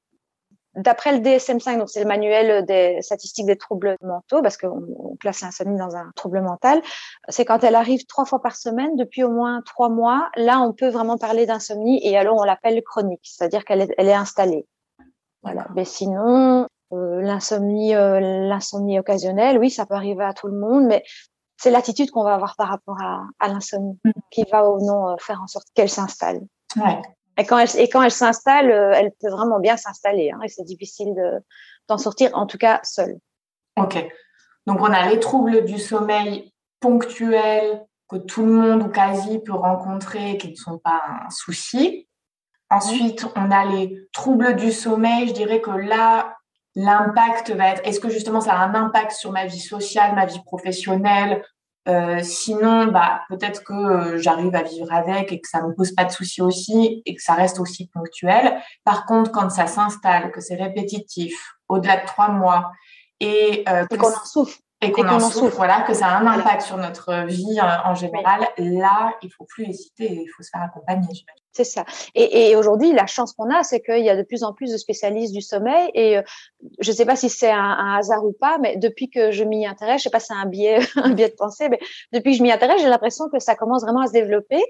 D'après 0.78 1.12
le 1.12 1.20
DSM-5, 1.20 1.80
donc 1.80 1.90
c'est 1.90 2.02
le 2.02 2.08
manuel 2.08 2.66
des 2.66 3.02
statistiques 3.02 3.48
des 3.48 3.58
troubles 3.58 3.98
mentaux, 4.02 4.42
parce 4.44 4.58
qu'on 4.58 5.16
classe 5.20 5.42
l'insomnie 5.42 5.78
dans 5.78 5.96
un 5.96 6.12
trouble 6.16 6.42
mental, 6.42 6.82
c'est 7.30 7.46
quand 7.46 7.64
elle 7.64 7.76
arrive 7.76 8.06
trois 8.06 8.26
fois 8.26 8.42
par 8.42 8.56
semaine 8.56 8.96
depuis 8.96 9.24
au 9.24 9.32
moins 9.32 9.62
trois 9.66 9.90
mois. 9.90 10.30
Là, 10.36 10.62
on 10.62 10.74
peut 10.74 10.90
vraiment 10.90 11.18
parler 11.18 11.48
d'insomnie 11.48 12.00
et 12.08 12.18
alors 12.18 12.38
on 12.38 12.44
l'appelle 12.44 12.82
chronique, 12.84 13.22
c'est-à-dire 13.24 13.66
qu'elle 13.66 13.82
est, 13.82 13.94
elle 13.98 14.08
est 14.08 14.14
installée. 14.14 14.68
Voilà. 15.42 15.68
Mais 15.76 15.86
sinon, 15.86 16.68
euh, 16.94 17.22
l'insomnie, 17.22 17.96
euh, 17.96 18.20
l'insomnie 18.20 19.00
occasionnelle, 19.00 19.58
oui, 19.58 19.70
ça 19.70 19.86
peut 19.86 19.96
arriver 19.96 20.24
à 20.24 20.34
tout 20.34 20.48
le 20.48 20.60
monde, 20.60 20.86
mais 20.86 21.04
c'est 21.58 21.72
l'attitude 21.72 22.12
qu'on 22.12 22.24
va 22.24 22.36
avoir 22.36 22.56
par 22.56 22.70
rapport 22.70 23.02
à, 23.02 23.24
à 23.40 23.48
l'insomnie 23.48 24.00
mm. 24.06 24.12
qui 24.32 24.44
va 24.44 24.70
ou 24.70 24.86
non 24.86 25.10
euh, 25.10 25.16
faire 25.20 25.42
en 25.42 25.48
sorte 25.48 25.68
qu'elle 25.74 25.90
s'installe. 25.90 26.42
Ouais. 26.76 27.02
Et 27.38 27.46
quand 27.46 27.60
elle, 27.60 27.70
et 27.80 28.10
s'installe, 28.10 28.72
euh, 28.72 28.94
elle 28.96 29.12
peut 29.22 29.30
vraiment 29.30 29.60
bien 29.60 29.78
s'installer. 29.78 30.32
Hein, 30.32 30.40
et 30.44 30.48
c'est 30.48 30.64
difficile 30.64 31.14
d'en 31.88 31.98
sortir, 31.98 32.32
en 32.34 32.48
tout 32.48 32.58
cas 32.58 32.80
seule. 32.84 33.18
Ok. 33.78 34.04
Donc 34.66 34.82
on 34.82 34.92
a 34.92 35.10
les 35.10 35.20
troubles 35.20 35.64
du 35.66 35.80
sommeil 35.80 36.52
ponctuels 36.80 37.86
que 38.10 38.18
tout 38.18 38.46
le 38.46 38.52
monde 38.52 38.84
ou 38.84 38.90
quasi 38.90 39.40
peut 39.40 39.54
rencontrer, 39.54 40.38
qui 40.38 40.52
ne 40.52 40.56
sont 40.56 40.78
pas 40.78 41.02
un 41.26 41.30
souci. 41.30 42.08
Ensuite, 42.70 43.26
on 43.36 43.52
a 43.52 43.66
les 43.66 43.98
troubles 44.14 44.56
du 44.56 44.72
sommeil. 44.72 45.28
Je 45.28 45.34
dirais 45.34 45.62
que 45.62 45.72
là, 45.72 46.36
l'impact 46.76 47.52
va 47.52 47.70
être, 47.70 47.82
est-ce 47.86 48.00
que 48.00 48.10
justement 48.10 48.42
ça 48.42 48.54
a 48.54 48.66
un 48.66 48.76
impact 48.76 49.12
sur 49.12 49.32
ma 49.32 49.46
vie 49.46 49.60
sociale, 49.60 50.16
ma 50.16 50.26
vie 50.26 50.42
professionnelle, 50.46 51.44
euh, 51.88 52.22
sinon, 52.22 52.88
bah, 52.88 53.22
peut-être 53.30 53.64
que 53.64 53.74
euh, 53.74 54.18
j'arrive 54.18 54.54
à 54.56 54.64
vivre 54.64 54.92
avec 54.92 55.32
et 55.32 55.40
que 55.40 55.48
ça 55.48 55.62
me 55.62 55.74
pose 55.74 55.94
pas 55.94 56.04
de 56.04 56.12
soucis 56.12 56.42
aussi 56.42 57.02
et 57.06 57.16
que 57.16 57.22
ça 57.22 57.34
reste 57.34 57.60
aussi 57.60 57.88
ponctuel. 57.88 58.58
Par 58.84 59.06
contre, 59.06 59.32
quand 59.32 59.50
ça 59.50 59.68
s'installe, 59.68 60.32
que 60.32 60.42
c'est 60.42 60.56
répétitif, 60.56 61.54
au-delà 61.70 61.98
de 62.02 62.06
trois 62.06 62.30
mois 62.30 62.72
et, 63.20 63.64
euh, 63.70 63.86
qu'on 63.88 64.08
en 64.08 64.26
souffre, 64.26 64.58
et 64.82 64.92
qu'on 64.92 65.08
en, 65.08 65.20
souffre, 65.20 65.56
voilà, 65.56 65.82
que 65.82 65.94
ça 65.94 66.08
a 66.08 66.20
un 66.20 66.28
impact 66.28 66.62
sur 66.62 66.78
notre 66.78 67.26
vie 67.26 67.60
en, 67.62 67.96
général, 67.96 68.48
là, 68.58 69.14
il 69.24 69.32
faut 69.32 69.46
plus 69.46 69.64
hésiter, 69.64 70.12
il 70.12 70.28
faut 70.36 70.44
se 70.44 70.50
faire 70.50 70.62
accompagner. 70.62 71.26
C'est 71.58 71.64
ça. 71.64 71.86
Et, 72.14 72.52
et 72.52 72.56
aujourd'hui, 72.56 72.94
la 72.94 73.08
chance 73.08 73.34
qu'on 73.34 73.50
a, 73.50 73.64
c'est 73.64 73.82
qu'il 73.82 74.06
y 74.06 74.12
a 74.12 74.16
de 74.16 74.22
plus 74.22 74.44
en 74.44 74.54
plus 74.54 74.72
de 74.72 74.78
spécialistes 74.78 75.34
du 75.34 75.42
sommeil. 75.42 75.90
Et 75.96 76.20
euh, 76.20 76.22
je 76.80 76.92
ne 76.92 76.96
sais 76.96 77.04
pas 77.04 77.16
si 77.16 77.30
c'est 77.30 77.50
un, 77.50 77.58
un, 77.58 77.98
hasard 77.98 78.24
ou 78.24 78.32
pas, 78.40 78.60
mais 78.60 78.78
depuis 78.78 79.10
que 79.10 79.32
je 79.32 79.44
m'y 79.44 79.66
intéresse, 79.66 80.02
je 80.02 80.04
sais 80.04 80.10
pas 80.12 80.20
si 80.20 80.28
c'est 80.28 80.36
un 80.36 80.46
biais, 80.46 80.78
un 80.98 81.16
biais 81.16 81.30
de 81.30 81.34
pensée, 81.34 81.68
mais 81.70 81.80
depuis 82.14 82.34
que 82.34 82.38
je 82.38 82.44
m'y 82.44 82.52
intéresse, 82.52 82.80
j'ai 82.80 82.90
l'impression 82.90 83.28
que 83.28 83.40
ça 83.40 83.56
commence 83.56 83.82
vraiment 83.82 84.02
à 84.02 84.08
se 84.08 84.12
développer. 84.12 84.62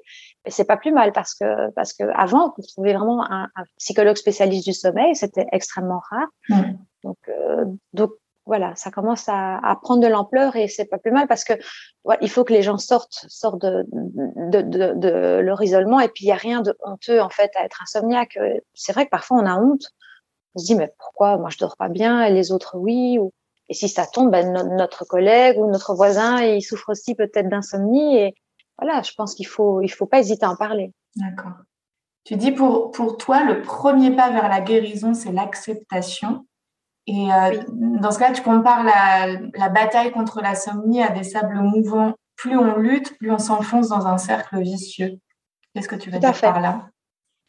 Et 0.45 0.49
c'est 0.49 0.63
pas 0.63 0.77
plus 0.77 0.93
mal 0.93 1.11
parce 1.11 1.35
que 1.35 1.71
parce 1.71 1.91
que 1.91 2.05
avant, 2.15 2.53
trouver 2.69 2.93
vraiment 2.93 3.29
un, 3.29 3.49
un 3.53 3.63
psychologue 3.79 4.15
spécialiste 4.15 4.65
du 4.65 4.73
sommeil, 4.73 5.13
c'était 5.13 5.47
extrêmement 5.51 6.01
rare. 6.09 6.27
Mmh. 6.47 6.71
Donc, 7.03 7.17
euh, 7.27 7.65
donc 7.91 8.11
voilà, 8.47 8.73
ça 8.75 8.91
commence 8.91 9.25
à, 9.27 9.77
prendre 9.81 10.01
de 10.01 10.07
l'ampleur 10.07 10.55
et 10.55 10.69
c'est 10.69 10.85
pas 10.85 10.97
plus 10.97 11.11
mal 11.11 11.27
parce 11.27 11.43
que 11.43 11.53
il 12.21 12.29
faut 12.29 12.45
que 12.45 12.53
les 12.53 12.63
gens 12.63 12.77
sortent, 12.77 13.25
sortent 13.27 13.61
de, 13.61 15.39
leur 15.41 15.61
isolement 15.61 15.99
et 15.99 16.07
puis 16.07 16.25
il 16.25 16.27
y 16.29 16.31
a 16.31 16.37
rien 16.37 16.61
de 16.61 16.75
honteux 16.83 17.21
en 17.21 17.29
fait 17.29 17.51
à 17.57 17.65
être 17.65 17.81
insomniaque. 17.83 18.39
C'est 18.73 18.93
vrai 18.93 19.05
que 19.05 19.11
parfois 19.11 19.37
on 19.37 19.45
a 19.45 19.59
honte. 19.59 19.83
On 20.55 20.59
se 20.59 20.65
dit 20.65 20.75
mais 20.75 20.91
pourquoi? 20.97 21.37
Moi 21.37 21.49
je 21.49 21.57
dors 21.57 21.75
pas 21.75 21.89
bien 21.89 22.23
et 22.23 22.31
les 22.31 22.51
autres 22.51 22.77
oui 22.77 23.19
ou 23.19 23.31
et 23.69 23.73
si 23.73 23.89
ça 23.89 24.05
tombe, 24.07 24.31
ben, 24.31 24.53
notre 24.77 25.03
collègue 25.03 25.59
ou 25.59 25.69
notre 25.69 25.93
voisin 25.93 26.41
il 26.41 26.61
souffre 26.61 26.89
aussi 26.89 27.15
peut-être 27.15 27.49
d'insomnie 27.49 28.17
et 28.17 28.33
voilà, 28.79 29.01
je 29.01 29.11
pense 29.11 29.35
qu'il 29.35 29.47
faut 29.47 29.81
il 29.81 29.89
faut 29.89 30.05
pas 30.05 30.19
hésiter 30.19 30.45
à 30.45 30.51
en 30.51 30.55
parler. 30.55 30.93
D'accord. 31.17 31.51
Tu 32.23 32.37
dis 32.37 32.53
pour 32.53 32.91
pour 32.91 33.17
toi 33.17 33.43
le 33.43 33.61
premier 33.61 34.15
pas 34.15 34.31
vers 34.31 34.47
la 34.47 34.61
guérison 34.61 35.13
c'est 35.13 35.33
l'acceptation. 35.33 36.45
Et 37.07 37.31
euh, 37.31 37.63
dans 37.71 38.11
ce 38.11 38.19
cas, 38.19 38.33
tu 38.33 38.41
compares 38.41 38.83
la, 38.83 39.39
la 39.55 39.69
bataille 39.69 40.11
contre 40.11 40.41
l'insomnie 40.41 41.01
à 41.01 41.09
des 41.09 41.23
sables 41.23 41.59
mouvants. 41.59 42.13
Plus 42.35 42.57
on 42.57 42.75
lutte, 42.75 43.17
plus 43.17 43.31
on 43.31 43.39
s'enfonce 43.39 43.89
dans 43.89 44.05
un 44.05 44.17
cercle 44.17 44.61
vicieux. 44.61 45.17
Qu'est-ce 45.73 45.87
que 45.87 45.95
tu 45.95 46.09
veux 46.09 46.19
dire 46.19 46.39
par 46.39 46.59
là? 46.59 46.89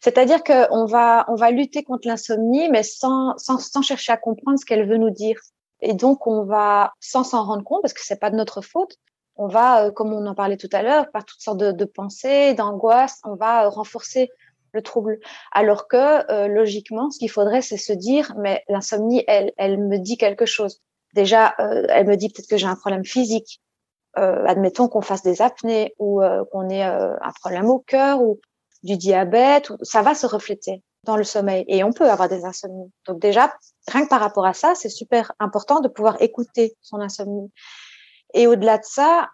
C'est-à-dire 0.01 0.45
qu'on 0.45 0.87
va, 0.87 1.25
on 1.29 1.35
va 1.35 1.51
lutter 1.51 1.83
contre 1.83 2.07
l'insomnie, 2.07 2.69
mais 2.71 2.85
sans, 2.85 3.37
sans, 3.37 3.59
sans 3.59 3.83
chercher 3.83 4.13
à 4.13 4.17
comprendre 4.17 4.59
ce 4.59 4.65
qu'elle 4.65 4.89
veut 4.89 4.97
nous 4.97 5.11
dire. 5.11 5.39
Et 5.81 5.93
donc, 5.93 6.27
on 6.27 6.45
va, 6.45 6.93
sans 7.01 7.25
s'en 7.25 7.45
rendre 7.45 7.65
compte, 7.65 7.83
parce 7.83 7.95
que 7.95 8.01
c'est 8.03 8.21
pas 8.21 8.31
de 8.31 8.37
notre 8.37 8.63
faute, 8.63 8.95
on 9.37 9.49
va, 9.49 9.85
euh, 9.85 9.91
comme 9.91 10.13
on 10.13 10.27
en 10.27 10.35
parlait 10.35 10.57
tout 10.57 10.69
à 10.73 10.83
l'heure, 10.83 11.11
par 11.13 11.25
toutes 11.25 11.41
sortes 11.41 11.59
de, 11.59 11.73
de 11.73 11.85
pensées, 11.85 12.55
d'angoisses, 12.55 13.19
on 13.25 13.35
va 13.35 13.65
euh, 13.65 13.69
renforcer 13.69 14.31
le 14.73 14.83
trouble. 14.83 15.19
Alors 15.53 15.89
que 15.89 16.31
euh, 16.31 16.49
logiquement, 16.49 17.11
ce 17.11 17.19
qu'il 17.19 17.31
faudrait, 17.31 17.63
c'est 17.63 17.77
se 17.77 17.93
dire, 17.93 18.35
mais 18.39 18.65
l'insomnie, 18.69 19.25
elle, 19.27 19.53
elle 19.57 19.79
me 19.79 19.99
dit 19.99 20.17
quelque 20.17 20.47
chose. 20.47 20.81
Déjà, 21.15 21.55
euh, 21.59 21.87
elle 21.89 22.07
me 22.07 22.17
dit 22.17 22.29
peut-être 22.29 22.49
que 22.49 22.57
j'ai 22.57 22.67
un 22.67 22.77
problème 22.77 23.05
physique. 23.05 23.61
Euh, 24.19 24.45
admettons 24.47 24.89
qu'on 24.89 25.01
fasse 25.01 25.23
des 25.23 25.43
apnées 25.43 25.95
ou 25.99 26.21
qu'on 26.51 26.69
ait 26.71 26.83
un 26.83 27.33
problème 27.41 27.69
au 27.71 27.79
cœur 27.79 28.21
ou 28.23 28.41
du 28.83 28.97
diabète, 28.97 29.73
ça 29.83 30.03
va 30.03 30.15
se 30.15 30.27
refléter 30.27 30.83
dans 31.05 31.17
le 31.17 31.25
sommeil 31.25 31.65
et 31.69 31.85
on 31.85 31.93
peut 31.93 32.09
avoir 32.09 32.29
des 32.29 32.45
insomnies. 32.45 32.93
Donc 33.07 33.21
déjà, 33.21 33.53
rien 33.89 34.05
que 34.05 34.09
par 34.09 34.21
rapport 34.21 34.47
à 34.47 34.55
ça, 34.55 34.75
c'est 34.75 34.89
super 34.89 35.33
important 35.39 35.81
de 35.81 35.89
pouvoir 35.89 36.21
écouter 36.21 36.77
son 36.81 37.01
insomnie. 37.01 37.51
Et 38.35 38.47
au-delà 38.47 38.79
de 38.79 38.85
ça, 38.85 39.29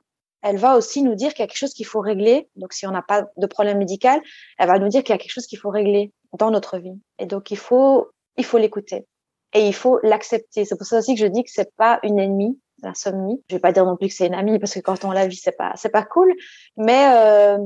elle 0.45 0.59
va 0.59 0.77
aussi 0.77 1.03
nous 1.03 1.15
dire 1.15 1.33
qu'il 1.33 1.41
y 1.41 1.43
a 1.43 1.47
quelque 1.47 1.57
chose 1.57 1.73
qu'il 1.73 1.87
faut 1.87 2.01
régler. 2.01 2.49
Donc 2.55 2.75
si 2.75 2.87
on 2.87 2.91
n'a 2.91 3.01
pas 3.01 3.27
de 3.39 3.47
problème 3.47 3.79
médical, 3.79 4.21
elle 4.59 4.69
va 4.69 4.79
nous 4.79 4.89
dire 4.89 5.03
qu'il 5.03 5.15
y 5.15 5.17
a 5.17 5.19
quelque 5.19 5.33
chose 5.33 5.47
qu'il 5.47 5.59
faut 5.59 5.71
régler 5.71 6.13
dans 6.39 6.51
notre 6.51 6.79
vie. 6.79 7.01
Et 7.19 7.25
donc 7.25 7.51
il 7.51 7.57
faut 7.57 8.11
il 8.37 8.45
faut 8.45 8.59
l'écouter 8.59 9.07
et 9.55 9.67
il 9.67 9.75
faut 9.75 9.99
l'accepter. 10.03 10.67
C'est 10.67 10.77
pour 10.77 10.87
ça 10.87 10.99
aussi 10.99 11.15
que 11.15 11.21
je 11.21 11.27
dis 11.27 11.43
que 11.45 11.51
c'est 11.51 11.75
pas 11.77 11.99
une 12.03 12.19
ennemie, 12.19 12.61
l'insomnie. 12.83 13.43
Je 13.49 13.57
vais 13.57 13.61
pas 13.61 13.73
dire 13.73 13.87
non 13.87 13.97
plus 13.97 14.09
que 14.09 14.15
c'est 14.15 14.27
une 14.27 14.35
amie 14.35 14.59
parce 14.59 14.75
que 14.75 14.81
quand 14.81 15.03
on 15.07 15.13
la 15.13 15.27
vit, 15.27 15.37
c'est 15.37 15.57
pas 15.57 15.73
c'est 15.77 15.89
pas 15.89 16.03
cool, 16.05 16.31
mais 16.77 17.07
euh, 17.17 17.59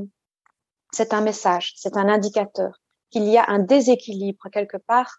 c'est 0.92 1.12
un 1.12 1.20
message, 1.20 1.72
c'est 1.76 1.96
un 1.96 2.08
indicateur 2.08 2.80
qu'il 3.10 3.24
y 3.24 3.38
a 3.38 3.44
un 3.48 3.58
déséquilibre 3.58 4.48
quelque 4.52 4.76
part 4.76 5.18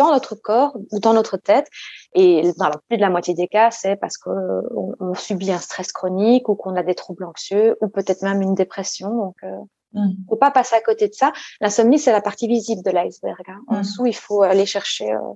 dans 0.00 0.10
notre 0.10 0.34
corps 0.34 0.76
ou 0.90 0.98
dans 0.98 1.12
notre 1.12 1.36
tête. 1.36 1.68
Et 2.14 2.52
dans 2.58 2.68
la 2.68 2.78
plus 2.88 2.96
de 2.96 3.02
la 3.02 3.10
moitié 3.10 3.34
des 3.34 3.46
cas, 3.46 3.70
c'est 3.70 3.96
parce 3.96 4.16
qu'on 4.16 4.96
on 4.98 5.14
subit 5.14 5.52
un 5.52 5.58
stress 5.58 5.92
chronique 5.92 6.48
ou 6.48 6.54
qu'on 6.54 6.74
a 6.74 6.82
des 6.82 6.94
troubles 6.94 7.24
anxieux 7.24 7.76
ou 7.80 7.88
peut-être 7.88 8.22
même 8.22 8.40
une 8.40 8.54
dépression. 8.54 9.14
Donc, 9.14 9.36
euh, 9.44 9.56
mm. 9.92 10.12
faut 10.28 10.36
pas 10.36 10.50
passer 10.50 10.74
à 10.74 10.80
côté 10.80 11.08
de 11.08 11.14
ça. 11.14 11.32
L'insomnie, 11.60 11.98
c'est 11.98 12.12
la 12.12 12.22
partie 12.22 12.48
visible 12.48 12.82
de 12.82 12.90
l'iceberg. 12.90 13.44
Hein. 13.46 13.60
En 13.68 13.76
mm. 13.76 13.82
dessous, 13.82 14.06
il 14.06 14.16
faut 14.16 14.42
aller 14.42 14.66
chercher. 14.66 15.12
Euh, 15.12 15.34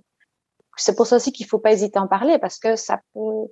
c'est 0.77 0.97
pour 0.97 1.07
ça 1.07 1.17
aussi 1.17 1.31
qu'il 1.31 1.47
faut 1.47 1.61
pas 1.61 1.73
hésiter 1.73 1.99
à 1.99 2.03
en 2.03 2.09
parler 2.09 2.39
parce 2.39 2.59
que 2.59 2.75
ça 2.75 3.01
peut 3.13 3.47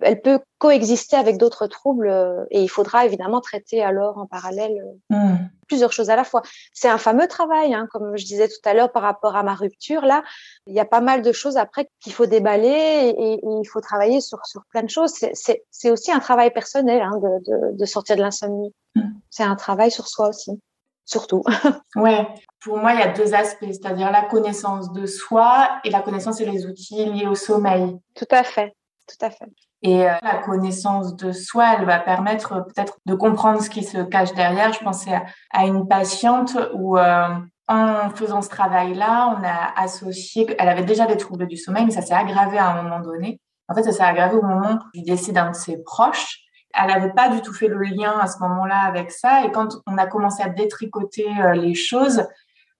elle 0.00 0.20
peut 0.20 0.40
coexister 0.58 1.16
avec 1.16 1.38
d'autres 1.38 1.66
troubles 1.66 2.08
euh, 2.08 2.44
et 2.50 2.62
il 2.62 2.68
faudra 2.68 3.06
évidemment 3.06 3.40
traiter 3.40 3.82
alors 3.82 4.18
en 4.18 4.26
parallèle 4.26 4.84
euh, 5.12 5.16
hmm. 5.16 5.48
plusieurs 5.68 5.92
choses 5.92 6.10
à 6.10 6.16
la 6.16 6.24
fois. 6.24 6.42
C'est 6.72 6.88
un 6.88 6.98
fameux 6.98 7.26
travail, 7.28 7.74
hein, 7.74 7.86
comme 7.90 8.16
je 8.16 8.24
disais 8.24 8.48
tout 8.48 8.68
à 8.68 8.74
l'heure 8.74 8.92
par 8.92 9.02
rapport 9.02 9.36
à 9.36 9.42
ma 9.42 9.54
rupture. 9.54 10.02
Là, 10.02 10.22
il 10.66 10.74
y 10.74 10.80
a 10.80 10.84
pas 10.84 11.00
mal 11.00 11.22
de 11.22 11.32
choses 11.32 11.56
après 11.56 11.88
qu'il 12.00 12.12
faut 12.12 12.26
déballer 12.26 13.14
et, 13.18 13.40
il 13.42 13.68
faut 13.68 13.80
travailler 13.80 14.20
sur, 14.20 14.44
sur 14.44 14.64
plein 14.70 14.82
de 14.82 14.90
choses. 14.90 15.12
C'est 15.32 15.90
aussi 15.90 16.12
un 16.12 16.20
travail 16.20 16.52
personnel 16.52 17.02
hein, 17.02 17.18
de, 17.18 17.50
de, 17.50 17.76
de, 17.76 17.84
sortir 17.84 18.16
de 18.16 18.22
l'insomnie. 18.22 18.74
Hmm. 18.94 19.12
C'est 19.30 19.44
un 19.44 19.56
travail 19.56 19.90
sur 19.90 20.08
soi 20.08 20.28
aussi, 20.28 20.60
surtout. 21.04 21.42
ouais. 21.96 22.26
Pour 22.60 22.78
moi, 22.78 22.94
il 22.94 23.00
y 23.00 23.02
a 23.02 23.12
deux 23.12 23.34
aspects, 23.34 23.64
c'est-à-dire 23.66 24.10
la 24.10 24.22
connaissance 24.22 24.92
de 24.92 25.06
soi 25.06 25.80
et 25.84 25.90
la 25.90 26.00
connaissance 26.00 26.40
et 26.40 26.46
les 26.46 26.66
outils 26.66 27.04
liés 27.04 27.26
au 27.26 27.34
sommeil. 27.34 27.96
Tout 28.14 28.26
à 28.30 28.42
fait, 28.42 28.74
tout 29.06 29.24
à 29.24 29.30
fait. 29.30 29.46
Et 29.86 30.04
euh, 30.04 30.14
la 30.20 30.38
connaissance 30.38 31.14
de 31.14 31.30
soi, 31.30 31.76
elle 31.78 31.86
va 31.86 32.00
permettre 32.00 32.54
euh, 32.54 32.60
peut-être 32.62 32.98
de 33.06 33.14
comprendre 33.14 33.62
ce 33.62 33.70
qui 33.70 33.84
se 33.84 33.98
cache 33.98 34.34
derrière. 34.34 34.72
Je 34.72 34.80
pensais 34.80 35.12
à, 35.52 35.64
une 35.64 35.86
patiente 35.86 36.58
où, 36.74 36.98
euh, 36.98 37.28
en 37.68 38.10
faisant 38.10 38.42
ce 38.42 38.48
travail-là, 38.48 39.36
on 39.38 39.44
a 39.44 39.80
associé, 39.80 40.44
elle 40.58 40.68
avait 40.68 40.84
déjà 40.84 41.06
des 41.06 41.16
troubles 41.16 41.46
du 41.46 41.56
sommeil, 41.56 41.84
mais 41.84 41.92
ça 41.92 42.02
s'est 42.02 42.14
aggravé 42.14 42.58
à 42.58 42.70
un 42.70 42.82
moment 42.82 42.98
donné. 42.98 43.40
En 43.68 43.76
fait, 43.76 43.84
ça 43.84 43.92
s'est 43.92 44.02
aggravé 44.02 44.34
au 44.34 44.42
moment 44.42 44.80
du 44.92 45.02
décès 45.02 45.30
d'un 45.30 45.52
de 45.52 45.56
ses 45.56 45.80
proches. 45.84 46.40
Elle 46.74 46.88
n'avait 46.88 47.12
pas 47.12 47.28
du 47.28 47.40
tout 47.40 47.52
fait 47.52 47.68
le 47.68 47.78
lien 47.78 48.18
à 48.18 48.26
ce 48.26 48.40
moment-là 48.40 48.80
avec 48.86 49.12
ça. 49.12 49.44
Et 49.44 49.52
quand 49.52 49.68
on 49.86 49.98
a 49.98 50.06
commencé 50.08 50.42
à 50.42 50.48
détricoter 50.48 51.28
les 51.54 51.74
choses, 51.74 52.26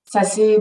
ça 0.04 0.24
s'est 0.24 0.58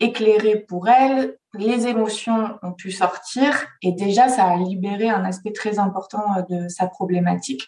éclairé 0.00 0.66
pour 0.68 0.86
elle 0.86 1.37
les 1.54 1.86
émotions 1.86 2.58
ont 2.62 2.72
pu 2.72 2.90
sortir 2.90 3.66
et 3.82 3.92
déjà 3.92 4.28
ça 4.28 4.44
a 4.44 4.56
libéré 4.56 5.08
un 5.08 5.24
aspect 5.24 5.52
très 5.52 5.78
important 5.78 6.24
euh, 6.36 6.42
de 6.48 6.68
sa 6.68 6.86
problématique. 6.86 7.66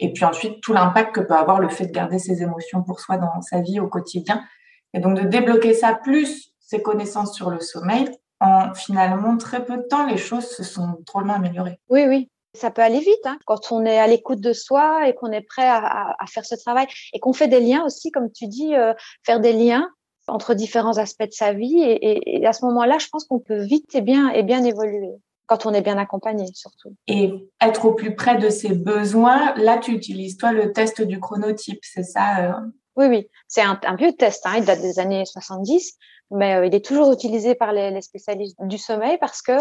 Et 0.00 0.12
puis 0.12 0.24
ensuite, 0.24 0.60
tout 0.60 0.72
l'impact 0.72 1.14
que 1.14 1.20
peut 1.20 1.34
avoir 1.34 1.60
le 1.60 1.68
fait 1.68 1.86
de 1.86 1.92
garder 1.92 2.18
ses 2.18 2.42
émotions 2.42 2.82
pour 2.82 2.98
soi 3.00 3.16
dans 3.16 3.40
sa 3.42 3.60
vie 3.60 3.78
au 3.78 3.88
quotidien. 3.88 4.44
Et 4.92 5.00
donc 5.00 5.20
de 5.20 5.26
débloquer 5.26 5.74
ça 5.74 5.94
plus 5.94 6.52
ses 6.58 6.82
connaissances 6.82 7.34
sur 7.34 7.50
le 7.50 7.60
sommeil, 7.60 8.08
en 8.40 8.74
finalement 8.74 9.36
très 9.36 9.64
peu 9.64 9.76
de 9.76 9.82
temps, 9.82 10.06
les 10.06 10.16
choses 10.16 10.48
se 10.48 10.64
sont 10.64 10.98
drôlement 11.06 11.34
améliorées. 11.34 11.78
Oui, 11.88 12.04
oui. 12.08 12.30
Ça 12.54 12.70
peut 12.70 12.82
aller 12.82 13.00
vite 13.00 13.24
hein, 13.24 13.38
quand 13.46 13.72
on 13.72 13.84
est 13.84 13.98
à 13.98 14.06
l'écoute 14.06 14.40
de 14.40 14.52
soi 14.52 15.08
et 15.08 15.14
qu'on 15.14 15.32
est 15.32 15.40
prêt 15.40 15.66
à, 15.66 16.14
faire 16.28 16.44
ce 16.44 16.54
travail 16.54 16.86
et 17.12 17.18
qu'on 17.18 17.32
fait 17.32 17.48
des 17.48 17.58
liens 17.58 17.84
aussi, 17.84 18.12
comme 18.12 18.30
tu 18.30 18.46
dis, 18.46 18.76
euh, 18.76 18.94
faire 19.24 19.40
des 19.40 19.52
liens 19.52 19.88
entre 20.28 20.54
différents 20.54 20.98
aspects 20.98 21.26
de 21.26 21.32
sa 21.32 21.52
vie. 21.52 21.82
Et, 21.82 22.40
et, 22.40 22.46
à 22.46 22.52
ce 22.52 22.64
moment-là, 22.66 22.98
je 22.98 23.08
pense 23.08 23.24
qu'on 23.24 23.40
peut 23.40 23.62
vite 23.62 23.94
et 23.94 24.00
bien, 24.00 24.30
et 24.30 24.42
bien 24.42 24.64
évoluer 24.64 25.12
quand 25.46 25.66
on 25.66 25.74
est 25.74 25.82
bien 25.82 25.98
accompagné 25.98 26.46
surtout. 26.54 26.94
Et 27.06 27.30
être 27.60 27.84
au 27.84 27.92
plus 27.92 28.14
près 28.14 28.38
de 28.38 28.48
ses 28.48 28.74
besoins, 28.74 29.54
là 29.56 29.78
tu 29.78 29.92
utilises 29.92 30.36
toi 30.36 30.52
le 30.52 30.72
test 30.72 31.02
du 31.02 31.20
chronotype, 31.20 31.80
c'est 31.82 32.02
ça 32.02 32.46
euh? 32.46 32.52
Oui, 32.96 33.06
oui, 33.06 33.28
c'est 33.48 33.60
un, 33.60 33.78
un, 33.84 33.96
vieux 33.96 34.12
test, 34.12 34.46
hein, 34.46 34.54
il 34.56 34.64
date 34.64 34.80
des 34.80 34.98
années 35.00 35.24
70, 35.26 35.98
mais 36.30 36.54
euh, 36.54 36.66
il 36.66 36.74
est 36.74 36.84
toujours 36.84 37.12
utilisé 37.12 37.54
par 37.54 37.72
les, 37.72 37.90
les, 37.90 38.00
spécialistes 38.00 38.56
du 38.62 38.78
sommeil 38.78 39.18
parce 39.18 39.42
que 39.42 39.52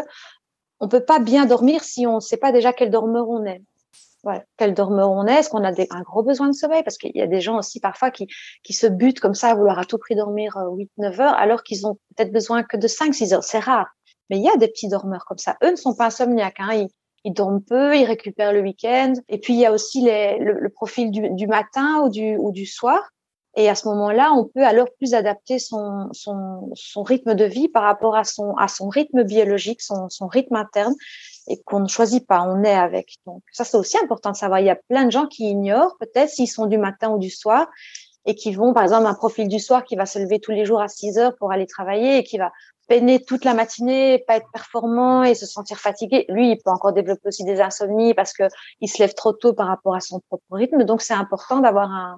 on 0.80 0.88
peut 0.88 1.04
pas 1.04 1.19
bien 1.19 1.45
dormir 1.45 1.84
si 1.84 2.06
on 2.06 2.15
ne 2.15 2.19
sait 2.19 2.38
pas 2.38 2.52
déjà 2.52 2.73
quel 2.73 2.89
dormeur 2.89 3.28
on 3.28 3.43
est 3.45 3.62
voilà, 4.23 4.43
quel 4.57 4.73
dormeur 4.73 5.12
on 5.12 5.27
est, 5.27 5.39
est-ce 5.39 5.49
qu'on 5.49 5.63
a 5.63 5.73
des, 5.73 5.88
un 5.91 6.01
gros 6.01 6.23
besoin 6.23 6.47
de 6.47 6.53
sommeil? 6.53 6.81
Parce 6.83 6.97
qu'il 6.97 7.12
y 7.13 7.21
a 7.21 7.27
des 7.27 7.41
gens 7.41 7.57
aussi 7.57 7.81
parfois 7.81 8.09
qui, 8.09 8.27
qui 8.63 8.71
se 8.73 8.88
butent 8.88 9.19
comme 9.19 9.33
ça 9.33 9.49
à 9.49 9.55
vouloir 9.55 9.77
à 9.77 9.86
tout 9.86 9.97
prix 9.97 10.15
dormir 10.15 10.55
8-9 10.55 10.88
euh, 10.97 11.21
heures 11.21 11.33
alors 11.33 11.63
qu'ils 11.63 11.86
ont 11.86 11.95
peut-être 12.15 12.31
besoin 12.31 12.63
que 12.63 12.77
de 12.77 12.88
5-6 12.88 13.33
heures. 13.33 13.43
C'est 13.43 13.59
rare. 13.59 13.89
Mais 14.29 14.38
il 14.38 14.43
y 14.43 14.49
a 14.49 14.55
des 14.55 14.69
petits 14.69 14.88
dormeurs 14.88 15.25
comme 15.25 15.38
ça. 15.38 15.57
Eux 15.63 15.71
ne 15.71 15.75
sont 15.75 15.93
pas 15.93 16.05
insomniaques. 16.05 16.59
Hein. 16.59 16.88
Ils, 17.25 17.33
dorment 17.33 17.62
peu, 17.62 17.95
ils 17.97 18.05
récupèrent 18.05 18.53
le 18.53 18.62
week-end. 18.62 19.13
Et 19.27 19.39
puis 19.39 19.53
il 19.53 19.59
y 19.59 19.65
a 19.65 19.73
aussi 19.73 20.01
les, 20.01 20.38
le, 20.39 20.69
profil 20.69 21.12
du, 21.12 21.29
du, 21.31 21.47
matin 21.47 22.01
ou 22.03 22.09
du, 22.09 22.38
ou 22.38 22.51
du 22.51 22.65
soir. 22.65 23.01
Et 23.55 23.69
à 23.69 23.75
ce 23.75 23.87
moment-là, 23.87 24.31
on 24.33 24.45
peut 24.45 24.65
alors 24.65 24.87
plus 24.97 25.13
adapter 25.13 25.59
son, 25.59 26.07
son, 26.11 26.71
son 26.73 27.03
rythme 27.03 27.35
de 27.35 27.45
vie 27.45 27.69
par 27.69 27.83
rapport 27.83 28.15
à 28.15 28.23
son, 28.23 28.55
à 28.57 28.67
son 28.67 28.89
rythme 28.89 29.23
biologique, 29.23 29.81
son, 29.81 30.09
son 30.09 30.27
rythme 30.27 30.55
interne 30.55 30.95
et 31.47 31.61
qu'on 31.61 31.79
ne 31.79 31.87
choisit 31.87 32.25
pas, 32.25 32.41
on 32.41 32.63
est 32.63 32.73
avec. 32.73 33.17
Donc 33.27 33.43
ça, 33.51 33.63
c'est 33.63 33.77
aussi 33.77 33.97
important 33.97 34.31
de 34.31 34.35
savoir. 34.35 34.59
Il 34.59 34.65
y 34.65 34.71
a 34.71 34.79
plein 34.89 35.05
de 35.05 35.11
gens 35.11 35.27
qui 35.27 35.49
ignorent 35.49 35.95
peut-être 35.99 36.29
s'ils 36.29 36.49
sont 36.49 36.65
du 36.65 36.79
matin 36.79 37.11
ou 37.11 37.19
du 37.19 37.29
soir 37.29 37.67
et 38.25 38.35
qui 38.35 38.53
vont, 38.53 38.73
par 38.73 38.83
exemple, 38.83 39.05
un 39.05 39.13
profil 39.13 39.47
du 39.47 39.59
soir 39.59 39.83
qui 39.83 39.95
va 39.95 40.05
se 40.05 40.17
lever 40.17 40.39
tous 40.39 40.51
les 40.51 40.65
jours 40.65 40.81
à 40.81 40.87
6 40.87 41.17
heures 41.19 41.35
pour 41.37 41.51
aller 41.51 41.67
travailler 41.67 42.17
et 42.17 42.23
qui 42.23 42.37
va 42.37 42.51
peiner 42.87 43.23
toute 43.23 43.45
la 43.45 43.53
matinée, 43.53 44.23
pas 44.27 44.37
être 44.37 44.49
performant 44.51 45.23
et 45.23 45.35
se 45.35 45.45
sentir 45.45 45.77
fatigué. 45.77 46.25
Lui, 46.29 46.51
il 46.51 46.57
peut 46.57 46.71
encore 46.71 46.93
développer 46.93 47.27
aussi 47.27 47.43
des 47.43 47.61
insomnies 47.61 48.13
parce 48.13 48.33
que 48.33 48.43
il 48.81 48.89
se 48.89 48.97
lève 48.99 49.13
trop 49.13 49.33
tôt 49.33 49.53
par 49.53 49.67
rapport 49.67 49.95
à 49.95 49.99
son 49.99 50.21
propre 50.27 50.43
rythme. 50.51 50.83
Donc, 50.83 51.01
c'est 51.01 51.13
important 51.13 51.59
d'avoir 51.59 51.91
un, 51.91 52.17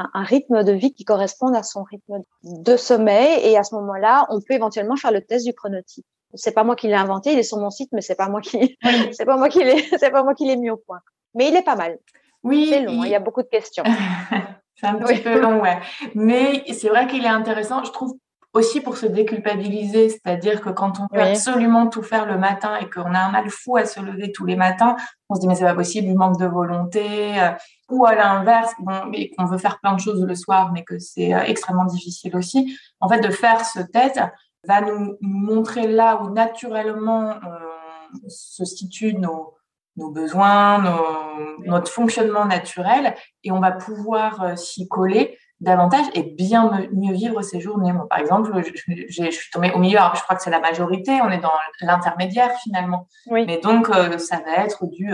un, 0.00 0.10
un, 0.14 0.24
rythme 0.24 0.64
de 0.64 0.72
vie 0.72 0.92
qui 0.92 1.04
corresponde 1.04 1.54
à 1.54 1.62
son 1.62 1.82
rythme 1.84 2.22
de 2.42 2.76
sommeil. 2.76 3.40
Et 3.44 3.56
à 3.56 3.62
ce 3.62 3.74
moment-là, 3.76 4.26
on 4.30 4.40
peut 4.40 4.54
éventuellement 4.54 4.96
faire 4.96 5.12
le 5.12 5.20
test 5.20 5.46
du 5.46 5.52
chronotype 5.52 6.06
c'est 6.34 6.52
pas 6.52 6.64
moi 6.64 6.76
qui 6.76 6.88
l'ai 6.88 6.94
inventé, 6.94 7.32
il 7.32 7.38
est 7.38 7.44
sur 7.44 7.58
mon 7.58 7.70
site, 7.70 7.90
mais 7.92 8.00
c'est 8.00 8.14
pas 8.14 8.28
moi 8.28 8.40
qui, 8.40 8.78
c'est 9.12 9.24
pas 9.24 9.36
moi 9.36 9.48
qui 9.48 9.64
l'ai, 9.64 9.82
c'est 9.98 10.10
pas 10.10 10.22
moi 10.22 10.34
qui 10.34 10.46
l'ai 10.46 10.56
mis 10.56 10.70
au 10.70 10.76
point. 10.76 11.00
Mais 11.34 11.48
il 11.48 11.56
est 11.56 11.62
pas 11.62 11.76
mal. 11.76 11.98
Oui. 12.42 12.68
C'est 12.70 12.82
long, 12.82 13.04
il... 13.04 13.10
y 13.10 13.14
a 13.14 13.20
beaucoup 13.20 13.42
de 13.42 13.48
questions. 13.48 13.84
c'est 14.76 14.86
un 14.86 14.94
petit 14.94 15.20
peu 15.20 15.38
long, 15.40 15.60
ouais. 15.60 15.78
Mais 16.14 16.64
c'est 16.72 16.88
vrai 16.88 17.06
qu'il 17.06 17.24
est 17.24 17.28
intéressant, 17.28 17.84
je 17.84 17.92
trouve 17.92 18.14
aussi 18.52 18.80
pour 18.80 18.96
se 18.96 19.06
déculpabiliser, 19.06 20.08
c'est-à-dire 20.08 20.60
que 20.60 20.70
quand 20.70 20.98
on 20.98 21.06
veut 21.14 21.22
absolument 21.22 21.86
tout 21.86 22.02
faire 22.02 22.26
le 22.26 22.36
matin 22.36 22.76
et 22.80 22.90
qu'on 22.90 23.14
a 23.14 23.18
un 23.20 23.30
mal 23.30 23.48
fou 23.48 23.76
à 23.76 23.84
se 23.84 24.00
lever 24.00 24.32
tous 24.32 24.44
les 24.44 24.56
matins, 24.56 24.96
on 25.28 25.36
se 25.36 25.40
dit 25.40 25.46
mais 25.46 25.54
c'est 25.54 25.64
pas 25.64 25.74
possible, 25.74 26.08
il 26.08 26.16
manque 26.16 26.36
de 26.40 26.46
volonté, 26.46 27.40
euh, 27.40 27.50
ou 27.90 28.06
à 28.06 28.14
l'inverse, 28.14 28.72
bon, 28.78 29.06
mais 29.06 29.30
qu'on 29.30 29.44
veut 29.46 29.58
faire 29.58 29.78
plein 29.80 29.94
de 29.94 30.00
choses 30.00 30.22
le 30.24 30.34
soir, 30.34 30.72
mais 30.72 30.84
que 30.84 30.98
c'est 30.98 31.34
euh, 31.34 31.42
extrêmement 31.42 31.84
difficile 31.84 32.36
aussi. 32.36 32.76
En 33.00 33.08
fait, 33.08 33.20
de 33.20 33.30
faire 33.30 33.64
ce 33.64 33.80
test, 33.80 34.20
va 34.66 34.80
nous 34.80 35.16
montrer 35.20 35.86
là 35.86 36.20
où 36.22 36.30
naturellement 36.30 37.30
euh, 37.30 38.18
se 38.28 38.64
situent 38.64 39.14
nos, 39.14 39.54
nos 39.96 40.10
besoins, 40.10 40.78
nos, 40.78 41.64
notre 41.66 41.90
fonctionnement 41.90 42.44
naturel, 42.44 43.14
et 43.44 43.52
on 43.52 43.60
va 43.60 43.72
pouvoir 43.72 44.42
euh, 44.42 44.56
s'y 44.56 44.88
coller 44.88 45.38
davantage 45.60 46.06
et 46.14 46.22
bien 46.22 46.88
mieux 46.92 47.12
vivre 47.12 47.42
ces 47.42 47.60
journées. 47.60 47.92
Moi, 47.92 48.06
par 48.08 48.18
exemple, 48.18 48.50
je, 48.64 48.94
je, 49.08 49.30
suis 49.30 49.50
tombée 49.50 49.70
au 49.72 49.78
milieu, 49.78 49.98
alors 49.98 50.16
je 50.16 50.22
crois 50.22 50.34
que 50.34 50.42
c'est 50.42 50.50
la 50.50 50.60
majorité, 50.60 51.20
on 51.22 51.30
est 51.30 51.40
dans 51.40 51.52
l'intermédiaire 51.82 52.52
finalement. 52.62 53.06
Oui. 53.26 53.44
Mais 53.46 53.58
donc, 53.58 53.90
euh, 53.90 54.16
ça 54.18 54.40
va 54.46 54.64
être 54.64 54.86
du 54.86 55.12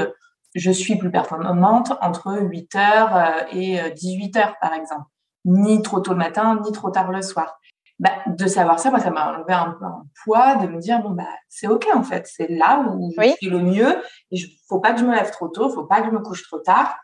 je 0.57 0.71
suis 0.73 0.97
plus 0.97 1.11
performante 1.11 1.93
entre 2.01 2.33
8h 2.33 3.47
et 3.53 3.77
18h, 3.91 4.55
par 4.61 4.73
exemple. 4.73 5.07
Ni 5.45 5.81
trop 5.83 6.01
tôt 6.01 6.11
le 6.11 6.19
matin, 6.19 6.61
ni 6.65 6.73
trop 6.73 6.91
tard 6.91 7.13
le 7.13 7.23
soir 7.23 7.61
bah, 7.99 8.11
de 8.27 8.47
savoir 8.47 8.79
ça, 8.79 8.91
moi, 8.91 9.01
ça 9.01 9.11
m'a 9.11 9.33
enlevé 9.33 9.53
un 9.53 9.71
peu 9.71 9.85
un 9.85 10.05
poids 10.25 10.57
de 10.57 10.67
me 10.67 10.81
dire, 10.81 11.01
bon, 11.01 11.11
bah, 11.11 11.25
c'est 11.49 11.67
OK, 11.67 11.87
en 11.95 12.03
fait. 12.03 12.27
C'est 12.27 12.49
là 12.49 12.81
où 12.81 13.13
je 13.17 13.29
suis 13.31 13.49
le 13.49 13.61
mieux. 13.61 13.97
Il 14.31 14.45
faut 14.69 14.81
pas 14.81 14.93
que 14.93 15.01
je 15.01 15.05
me 15.05 15.15
lève 15.15 15.31
trop 15.31 15.49
tôt, 15.49 15.71
faut 15.71 15.85
pas 15.85 16.01
que 16.01 16.09
je 16.09 16.13
me 16.13 16.21
couche 16.21 16.43
trop 16.43 16.59
tard. 16.59 16.99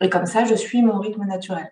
Et 0.00 0.08
comme 0.08 0.26
ça, 0.26 0.44
je 0.44 0.54
suis 0.54 0.82
mon 0.82 1.00
rythme 1.00 1.24
naturel. 1.24 1.68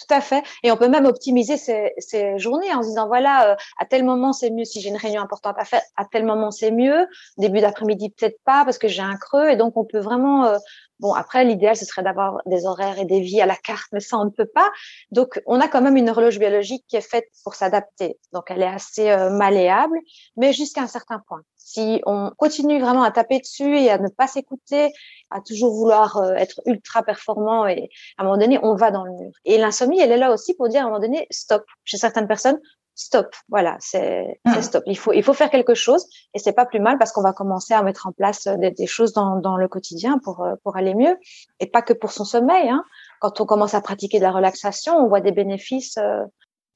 Tout 0.00 0.14
à 0.14 0.20
fait. 0.20 0.42
Et 0.62 0.72
on 0.72 0.76
peut 0.76 0.88
même 0.88 1.04
optimiser 1.04 1.56
ces, 1.58 2.38
journées 2.38 2.72
en 2.72 2.82
se 2.82 2.88
disant, 2.88 3.06
voilà, 3.06 3.50
euh, 3.50 3.56
à 3.78 3.84
tel 3.84 4.02
moment, 4.02 4.32
c'est 4.32 4.50
mieux 4.50 4.64
si 4.64 4.80
j'ai 4.80 4.88
une 4.88 4.96
réunion 4.96 5.20
importante 5.20 5.56
à 5.58 5.64
faire. 5.64 5.82
À 5.96 6.06
tel 6.06 6.24
moment, 6.24 6.50
c'est 6.50 6.70
mieux. 6.70 7.06
Début 7.36 7.60
d'après-midi, 7.60 8.10
peut-être 8.10 8.38
pas 8.44 8.64
parce 8.64 8.78
que 8.78 8.88
j'ai 8.88 9.02
un 9.02 9.16
creux. 9.16 9.50
Et 9.50 9.56
donc, 9.56 9.76
on 9.76 9.84
peut 9.84 9.98
vraiment 9.98 10.46
euh, 10.46 10.58
Bon, 11.00 11.14
après, 11.14 11.44
l'idéal, 11.44 11.76
ce 11.76 11.86
serait 11.86 12.02
d'avoir 12.02 12.42
des 12.44 12.66
horaires 12.66 12.98
et 12.98 13.06
des 13.06 13.20
vies 13.20 13.40
à 13.40 13.46
la 13.46 13.56
carte, 13.56 13.88
mais 13.92 14.00
ça, 14.00 14.18
on 14.18 14.26
ne 14.26 14.30
peut 14.30 14.44
pas. 14.44 14.70
Donc, 15.10 15.40
on 15.46 15.58
a 15.58 15.66
quand 15.66 15.80
même 15.80 15.96
une 15.96 16.10
horloge 16.10 16.38
biologique 16.38 16.84
qui 16.88 16.96
est 16.96 17.00
faite 17.00 17.24
pour 17.42 17.54
s'adapter. 17.54 18.18
Donc, 18.34 18.50
elle 18.50 18.60
est 18.60 18.66
assez 18.66 19.10
euh, 19.10 19.30
malléable, 19.30 19.98
mais 20.36 20.52
jusqu'à 20.52 20.82
un 20.82 20.86
certain 20.86 21.22
point. 21.26 21.40
Si 21.72 22.02
on 22.04 22.32
continue 22.36 22.80
vraiment 22.80 23.04
à 23.04 23.12
taper 23.12 23.38
dessus 23.38 23.78
et 23.78 23.90
à 23.90 23.98
ne 23.98 24.08
pas 24.08 24.26
s'écouter, 24.26 24.92
à 25.30 25.40
toujours 25.40 25.72
vouloir 25.72 26.16
euh, 26.16 26.34
être 26.34 26.60
ultra 26.66 27.04
performant, 27.04 27.66
et 27.66 27.90
à 28.18 28.22
un 28.22 28.24
moment 28.24 28.38
donné, 28.38 28.58
on 28.62 28.74
va 28.74 28.90
dans 28.90 29.04
le 29.04 29.12
mur. 29.12 29.30
Et 29.44 29.56
l'insomnie, 29.56 30.00
elle 30.00 30.10
est 30.10 30.16
là 30.16 30.32
aussi 30.32 30.54
pour 30.54 30.68
dire 30.68 30.80
à 30.80 30.84
un 30.84 30.88
moment 30.88 31.00
donné, 31.00 31.28
stop. 31.30 31.64
Chez 31.84 31.96
certaines 31.96 32.26
personnes, 32.26 32.58
stop. 32.96 33.34
Voilà, 33.48 33.76
c'est 33.78 34.40
hmm. 34.44 34.60
stop. 34.60 34.82
Il 34.86 34.98
faut 34.98 35.12
il 35.12 35.22
faut 35.22 35.32
faire 35.32 35.50
quelque 35.50 35.74
chose 35.74 36.06
et 36.34 36.38
c'est 36.38 36.52
pas 36.52 36.66
plus 36.66 36.80
mal 36.80 36.98
parce 36.98 37.12
qu'on 37.12 37.22
va 37.22 37.32
commencer 37.32 37.72
à 37.72 37.82
mettre 37.82 38.06
en 38.06 38.12
place 38.12 38.46
euh, 38.46 38.56
des, 38.56 38.86
choses 38.86 39.12
dans, 39.12 39.36
dans 39.36 39.56
le 39.56 39.68
quotidien 39.68 40.18
pour 40.18 40.42
euh, 40.42 40.54
pour 40.64 40.76
aller 40.76 40.94
mieux 40.94 41.16
et 41.60 41.66
pas 41.66 41.82
que 41.82 41.92
pour 41.92 42.10
son 42.10 42.24
sommeil. 42.24 42.68
Hein. 42.68 42.84
Quand 43.20 43.40
on 43.40 43.46
commence 43.46 43.74
à 43.74 43.80
pratiquer 43.80 44.18
de 44.18 44.24
la 44.24 44.32
relaxation, 44.32 44.96
on 44.96 45.08
voit 45.08 45.20
des 45.20 45.32
bénéfices 45.32 45.96
euh, 45.98 46.24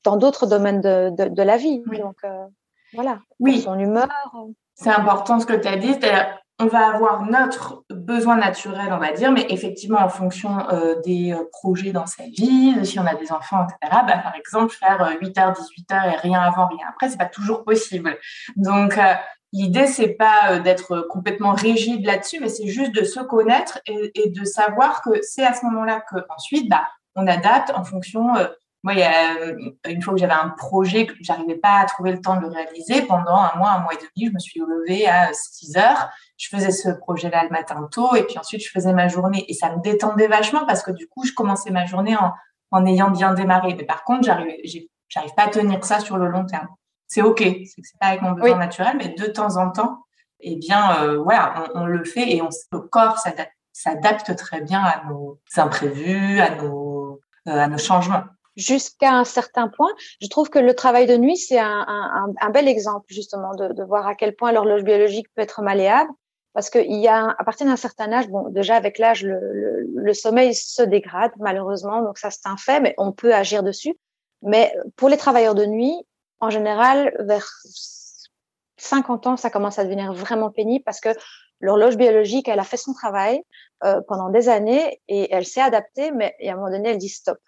dans 0.04 0.16
d'autres 0.16 0.46
domaines 0.46 0.80
de, 0.80 1.10
de, 1.10 1.28
de, 1.28 1.42
la 1.42 1.56
vie. 1.56 1.82
Donc 1.98 2.18
voilà, 2.92 3.20
oui. 3.40 3.62
son 3.62 3.78
humeur. 3.78 4.08
C'est 4.74 4.90
important 4.90 5.40
ce 5.40 5.46
que 5.46 5.54
tu 5.54 5.68
as 5.68 5.76
dit, 5.76 5.98
on 6.60 6.66
va 6.66 6.94
avoir 6.94 7.22
notre 7.22 7.84
besoin 7.90 8.36
naturel, 8.36 8.92
on 8.92 8.98
va 8.98 9.12
dire, 9.12 9.32
mais 9.32 9.46
effectivement, 9.50 9.98
en 9.98 10.08
fonction 10.08 10.68
euh, 10.70 10.94
des 11.04 11.32
euh, 11.32 11.42
projets 11.50 11.90
dans 11.90 12.06
sa 12.06 12.22
vie, 12.24 12.74
si 12.84 12.98
on 13.00 13.06
a 13.06 13.14
des 13.16 13.32
enfants, 13.32 13.64
etc., 13.64 14.02
bah, 14.06 14.18
par 14.18 14.34
exemple, 14.36 14.72
faire 14.72 15.16
8h, 15.20 15.48
euh, 15.48 15.52
18h 15.52 16.12
et 16.12 16.16
rien 16.18 16.40
avant, 16.40 16.68
rien 16.68 16.86
après, 16.88 17.08
c'est 17.08 17.18
pas 17.18 17.26
toujours 17.26 17.64
possible. 17.64 18.16
Donc, 18.54 18.98
l'idée, 19.52 19.86
c'est 19.86 20.14
pas 20.14 20.60
d'être 20.60 21.08
complètement 21.10 21.52
rigide 21.52 22.06
là-dessus, 22.06 22.38
mais 22.40 22.48
c'est 22.48 22.68
juste 22.68 22.92
de 22.92 23.02
se 23.02 23.20
connaître 23.20 23.80
et, 23.86 24.30
de 24.30 24.44
savoir 24.44 25.02
que 25.02 25.22
c'est 25.22 25.44
à 25.44 25.54
ce 25.54 25.64
moment-là 25.66 26.04
que 26.08 26.18
ensuite, 26.28 26.70
bah, 26.70 26.86
on 27.16 27.26
adapte 27.26 27.72
en 27.74 27.82
fonction 27.82 28.28
moi, 28.84 28.92
il 28.92 28.98
y 28.98 29.02
a 29.02 29.38
euh, 29.38 29.56
une 29.88 30.02
fois 30.02 30.12
que 30.12 30.20
j'avais 30.20 30.34
un 30.34 30.50
projet 30.50 31.06
que 31.06 31.14
j'arrivais 31.22 31.56
pas 31.56 31.80
à 31.80 31.86
trouver 31.86 32.12
le 32.12 32.20
temps 32.20 32.36
de 32.36 32.42
le 32.42 32.48
réaliser, 32.48 33.00
pendant 33.00 33.34
un 33.34 33.56
mois, 33.56 33.70
un 33.70 33.78
mois 33.80 33.94
et 33.94 33.96
demi, 33.96 34.28
je 34.28 34.32
me 34.34 34.38
suis 34.38 34.60
levée 34.60 35.06
à 35.08 35.32
6 35.32 35.78
heures. 35.78 36.10
Je 36.36 36.48
faisais 36.50 36.70
ce 36.70 36.90
projet-là 36.90 37.44
le 37.44 37.48
matin 37.48 37.88
tôt 37.90 38.14
et 38.14 38.24
puis 38.24 38.38
ensuite 38.38 38.62
je 38.62 38.70
faisais 38.70 38.92
ma 38.92 39.08
journée 39.08 39.46
et 39.48 39.54
ça 39.54 39.74
me 39.74 39.80
détendait 39.80 40.26
vachement 40.26 40.66
parce 40.66 40.82
que 40.82 40.90
du 40.90 41.08
coup, 41.08 41.24
je 41.24 41.32
commençais 41.32 41.70
ma 41.70 41.86
journée 41.86 42.14
en, 42.14 42.34
en 42.72 42.84
ayant 42.84 43.10
bien 43.10 43.32
démarré. 43.32 43.74
Mais 43.74 43.84
par 43.84 44.04
contre, 44.04 44.24
j'arrive, 44.24 44.54
j'arrive 45.08 45.34
pas 45.34 45.44
à 45.44 45.48
tenir 45.48 45.82
ça 45.82 46.00
sur 46.00 46.18
le 46.18 46.28
long 46.28 46.44
terme. 46.44 46.68
C'est 47.06 47.22
ok, 47.22 47.38
c'est 47.40 47.98
pas 47.98 48.08
avec 48.08 48.20
mon 48.20 48.32
besoin 48.32 48.58
naturel, 48.58 48.96
mais 48.98 49.08
de 49.08 49.26
temps 49.28 49.56
en 49.56 49.70
temps, 49.70 50.04
eh 50.40 50.56
bien, 50.56 51.00
euh, 51.00 51.22
voilà, 51.22 51.68
on, 51.74 51.86
le 51.86 52.04
fait 52.04 52.36
et 52.36 52.42
on, 52.42 52.50
le 52.72 52.80
corps 52.80 53.18
s'adapte 53.72 54.36
très 54.36 54.60
bien 54.60 54.82
à 54.82 55.04
nos 55.08 55.40
imprévus, 55.56 56.40
à 56.40 56.54
nos, 56.56 57.20
euh, 57.48 57.60
à 57.60 57.66
nos 57.66 57.78
changements 57.78 58.24
jusqu'à 58.56 59.12
un 59.12 59.24
certain 59.24 59.68
point. 59.68 59.90
Je 60.20 60.28
trouve 60.28 60.50
que 60.50 60.58
le 60.58 60.74
travail 60.74 61.06
de 61.06 61.16
nuit, 61.16 61.36
c'est 61.36 61.58
un, 61.58 61.84
un, 61.86 62.32
un, 62.40 62.50
bel 62.50 62.68
exemple 62.68 63.06
justement 63.08 63.54
de, 63.54 63.72
de, 63.72 63.82
voir 63.82 64.06
à 64.06 64.14
quel 64.14 64.34
point 64.34 64.52
l'horloge 64.52 64.84
biologique 64.84 65.26
peut 65.34 65.42
être 65.42 65.62
malléable. 65.62 66.10
Parce 66.52 66.70
qu'il 66.70 67.00
y 67.00 67.08
a, 67.08 67.34
à 67.36 67.44
partir 67.44 67.66
d'un 67.66 67.76
certain 67.76 68.12
âge, 68.12 68.28
bon, 68.28 68.48
déjà 68.48 68.76
avec 68.76 68.98
l'âge, 68.98 69.24
le, 69.24 69.40
le, 69.52 69.86
le, 69.92 70.14
sommeil 70.14 70.54
se 70.54 70.82
dégrade 70.82 71.32
malheureusement, 71.38 72.00
donc 72.00 72.16
ça 72.16 72.30
c'est 72.30 72.46
un 72.46 72.56
fait, 72.56 72.78
mais 72.78 72.94
on 72.96 73.10
peut 73.10 73.34
agir 73.34 73.64
dessus. 73.64 73.98
Mais 74.42 74.72
pour 74.94 75.08
les 75.08 75.16
travailleurs 75.16 75.56
de 75.56 75.66
nuit, 75.66 75.96
en 76.38 76.50
général, 76.50 77.12
vers 77.20 77.48
50 78.76 79.26
ans, 79.26 79.36
ça 79.36 79.50
commence 79.50 79.78
à 79.78 79.84
devenir 79.84 80.12
vraiment 80.12 80.50
pénible 80.50 80.84
parce 80.84 81.00
que 81.00 81.08
l'horloge 81.60 81.96
biologique, 81.96 82.48
elle 82.48 82.60
a 82.60 82.64
fait 82.64 82.76
son 82.76 82.92
travail 82.92 83.42
euh, 83.82 84.00
pendant 84.06 84.28
des 84.28 84.48
années 84.48 85.00
et 85.08 85.32
elle 85.32 85.46
s'est 85.46 85.62
adaptée, 85.62 86.10
mais 86.12 86.36
à 86.46 86.52
un 86.52 86.56
moment 86.56 86.70
donné, 86.70 86.90
elle 86.90 86.98
dit 86.98 87.08
stop. 87.08 87.38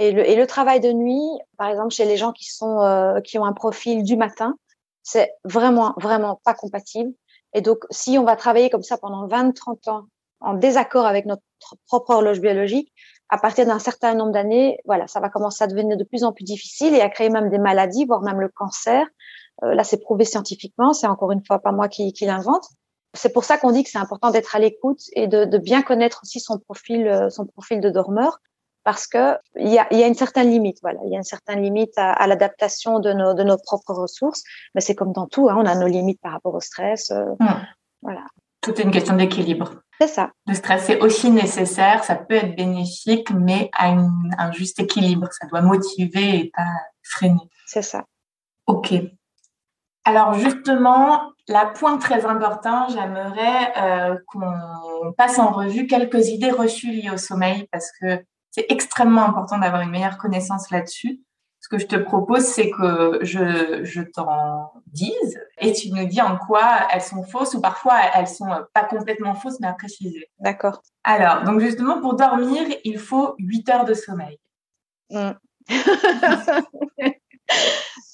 Et 0.00 0.12
le, 0.12 0.26
et 0.26 0.34
le 0.34 0.46
travail 0.46 0.80
de 0.80 0.92
nuit, 0.92 1.28
par 1.58 1.68
exemple, 1.68 1.90
chez 1.90 2.06
les 2.06 2.16
gens 2.16 2.32
qui 2.32 2.46
sont 2.50 2.80
euh, 2.80 3.20
qui 3.20 3.38
ont 3.38 3.44
un 3.44 3.52
profil 3.52 4.02
du 4.02 4.16
matin, 4.16 4.56
c'est 5.02 5.30
vraiment 5.44 5.92
vraiment 5.98 6.40
pas 6.42 6.54
compatible. 6.54 7.12
Et 7.52 7.60
donc, 7.60 7.84
si 7.90 8.16
on 8.18 8.24
va 8.24 8.34
travailler 8.34 8.70
comme 8.70 8.82
ça 8.82 8.96
pendant 8.96 9.26
20, 9.26 9.52
30 9.52 9.88
ans 9.88 10.04
en 10.40 10.54
désaccord 10.54 11.04
avec 11.04 11.26
notre 11.26 11.42
propre 11.86 12.14
horloge 12.14 12.40
biologique, 12.40 12.90
à 13.28 13.36
partir 13.36 13.66
d'un 13.66 13.78
certain 13.78 14.14
nombre 14.14 14.32
d'années, 14.32 14.78
voilà, 14.86 15.06
ça 15.06 15.20
va 15.20 15.28
commencer 15.28 15.64
à 15.64 15.66
devenir 15.66 15.98
de 15.98 16.04
plus 16.04 16.24
en 16.24 16.32
plus 16.32 16.44
difficile 16.44 16.94
et 16.94 17.02
à 17.02 17.10
créer 17.10 17.28
même 17.28 17.50
des 17.50 17.58
maladies, 17.58 18.06
voire 18.06 18.22
même 18.22 18.40
le 18.40 18.48
cancer. 18.48 19.06
Euh, 19.64 19.74
là, 19.74 19.84
c'est 19.84 19.98
prouvé 19.98 20.24
scientifiquement. 20.24 20.94
C'est 20.94 21.08
encore 21.08 21.30
une 21.32 21.44
fois 21.44 21.58
pas 21.58 21.72
moi 21.72 21.88
qui, 21.88 22.14
qui 22.14 22.24
l'invente. 22.24 22.66
C'est 23.12 23.34
pour 23.34 23.44
ça 23.44 23.58
qu'on 23.58 23.70
dit 23.70 23.84
que 23.84 23.90
c'est 23.90 23.98
important 23.98 24.30
d'être 24.30 24.56
à 24.56 24.60
l'écoute 24.60 25.02
et 25.12 25.26
de, 25.26 25.44
de, 25.44 25.58
bien 25.58 25.82
connaître 25.82 26.20
aussi 26.22 26.40
son 26.40 26.58
profil, 26.58 27.06
euh, 27.06 27.28
son 27.28 27.44
profil 27.44 27.82
de 27.82 27.90
dormeur 27.90 28.40
parce 28.84 29.06
que 29.06 29.36
il 29.56 29.68
y 29.68 29.78
a, 29.78 29.86
y 29.92 30.02
a, 30.02 30.06
une 30.06 30.14
certaine 30.14 30.50
limite. 30.50 30.78
Voilà, 30.82 31.00
il 31.04 31.10
y 31.10 31.14
a 31.14 31.18
une 31.18 31.24
certaine 31.24 31.62
limite 31.62 31.96
à, 31.96 32.12
à 32.12 32.26
l'adaptation 32.26 32.98
de 32.98 33.12
nos, 33.12 33.34
de 33.34 33.42
nos 33.42 33.58
propres 33.58 33.92
ressources. 33.92 34.42
Mais 34.74 34.80
c'est 34.80 34.94
comme 34.94 35.12
dans 35.12 35.26
tout, 35.26 35.48
hein, 35.48 35.56
on 35.58 35.66
a 35.66 35.74
nos 35.74 35.86
limites 35.86 36.20
par 36.20 36.32
rapport 36.32 36.54
au 36.54 36.60
stress. 36.60 37.10
Euh, 37.10 37.24
mmh. 37.38 37.66
Voilà. 38.02 38.24
Tout 38.60 38.78
est 38.78 38.84
une 38.84 38.90
question 38.90 39.16
d'équilibre. 39.16 39.74
C'est 40.00 40.08
ça. 40.08 40.30
Le 40.46 40.54
stress 40.54 40.88
est 40.90 41.00
aussi 41.00 41.30
nécessaire, 41.30 42.04
ça 42.04 42.14
peut 42.14 42.34
être 42.34 42.56
bénéfique, 42.56 43.30
mais 43.30 43.70
à 43.74 43.88
une, 43.88 44.34
un 44.38 44.52
juste 44.52 44.80
équilibre. 44.80 45.28
Ça 45.32 45.46
doit 45.46 45.62
motiver 45.62 46.38
et 46.38 46.50
pas 46.54 46.68
freiner. 47.02 47.48
C'est 47.66 47.82
ça. 47.82 48.04
Ok. 48.66 48.94
Alors 50.04 50.34
justement, 50.34 51.32
la 51.48 51.66
point 51.66 51.98
très 51.98 52.24
important, 52.24 52.88
j'aimerais 52.88 53.72
euh, 53.76 54.16
qu'on 54.26 55.12
passe 55.16 55.38
en 55.38 55.50
revue 55.50 55.86
quelques 55.86 56.28
idées 56.28 56.50
reçues 56.50 56.90
liées 56.90 57.10
au 57.10 57.18
sommeil 57.18 57.68
parce 57.70 57.90
que 58.00 58.24
c'est 58.50 58.66
extrêmement 58.70 59.24
important 59.24 59.58
d'avoir 59.58 59.82
une 59.82 59.90
meilleure 59.90 60.18
connaissance 60.18 60.70
là-dessus. 60.70 61.20
Ce 61.60 61.68
que 61.68 61.78
je 61.78 61.86
te 61.86 61.96
propose, 61.96 62.44
c'est 62.44 62.70
que 62.70 63.18
je, 63.22 63.84
je 63.84 64.00
t'en 64.00 64.72
dise 64.86 65.40
et 65.58 65.72
tu 65.74 65.90
nous 65.92 66.06
dis 66.06 66.22
en 66.22 66.38
quoi 66.38 66.86
elles 66.90 67.02
sont 67.02 67.22
fausses 67.22 67.54
ou 67.54 67.60
parfois 67.60 67.96
elles 68.14 68.28
sont 68.28 68.48
pas 68.72 68.84
complètement 68.84 69.34
fausses 69.34 69.60
mais 69.60 69.66
à 69.66 69.74
préciser. 69.74 70.30
D'accord. 70.38 70.80
Alors, 71.04 71.44
donc 71.44 71.60
justement, 71.60 72.00
pour 72.00 72.14
dormir, 72.14 72.66
il 72.84 72.98
faut 72.98 73.34
8 73.38 73.68
heures 73.68 73.84
de 73.84 73.94
sommeil. 73.94 74.38
Mm. 75.10 75.32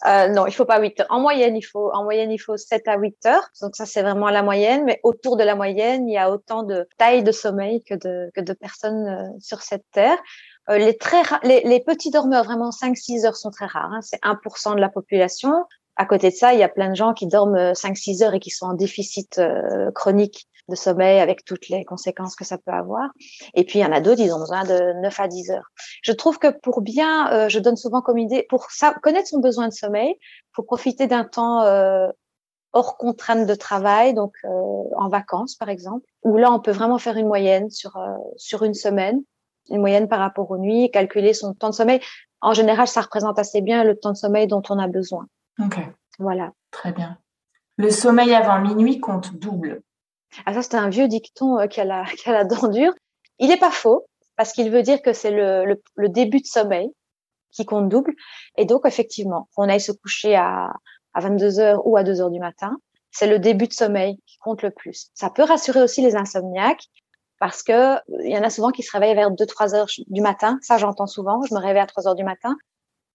Euh, 0.06 0.28
non, 0.28 0.46
il 0.46 0.52
faut 0.52 0.64
pas 0.64 0.80
8 0.80 1.00
heures. 1.00 1.06
En 1.10 1.20
moyenne, 1.20 1.56
il 1.56 1.62
faut, 1.62 1.90
en 1.92 2.04
moyenne, 2.04 2.30
il 2.30 2.38
faut 2.38 2.56
7 2.56 2.86
à 2.86 2.96
8 2.96 3.26
heures. 3.26 3.48
Donc 3.60 3.74
ça, 3.74 3.86
c'est 3.86 4.02
vraiment 4.02 4.30
la 4.30 4.42
moyenne. 4.42 4.84
Mais 4.84 5.00
autour 5.02 5.36
de 5.36 5.42
la 5.42 5.56
moyenne, 5.56 6.08
il 6.08 6.12
y 6.12 6.18
a 6.18 6.30
autant 6.30 6.62
de 6.62 6.86
tailles 6.98 7.24
de 7.24 7.32
sommeil 7.32 7.82
que 7.82 7.94
de, 7.94 8.30
que 8.34 8.40
de 8.40 8.52
personnes 8.52 9.08
euh, 9.08 9.38
sur 9.40 9.62
cette 9.62 9.84
terre. 9.92 10.18
Euh, 10.68 10.78
les, 10.78 10.96
très 10.96 11.22
les, 11.42 11.62
les, 11.62 11.80
petits 11.80 12.10
dormeurs, 12.10 12.44
vraiment 12.44 12.70
5-6 12.70 13.26
heures, 13.26 13.36
sont 13.36 13.50
très 13.50 13.66
rares. 13.66 13.92
Hein. 13.92 14.00
C'est 14.02 14.20
1% 14.22 14.76
de 14.76 14.80
la 14.80 14.88
population. 14.88 15.52
À 15.96 16.04
côté 16.04 16.30
de 16.30 16.34
ça, 16.34 16.52
il 16.52 16.60
y 16.60 16.62
a 16.62 16.68
plein 16.68 16.90
de 16.90 16.96
gens 16.96 17.14
qui 17.14 17.26
dorment 17.26 17.72
5-6 17.72 18.22
heures 18.22 18.34
et 18.34 18.40
qui 18.40 18.50
sont 18.50 18.66
en 18.66 18.74
déficit 18.74 19.40
chronique 19.94 20.46
de 20.68 20.74
sommeil 20.74 21.20
avec 21.20 21.44
toutes 21.44 21.68
les 21.68 21.84
conséquences 21.84 22.36
que 22.36 22.44
ça 22.44 22.58
peut 22.58 22.72
avoir. 22.72 23.10
Et 23.54 23.64
puis, 23.64 23.78
il 23.78 23.82
y 23.82 23.84
en 23.84 23.92
a 23.92 24.00
d'autres, 24.00 24.20
ils 24.20 24.32
ont 24.32 24.40
besoin 24.40 24.64
de 24.64 25.00
9 25.02 25.20
à 25.20 25.28
10 25.28 25.50
heures. 25.50 25.70
Je 26.02 26.12
trouve 26.12 26.38
que 26.38 26.48
pour 26.48 26.80
bien, 26.80 27.32
euh, 27.32 27.48
je 27.48 27.58
donne 27.58 27.76
souvent 27.76 28.02
comme 28.02 28.18
idée, 28.18 28.46
pour 28.48 28.70
ça, 28.70 28.94
connaître 29.02 29.28
son 29.28 29.40
besoin 29.40 29.68
de 29.68 29.72
sommeil, 29.72 30.14
faut 30.52 30.62
profiter 30.62 31.06
d'un 31.06 31.24
temps 31.24 31.62
euh, 31.62 32.08
hors 32.76 32.98
contrainte 32.98 33.46
de 33.46 33.54
travail, 33.54 34.12
donc 34.12 34.34
euh, 34.44 34.48
en 34.96 35.08
vacances, 35.08 35.54
par 35.54 35.70
exemple, 35.70 36.04
où 36.22 36.36
là, 36.36 36.52
on 36.52 36.60
peut 36.60 36.72
vraiment 36.72 36.98
faire 36.98 37.16
une 37.16 37.26
moyenne 37.26 37.70
sur, 37.70 37.96
euh, 37.96 38.16
sur 38.36 38.64
une 38.64 38.74
semaine, 38.74 39.22
une 39.70 39.80
moyenne 39.80 40.08
par 40.08 40.18
rapport 40.18 40.50
aux 40.50 40.58
nuits, 40.58 40.90
calculer 40.90 41.32
son 41.32 41.54
temps 41.54 41.70
de 41.70 41.74
sommeil. 41.74 42.00
En 42.42 42.52
général, 42.52 42.86
ça 42.86 43.00
représente 43.00 43.38
assez 43.38 43.62
bien 43.62 43.82
le 43.82 43.96
temps 43.96 44.12
de 44.12 44.16
sommeil 44.16 44.46
dont 44.46 44.62
on 44.68 44.78
a 44.78 44.88
besoin. 44.88 45.26
Ok. 45.58 45.78
Voilà. 46.18 46.52
Très 46.70 46.92
bien. 46.92 47.18
Le 47.78 47.90
sommeil 47.90 48.34
avant 48.34 48.60
minuit 48.60 49.00
compte 49.00 49.34
double. 49.34 49.82
Ah, 50.44 50.54
ça, 50.54 50.62
c'est 50.62 50.74
un 50.74 50.88
vieux 50.88 51.08
dicton 51.08 51.58
euh, 51.58 51.66
qui, 51.66 51.80
a 51.80 51.84
la, 51.84 52.04
qui 52.18 52.28
a 52.28 52.32
la 52.32 52.44
dent 52.44 52.68
dure. 52.68 52.92
Il 53.38 53.48
n'est 53.48 53.58
pas 53.58 53.70
faux, 53.70 54.06
parce 54.36 54.52
qu'il 54.52 54.70
veut 54.70 54.82
dire 54.82 55.02
que 55.02 55.12
c'est 55.12 55.30
le, 55.30 55.64
le, 55.64 55.82
le, 55.94 56.08
début 56.08 56.40
de 56.40 56.46
sommeil 56.46 56.88
qui 57.50 57.64
compte 57.64 57.88
double. 57.88 58.14
Et 58.56 58.64
donc, 58.64 58.86
effectivement, 58.86 59.48
qu'on 59.54 59.68
aille 59.68 59.80
se 59.80 59.92
coucher 59.92 60.34
à, 60.36 60.72
à 61.14 61.20
22 61.20 61.58
heures 61.60 61.86
ou 61.86 61.96
à 61.96 62.04
2 62.04 62.20
heures 62.20 62.30
du 62.30 62.40
matin, 62.40 62.76
c'est 63.10 63.26
le 63.26 63.38
début 63.38 63.66
de 63.66 63.72
sommeil 63.72 64.18
qui 64.26 64.36
compte 64.38 64.62
le 64.62 64.70
plus. 64.70 65.08
Ça 65.14 65.30
peut 65.30 65.42
rassurer 65.42 65.82
aussi 65.82 66.02
les 66.02 66.16
insomniaques, 66.16 66.84
parce 67.38 67.62
que 67.62 67.96
il 68.24 68.30
y 68.30 68.38
en 68.38 68.42
a 68.42 68.50
souvent 68.50 68.70
qui 68.70 68.82
se 68.82 68.92
réveillent 68.92 69.14
vers 69.14 69.30
2-3 69.30 69.74
heures 69.74 69.88
du 70.08 70.20
matin. 70.20 70.58
Ça, 70.62 70.78
j'entends 70.78 71.06
souvent. 71.06 71.42
Je 71.48 71.54
me 71.54 71.60
réveille 71.60 71.82
à 71.82 71.86
3 71.86 72.08
heures 72.08 72.14
du 72.14 72.24
matin. 72.24 72.56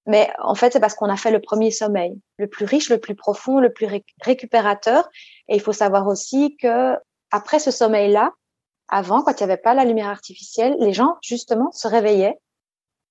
Mais 0.07 0.31
en 0.39 0.55
fait, 0.55 0.73
c'est 0.73 0.79
parce 0.79 0.95
qu'on 0.95 1.09
a 1.09 1.17
fait 1.17 1.31
le 1.31 1.39
premier 1.39 1.69
sommeil, 1.69 2.19
le 2.37 2.47
plus 2.47 2.65
riche, 2.65 2.89
le 2.89 2.99
plus 2.99 3.15
profond, 3.15 3.59
le 3.59 3.71
plus 3.71 3.87
récupérateur. 4.21 5.07
Et 5.47 5.55
il 5.55 5.61
faut 5.61 5.73
savoir 5.73 6.07
aussi 6.07 6.57
que 6.57 6.95
après 7.31 7.59
ce 7.59 7.71
sommeil-là, 7.71 8.33
avant, 8.87 9.21
quand 9.21 9.39
il 9.39 9.45
n'y 9.45 9.51
avait 9.51 9.61
pas 9.61 9.73
la 9.73 9.85
lumière 9.85 10.09
artificielle, 10.09 10.75
les 10.79 10.93
gens, 10.93 11.15
justement, 11.21 11.71
se 11.71 11.87
réveillaient 11.87 12.37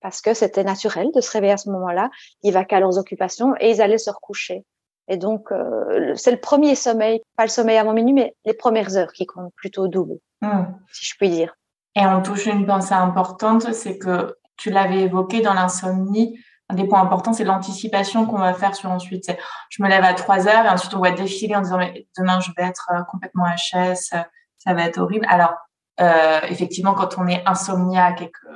parce 0.01 0.21
que 0.21 0.35
c'était 0.35 0.65
naturel 0.65 1.09
de 1.15 1.21
se 1.21 1.31
réveiller 1.31 1.53
à 1.53 1.57
ce 1.57 1.71
moment-là. 1.71 2.11
Ils 2.43 2.53
vaquaient 2.53 2.77
à 2.77 2.81
leurs 2.81 2.99
occupations 2.99 3.55
et 3.61 3.71
ils 3.71 3.83
allaient 3.83 3.99
se 3.99 4.11
recoucher. 4.11 4.65
Et 5.09 5.17
donc, 5.17 5.51
euh, 5.51 6.15
c'est 6.15 6.31
le 6.31 6.41
premier 6.41 6.75
sommeil, 6.75 7.21
pas 7.37 7.45
le 7.45 7.51
sommeil 7.51 7.79
avant 7.79 7.93
minuit, 7.93 8.13
mais 8.13 8.35
les 8.45 8.55
premières 8.55 8.97
heures 8.97 9.13
qui 9.13 9.27
comptent 9.27 9.53
plutôt 9.57 9.89
double, 9.89 10.19
mmh. 10.41 10.63
si 10.93 11.05
je 11.05 11.15
puis 11.19 11.29
dire. 11.29 11.55
Et 11.97 12.07
on 12.07 12.23
touche 12.23 12.47
une 12.47 12.67
pensée 12.67 12.95
importante, 12.95 13.73
c'est 13.75 13.99
que 13.99 14.37
tu 14.57 14.71
l'avais 14.71 15.01
évoqué 15.01 15.41
dans 15.41 15.55
l'insomnie. 15.55 16.39
Un 16.71 16.75
des 16.75 16.85
points 16.85 17.01
importants, 17.01 17.33
c'est 17.33 17.45
l'anticipation 17.45 18.27
qu'on 18.27 18.39
va 18.39 18.55
faire 18.55 18.75
sur 18.75 18.91
ensuite. 18.91 19.31
Je 19.71 19.83
me 19.83 19.89
lève 19.89 20.05
à 20.05 20.15
3 20.15 20.49
heures 20.49 20.65
et 20.65 20.69
ensuite 20.69 20.95
on 20.95 21.01
va 21.01 21.11
défiler 21.11 21.57
en 21.57 21.63
disant 21.63 21.79
mais 21.79 22.07
demain 22.17 22.41
je 22.41 22.51
vais 22.57 22.63
être 22.63 22.91
euh, 22.95 23.03
complètement 23.11 23.45
HS, 23.45 24.15
ça 24.59 24.75
va 24.75 24.85
être 24.85 24.99
horrible. 24.99 25.27
Alors 25.29 25.55
euh, 26.01 26.41
effectivement, 26.49 26.95
quand 26.95 27.19
on 27.19 27.27
est 27.27 27.43
insomniaque 27.47 28.23
et 28.23 28.31
que 28.31 28.47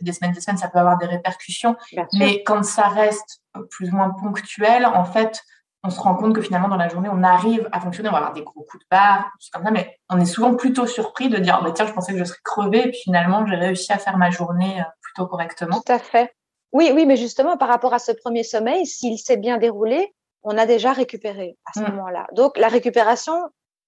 des 0.00 0.12
semaines, 0.12 0.32
des 0.32 0.40
semaines, 0.40 0.58
ça 0.58 0.68
peut 0.68 0.78
avoir 0.78 0.98
des 0.98 1.06
répercussions. 1.06 1.76
Mais 2.14 2.42
quand 2.42 2.64
ça 2.64 2.88
reste 2.88 3.42
plus 3.70 3.90
ou 3.90 3.96
moins 3.96 4.10
ponctuel, 4.10 4.86
en 4.86 5.04
fait, 5.04 5.42
on 5.84 5.90
se 5.90 6.00
rend 6.00 6.14
compte 6.14 6.34
que 6.34 6.40
finalement, 6.40 6.68
dans 6.68 6.76
la 6.76 6.88
journée, 6.88 7.10
on 7.12 7.22
arrive 7.22 7.68
à 7.70 7.78
fonctionner. 7.78 8.08
On 8.08 8.12
va 8.12 8.18
avoir 8.18 8.32
des 8.32 8.42
gros 8.42 8.62
coups 8.62 8.82
de 8.82 8.88
barre, 8.90 9.30
comme 9.52 9.64
ça, 9.64 9.70
mais 9.70 9.98
on 10.08 10.18
est 10.18 10.24
souvent 10.24 10.54
plutôt 10.54 10.86
surpris 10.86 11.28
de 11.28 11.36
dire, 11.36 11.62
bah, 11.62 11.70
tiens, 11.72 11.86
je 11.86 11.92
pensais 11.92 12.12
que 12.12 12.18
je 12.18 12.24
serais 12.24 12.40
crevée, 12.42 12.86
et 12.86 12.90
puis 12.90 13.00
finalement, 13.04 13.46
j'ai 13.46 13.54
réussi 13.54 13.92
à 13.92 13.98
faire 13.98 14.16
ma 14.16 14.30
journée 14.30 14.80
euh, 14.80 14.84
plutôt 15.02 15.26
correctement. 15.26 15.80
Tout 15.80 15.92
à 15.92 15.98
fait. 15.98 16.34
Oui, 16.74 16.90
oui, 16.92 17.06
mais 17.06 17.16
justement, 17.16 17.56
par 17.56 17.68
rapport 17.68 17.94
à 17.94 17.98
ce 17.98 18.12
premier 18.12 18.42
sommeil, 18.42 18.84
s'il 18.84 19.18
s'est 19.18 19.38
bien 19.38 19.56
déroulé, 19.56 20.12
on 20.42 20.58
a 20.58 20.66
déjà 20.66 20.92
récupéré 20.92 21.56
à 21.64 21.72
ce 21.72 21.80
mm. 21.80 21.94
moment-là. 21.94 22.26
Donc, 22.32 22.58
la 22.58 22.68
récupération, 22.68 23.40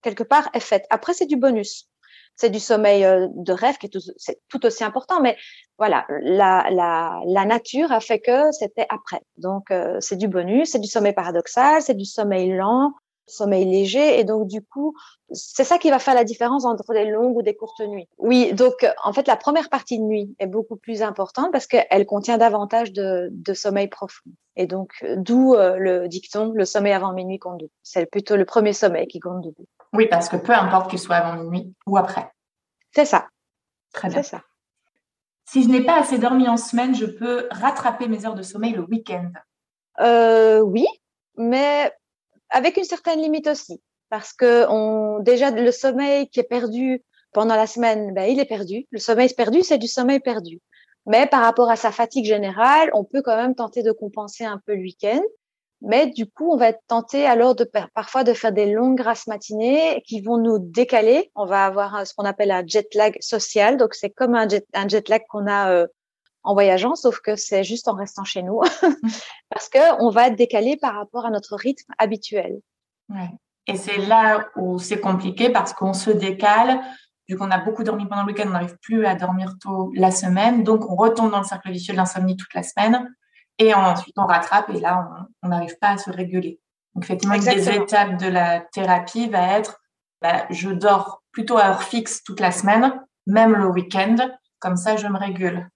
quelque 0.03 0.23
part, 0.23 0.49
est 0.55 0.61
faite. 0.61 0.87
Après, 0.89 1.13
c'est 1.13 1.27
du 1.27 1.37
bonus 1.37 1.91
c'est 2.37 2.51
du 2.51 2.61
sommeil 2.61 3.05
euh, 3.05 3.29
de 3.35 3.53
rêve 3.53 3.79
qui 3.79 3.87
est 3.87 3.89
tout, 3.89 4.01
tout 4.49 4.67
aussi 4.67 4.85
important, 4.85 5.21
mais 5.21 5.37
voilà, 5.79 6.07
la, 6.23 6.69
la, 6.71 7.21
la 7.27 7.45
nature 7.45 7.93
a 7.93 8.01
fait 8.01 8.21
que 8.21 8.53
c'était 8.53 8.87
après. 8.91 9.23
Donc, 9.39 9.71
euh, 9.71 9.97
c'est 10.01 10.17
du 10.17 10.29
bonus, 10.29 10.73
c'est 10.73 10.79
du 10.79 10.89
sommeil 10.89 11.15
paradoxal, 11.15 11.83
c'est 11.83 11.95
du 11.95 12.05
sommeil 12.05 12.53
lent, 12.53 12.93
sommeil 13.27 13.65
léger, 13.65 14.19
et 14.19 14.25
donc 14.25 14.47
du 14.47 14.63
coup, 14.63 14.95
c'est 15.31 15.65
ça 15.65 15.79
qui 15.79 15.91
va 15.91 15.99
faire 15.99 16.15
la 16.15 16.25
différence 16.25 16.65
entre 16.65 16.93
des 16.93 17.07
longues 17.07 17.37
ou 17.37 17.43
des 17.43 17.57
courtes 17.57 17.81
nuits. 17.81 18.09
Oui, 18.19 18.53
donc 18.53 18.87
en 19.03 19.13
fait, 19.13 19.27
la 19.27 19.37
première 19.37 19.69
partie 19.69 19.99
de 19.99 20.05
nuit 20.05 20.35
est 20.39 20.47
beaucoup 20.47 20.77
plus 20.77 21.03
importante 21.03 21.53
parce 21.53 21.67
qu'elle 21.67 22.07
contient 22.07 22.39
davantage 22.39 22.93
de, 22.93 23.29
de 23.33 23.55
sommeil 23.55 23.89
profond. 23.89 24.31
Et 24.57 24.67
donc, 24.67 24.93
d'où 25.17 25.55
euh, 25.55 25.77
le 25.77 26.09
dicton, 26.09 26.53
le 26.55 26.65
sommeil 26.65 26.93
avant 26.93 27.13
minuit 27.13 27.39
compte. 27.39 27.63
C'est 27.83 28.07
plutôt 28.07 28.37
le 28.37 28.45
premier 28.45 28.73
sommeil 28.73 29.07
qui 29.07 29.21
compte. 29.21 29.47
Oui, 29.93 30.07
parce 30.09 30.29
que 30.29 30.37
peu 30.37 30.53
importe 30.53 30.91
qu'il 30.91 30.99
soit 30.99 31.17
avant 31.17 31.43
minuit 31.43 31.75
ou 31.87 31.97
après. 31.97 32.31
C'est 32.95 33.05
ça. 33.05 33.27
Très 33.93 34.09
bien. 34.09 34.23
ça. 34.23 34.43
Si 35.49 35.63
je 35.63 35.69
n'ai 35.69 35.83
pas 35.83 36.01
assez 36.01 36.19
dormi 36.19 36.49
en 36.49 36.57
semaine, 36.57 36.95
je 36.95 37.07
peux 37.07 37.47
rattraper 37.51 38.09
mes 38.09 38.27
heures 38.27 38.35
de 38.35 38.43
sommeil 38.43 38.73
le 38.73 38.83
week-end? 38.83 39.31
Euh, 40.01 40.61
oui, 40.61 40.87
mais 41.37 41.93
avec 42.51 42.77
une 42.77 42.85
certaine 42.85 43.21
limite 43.21 43.47
aussi. 43.47 43.81
Parce 44.09 44.33
que 44.33 45.21
déjà, 45.23 45.51
le 45.51 45.73
sommeil 45.73 46.29
qui 46.29 46.41
est 46.41 46.45
perdu 46.45 47.03
pendant 47.33 47.57
la 47.57 47.67
semaine, 47.67 48.15
ben, 48.15 48.25
il 48.25 48.41
est 48.41 48.47
perdu. 48.47 48.87
Le 48.91 48.99
sommeil 48.99 49.29
perdu, 49.35 49.63
c'est 49.63 49.79
du 49.79 49.89
sommeil 49.89 50.21
perdu. 50.21 50.61
Mais 51.07 51.27
par 51.27 51.43
rapport 51.43 51.71
à 51.71 51.77
sa 51.77 51.93
fatigue 51.93 52.25
générale, 52.25 52.91
on 52.93 53.05
peut 53.05 53.23
quand 53.23 53.37
même 53.37 53.55
tenter 53.55 53.83
de 53.83 53.93
compenser 53.93 54.45
un 54.45 54.61
peu 54.65 54.75
le 54.75 54.81
week-end. 54.81 55.23
Mais 55.83 56.07
du 56.07 56.27
coup, 56.27 56.51
on 56.53 56.57
va 56.57 56.71
être 56.71 56.81
tenté 56.89 57.27
alors 57.27 57.55
de 57.55 57.69
parfois 57.95 58.25
de 58.25 58.33
faire 58.33 58.53
des 58.53 58.73
longues 58.73 58.97
grasses 58.97 59.27
matinées 59.27 60.03
qui 60.07 60.21
vont 60.21 60.39
nous 60.39 60.59
décaler. 60.59 61.31
On 61.35 61.45
va 61.45 61.67
avoir 61.67 62.07
ce 62.07 62.15
qu'on 62.15 62.25
appelle 62.25 62.51
un 62.51 62.67
jet 62.67 62.95
lag 62.95 63.17
social. 63.21 63.77
Donc, 63.77 63.95
c'est 63.95 64.11
comme 64.11 64.35
un 64.35 64.49
jet, 64.49 64.67
un 64.73 64.89
jet 64.89 65.09
lag 65.09 65.23
qu'on 65.29 65.47
a 65.47 65.71
euh, 65.73 65.87
en 66.47 66.55
voyageant, 66.55 66.95
sauf 66.95 67.21
que 67.21 67.37
c'est 67.37 67.65
juste 67.65 67.89
en 67.89 67.95
restant 67.95 68.25
chez 68.25 68.43
nous. 68.43 68.61
Parce 69.51 69.69
que 69.69 70.03
on 70.03 70.11
va 70.11 70.29
être 70.29 70.37
décalé 70.37 70.77
par 70.77 70.95
rapport 70.95 71.27
à 71.27 71.31
notre 71.31 71.57
rythme 71.57 71.93
habituel. 71.99 72.61
Ouais. 73.09 73.31
Et 73.67 73.77
c'est 73.77 73.99
là 73.99 74.49
où 74.55 74.79
c'est 74.79 75.01
compliqué 75.01 75.51
parce 75.51 75.73
qu'on 75.73 75.93
se 75.93 76.11
décale. 76.11 76.81
Vu 77.29 77.37
qu'on 77.37 77.51
a 77.51 77.59
beaucoup 77.59 77.83
dormi 77.83 78.07
pendant 78.07 78.23
le 78.23 78.29
week-end, 78.29 78.45
on 78.47 78.53
n'arrive 78.53 78.77
plus 78.81 79.05
à 79.07 79.17
dormir 79.17 79.55
tôt 79.61 79.91
la 79.97 80.13
semaine. 80.13 80.63
Donc, 80.63 80.89
on 80.89 80.95
retombe 80.95 81.33
dans 81.33 81.41
le 81.41 81.45
cercle 81.45 81.73
vicieux 81.73 81.93
de 81.93 81.99
l'insomnie 81.99 82.37
toute 82.37 82.55
la 82.55 82.63
semaine. 82.63 83.13
Et 83.59 83.75
ensuite, 83.75 84.15
on 84.17 84.27
rattrape 84.27 84.71
et 84.71 84.79
là, 84.79 85.09
on 85.43 85.49
n'arrive 85.49 85.77
pas 85.81 85.89
à 85.89 85.99
se 85.99 86.11
réguler. 86.11 86.61
Donc, 86.95 87.03
effectivement, 87.03 87.35
une 87.35 87.43
des 87.43 87.69
étapes 87.71 88.19
de 88.19 88.29
la 88.29 88.61
thérapie 88.61 89.29
va 89.29 89.59
être, 89.59 89.81
bah, 90.23 90.47
je 90.51 90.71
dors 90.71 91.25
plutôt 91.33 91.59
à 91.59 91.71
heure 91.71 91.83
fixe 91.83 92.23
toute 92.23 92.39
la 92.39 92.53
semaine, 92.53 93.03
même 93.27 93.53
le 93.53 93.67
week-end. 93.67 94.15
Comme 94.61 94.77
ça, 94.77 94.97
je 94.97 95.09
me 95.09 95.19
régule. 95.19 95.69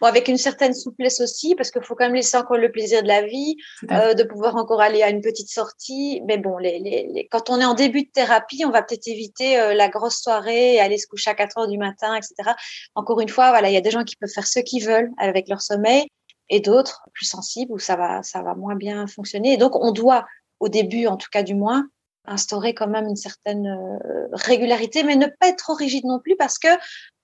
Bon, 0.00 0.06
avec 0.06 0.28
une 0.28 0.36
certaine 0.36 0.74
souplesse 0.74 1.20
aussi, 1.20 1.54
parce 1.54 1.70
qu'il 1.70 1.82
faut 1.82 1.94
quand 1.94 2.04
même 2.04 2.14
laisser 2.14 2.36
encore 2.36 2.56
le 2.56 2.70
plaisir 2.70 3.02
de 3.02 3.08
la 3.08 3.22
vie, 3.22 3.56
euh, 3.90 4.14
de 4.14 4.22
pouvoir 4.22 4.56
encore 4.56 4.80
aller 4.80 5.02
à 5.02 5.10
une 5.10 5.20
petite 5.20 5.50
sortie. 5.50 6.22
Mais 6.26 6.38
bon, 6.38 6.58
les, 6.58 6.78
les, 6.78 7.28
quand 7.30 7.50
on 7.50 7.60
est 7.60 7.64
en 7.64 7.74
début 7.74 8.02
de 8.02 8.10
thérapie, 8.10 8.64
on 8.64 8.70
va 8.70 8.82
peut-être 8.82 9.08
éviter 9.08 9.58
euh, 9.58 9.74
la 9.74 9.88
grosse 9.88 10.20
soirée 10.20 10.74
et 10.74 10.80
aller 10.80 10.98
se 10.98 11.06
coucher 11.06 11.30
à 11.30 11.34
4 11.34 11.58
heures 11.58 11.68
du 11.68 11.78
matin, 11.78 12.14
etc. 12.14 12.50
Encore 12.94 13.20
une 13.20 13.28
fois, 13.28 13.50
voilà, 13.50 13.70
il 13.70 13.74
y 13.74 13.78
a 13.78 13.82
des 13.82 13.90
gens 13.90 14.04
qui 14.04 14.16
peuvent 14.16 14.32
faire 14.32 14.46
ce 14.46 14.60
qu'ils 14.60 14.84
veulent 14.84 15.10
avec 15.18 15.48
leur 15.48 15.60
sommeil 15.60 16.06
et 16.50 16.60
d'autres 16.60 17.02
plus 17.12 17.26
sensibles 17.26 17.72
où 17.72 17.78
ça 17.78 17.96
va, 17.96 18.22
ça 18.22 18.42
va 18.42 18.54
moins 18.54 18.76
bien 18.76 19.06
fonctionner. 19.06 19.52
Et 19.52 19.56
donc, 19.56 19.76
on 19.76 19.92
doit, 19.92 20.26
au 20.60 20.68
début, 20.68 21.06
en 21.06 21.16
tout 21.16 21.28
cas 21.30 21.42
du 21.42 21.54
moins, 21.54 21.86
instaurer 22.28 22.74
quand 22.74 22.88
même 22.88 23.06
une 23.06 23.16
certaine 23.16 23.66
euh, 23.66 24.28
régularité, 24.32 25.02
mais 25.02 25.16
ne 25.16 25.26
pas 25.26 25.48
être 25.48 25.56
trop 25.56 25.74
rigide 25.74 26.04
non 26.04 26.20
plus 26.20 26.36
parce 26.36 26.58
que 26.58 26.68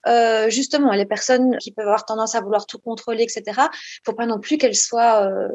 euh, 0.06 0.48
justement, 0.50 0.92
les 0.92 1.06
personnes 1.06 1.56
qui 1.58 1.72
peuvent 1.72 1.86
avoir 1.86 2.04
tendance 2.04 2.34
à 2.34 2.40
vouloir 2.40 2.66
tout 2.66 2.78
contrôler, 2.78 3.22
etc., 3.22 3.42
il 3.46 4.00
faut 4.04 4.12
pas 4.12 4.26
non 4.26 4.40
plus 4.40 4.58
qu'elles 4.58 4.76
soient 4.76 5.26
euh, 5.26 5.48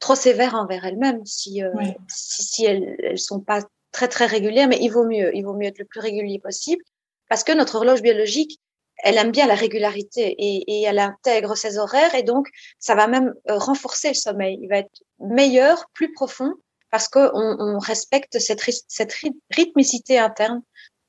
trop 0.00 0.14
sévères 0.14 0.54
envers 0.54 0.84
elles-mêmes 0.84 1.24
si, 1.24 1.62
euh, 1.62 1.70
si, 2.08 2.44
si, 2.44 2.64
elles, 2.64 2.96
elles 3.02 3.18
sont 3.18 3.40
pas 3.40 3.60
très 3.92 4.08
très 4.08 4.26
régulières, 4.26 4.68
mais 4.68 4.78
il 4.80 4.90
vaut 4.90 5.06
mieux, 5.06 5.34
il 5.34 5.44
vaut 5.44 5.54
mieux 5.54 5.68
être 5.68 5.78
le 5.78 5.84
plus 5.84 6.00
régulier 6.00 6.38
possible 6.38 6.82
parce 7.28 7.44
que 7.44 7.52
notre 7.52 7.76
horloge 7.76 8.02
biologique, 8.02 8.60
elle 8.98 9.16
aime 9.16 9.30
bien 9.32 9.46
la 9.46 9.54
régularité 9.54 10.34
et, 10.38 10.82
elle 10.82 10.98
intègre 10.98 11.56
ses 11.56 11.78
horaires 11.78 12.14
et 12.14 12.22
donc 12.22 12.48
ça 12.78 12.94
va 12.94 13.06
même 13.06 13.34
euh, 13.48 13.58
renforcer 13.58 14.08
le 14.08 14.14
sommeil. 14.14 14.58
Il 14.62 14.68
va 14.68 14.78
être 14.78 15.02
meilleur, 15.18 15.86
plus 15.94 16.12
profond 16.12 16.52
parce 16.90 17.08
qu'on 17.08 17.30
on 17.32 17.78
respecte 17.78 18.38
cette, 18.38 18.62
cette 18.88 19.14
rythmicité 19.50 20.18
interne. 20.18 20.62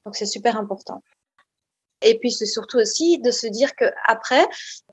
Donc 0.05 0.15
c'est 0.15 0.25
super 0.25 0.57
important. 0.57 1.03
Et 2.05 2.17
puis 2.17 2.31
c'est 2.31 2.45
surtout 2.45 2.77
aussi 2.77 3.19
de 3.19 3.31
se 3.31 3.47
dire 3.47 3.75
que 3.75 3.85
après, 4.07 4.45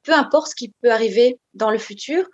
peu 0.03 0.13
importe 0.13 0.49
ce 0.49 0.55
qui 0.55 0.73
peut 0.83 0.91
arriver 0.91 1.39
dans 1.55 1.71
le 1.71 1.79
futur, 1.79 2.27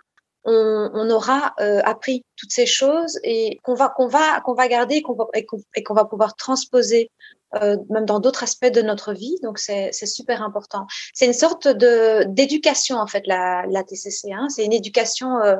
on, 0.45 1.09
aura 1.11 1.53
euh, 1.59 1.81
appris 1.83 2.23
toutes 2.37 2.51
ces 2.51 2.65
choses 2.65 3.19
et 3.23 3.59
qu'on 3.63 3.75
va 3.75 3.89
qu'on 3.89 4.07
va 4.07 4.39
qu'on 4.41 4.53
va 4.53 4.67
garder 4.67 5.03
et 5.75 5.83
qu'on 5.83 5.93
va 5.93 6.05
pouvoir 6.05 6.35
transposer 6.35 7.11
euh, 7.55 7.77
même 7.89 8.05
dans 8.05 8.19
d'autres 8.19 8.43
aspects 8.43 8.71
de 8.71 8.81
notre 8.81 9.13
vie. 9.13 9.35
Donc, 9.41 9.57
c'est 9.57 9.91
super 9.91 10.43
important. 10.43 10.85
C'est 11.13 11.25
une 11.25 11.33
sorte 11.33 11.67
de 11.67 12.23
d'éducation, 12.25 12.97
en 12.97 13.07
fait, 13.07 13.23
la, 13.25 13.65
TCC. 13.83 14.31
Hein. 14.31 14.47
C'est 14.49 14.63
une 14.63 14.73
éducation 14.73 15.37
euh, 15.39 15.55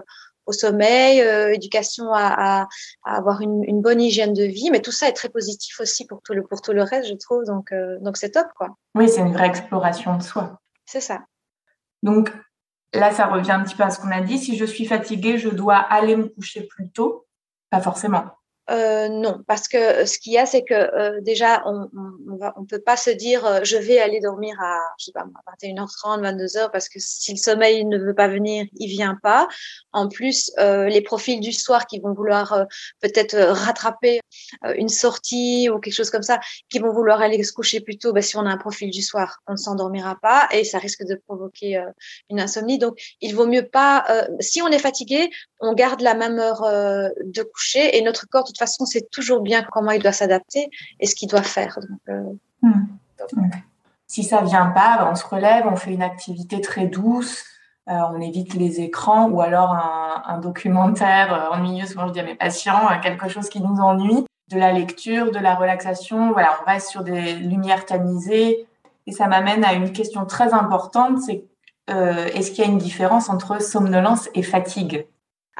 au 0.49 0.51
sommeil, 0.51 1.21
euh, 1.21 1.53
éducation 1.53 2.11
à, 2.11 2.61
à, 2.61 2.67
à 3.05 3.17
avoir 3.17 3.41
une, 3.41 3.63
une, 3.63 3.81
bonne 3.81 4.01
hygiène 4.01 4.33
de 4.33 4.43
vie. 4.43 4.69
Mais 4.71 4.81
tout 4.81 4.91
ça 4.91 5.07
est 5.07 5.13
très 5.13 5.29
positif 5.29 5.79
aussi 5.79 6.05
pour 6.07 6.21
tout 6.23 6.33
le, 6.33 6.43
pour 6.43 6.61
tout 6.61 6.73
le 6.73 6.81
reste, 6.81 7.07
je 7.07 7.13
trouve. 7.13 7.45
Donc, 7.45 7.71
euh, 7.71 7.97
donc 8.01 8.17
c'est 8.17 8.31
top, 8.31 8.47
quoi. 8.57 8.69
Oui, 8.95 9.07
c'est 9.07 9.21
une 9.21 9.31
vraie 9.31 9.47
exploration 9.47 10.17
de 10.17 10.23
soi. 10.23 10.59
C'est 10.85 11.01
ça. 11.01 11.19
Donc, 12.01 12.33
là, 12.93 13.11
ça 13.11 13.27
revient 13.27 13.51
un 13.51 13.63
petit 13.63 13.75
peu 13.75 13.83
à 13.83 13.91
ce 13.91 13.99
qu'on 13.99 14.11
a 14.11 14.21
dit. 14.21 14.39
Si 14.39 14.57
je 14.57 14.65
suis 14.65 14.85
fatiguée, 14.85 15.37
je 15.37 15.49
dois 15.49 15.77
aller 15.77 16.15
me 16.15 16.27
coucher 16.27 16.63
plus 16.63 16.89
tôt. 16.89 17.27
Pas 17.69 17.81
forcément. 17.81 18.25
Euh, 18.69 19.09
non, 19.09 19.41
parce 19.47 19.67
que 19.67 20.05
ce 20.05 20.19
qu'il 20.19 20.33
y 20.33 20.37
a, 20.37 20.45
c'est 20.45 20.63
que 20.63 20.73
euh, 20.73 21.21
déjà, 21.21 21.63
on 21.65 21.89
on 22.55 22.65
peut 22.65 22.79
pas 22.79 22.97
se 22.97 23.09
dire 23.09 23.45
euh, 23.45 23.61
je 23.63 23.77
vais 23.77 23.99
aller 23.99 24.19
dormir 24.19 24.55
à 24.61 24.79
je 24.99 25.05
sais 25.05 25.11
pas 25.11 25.25
21h30, 25.63 26.21
22h 26.21 26.69
parce 26.71 26.87
que 26.87 26.99
si 26.99 27.31
le 27.31 27.37
sommeil 27.37 27.85
ne 27.85 27.97
veut 27.97 28.13
pas 28.13 28.27
venir, 28.27 28.65
il 28.75 28.87
vient 28.87 29.17
pas. 29.21 29.47
En 29.91 30.07
plus, 30.07 30.51
euh, 30.59 30.87
les 30.87 31.01
profils 31.01 31.39
du 31.39 31.51
soir 31.51 31.87
qui 31.87 31.99
vont 31.99 32.13
vouloir 32.13 32.65
peut-être 33.01 33.35
rattraper 33.35 34.19
une 34.75 34.89
sortie 34.89 35.69
ou 35.69 35.79
quelque 35.79 35.93
chose 35.93 36.11
comme 36.11 36.23
ça, 36.23 36.39
qui 36.69 36.79
vont 36.79 36.93
vouloir 36.93 37.21
aller 37.21 37.41
se 37.43 37.53
coucher 37.53 37.79
plus 37.81 37.97
tôt, 37.97 38.13
ben, 38.13 38.21
si 38.21 38.37
on 38.37 38.45
a 38.45 38.49
un 38.49 38.57
profil 38.57 38.91
du 38.91 39.01
soir, 39.01 39.39
on 39.47 39.53
ne 39.53 39.57
s'endormira 39.57 40.17
pas 40.21 40.47
et 40.51 40.63
ça 40.63 40.77
risque 40.77 41.03
de 41.05 41.15
provoquer 41.15 41.83
une 42.29 42.39
insomnie. 42.39 42.77
Donc, 42.77 42.99
il 43.21 43.35
vaut 43.35 43.47
mieux 43.47 43.67
pas. 43.67 44.05
si 44.39 44.61
on 44.61 44.67
est 44.67 44.79
fatigué, 44.79 45.29
on 45.59 45.73
garde 45.73 46.01
la 46.01 46.13
même 46.13 46.37
heure 46.39 46.61
de 46.61 47.43
coucher 47.43 47.97
et 47.97 48.01
notre 48.01 48.27
corps 48.27 48.43
toute 48.43 48.58
façon, 48.59 48.85
c'est 48.85 49.09
toujours 49.11 49.41
bien 49.41 49.63
comment 49.63 49.91
il 49.91 50.01
doit 50.01 50.11
s'adapter 50.11 50.69
et 50.99 51.07
ce 51.07 51.15
qu'il 51.15 51.29
doit 51.29 51.43
faire. 51.43 51.79
Euh, 52.09 52.23
hmm. 52.61 52.85
Si 54.07 54.23
ça 54.23 54.41
vient 54.41 54.67
pas, 54.67 54.97
ben, 54.99 55.09
on 55.11 55.15
se 55.15 55.25
relève, 55.25 55.65
on 55.67 55.75
fait 55.75 55.93
une 55.93 56.01
activité 56.01 56.61
très 56.61 56.87
douce, 56.87 57.43
euh, 57.89 57.93
on 58.13 58.21
évite 58.21 58.53
les 58.53 58.81
écrans 58.81 59.29
ou 59.29 59.41
alors 59.41 59.73
un, 59.73 60.37
documentaire 60.39 61.33
euh, 61.33 61.55
ennuyeux, 61.55 61.85
souvent 61.85 62.07
je 62.07 62.13
dis 62.13 62.19
à 62.19 62.23
mes 62.23 62.35
patients, 62.35 62.87
quelque 63.01 63.27
chose 63.27 63.49
qui 63.49 63.61
nous 63.61 63.79
ennuie, 63.79 64.25
de 64.49 64.57
la 64.57 64.71
lecture, 64.71 65.31
de 65.31 65.39
la 65.39 65.55
relaxation. 65.55 66.31
Voilà, 66.31 66.57
on 66.61 66.65
reste 66.65 66.89
sur 66.89 67.03
des 67.03 67.33
lumières 67.33 67.85
tamisées. 67.85 68.67
Et 69.07 69.11
ça 69.11 69.27
m'amène 69.27 69.63
à 69.63 69.73
une 69.73 69.91
question 69.91 70.25
très 70.25 70.53
importante, 70.53 71.19
c'est 71.21 71.43
est-ce 71.87 72.51
qu'il 72.51 72.63
y 72.63 72.67
a 72.67 72.69
une 72.69 72.77
différence 72.77 73.29
entre 73.29 73.59
somnolence 73.59 74.29
et 74.35 74.43
fatigue? 74.43 75.07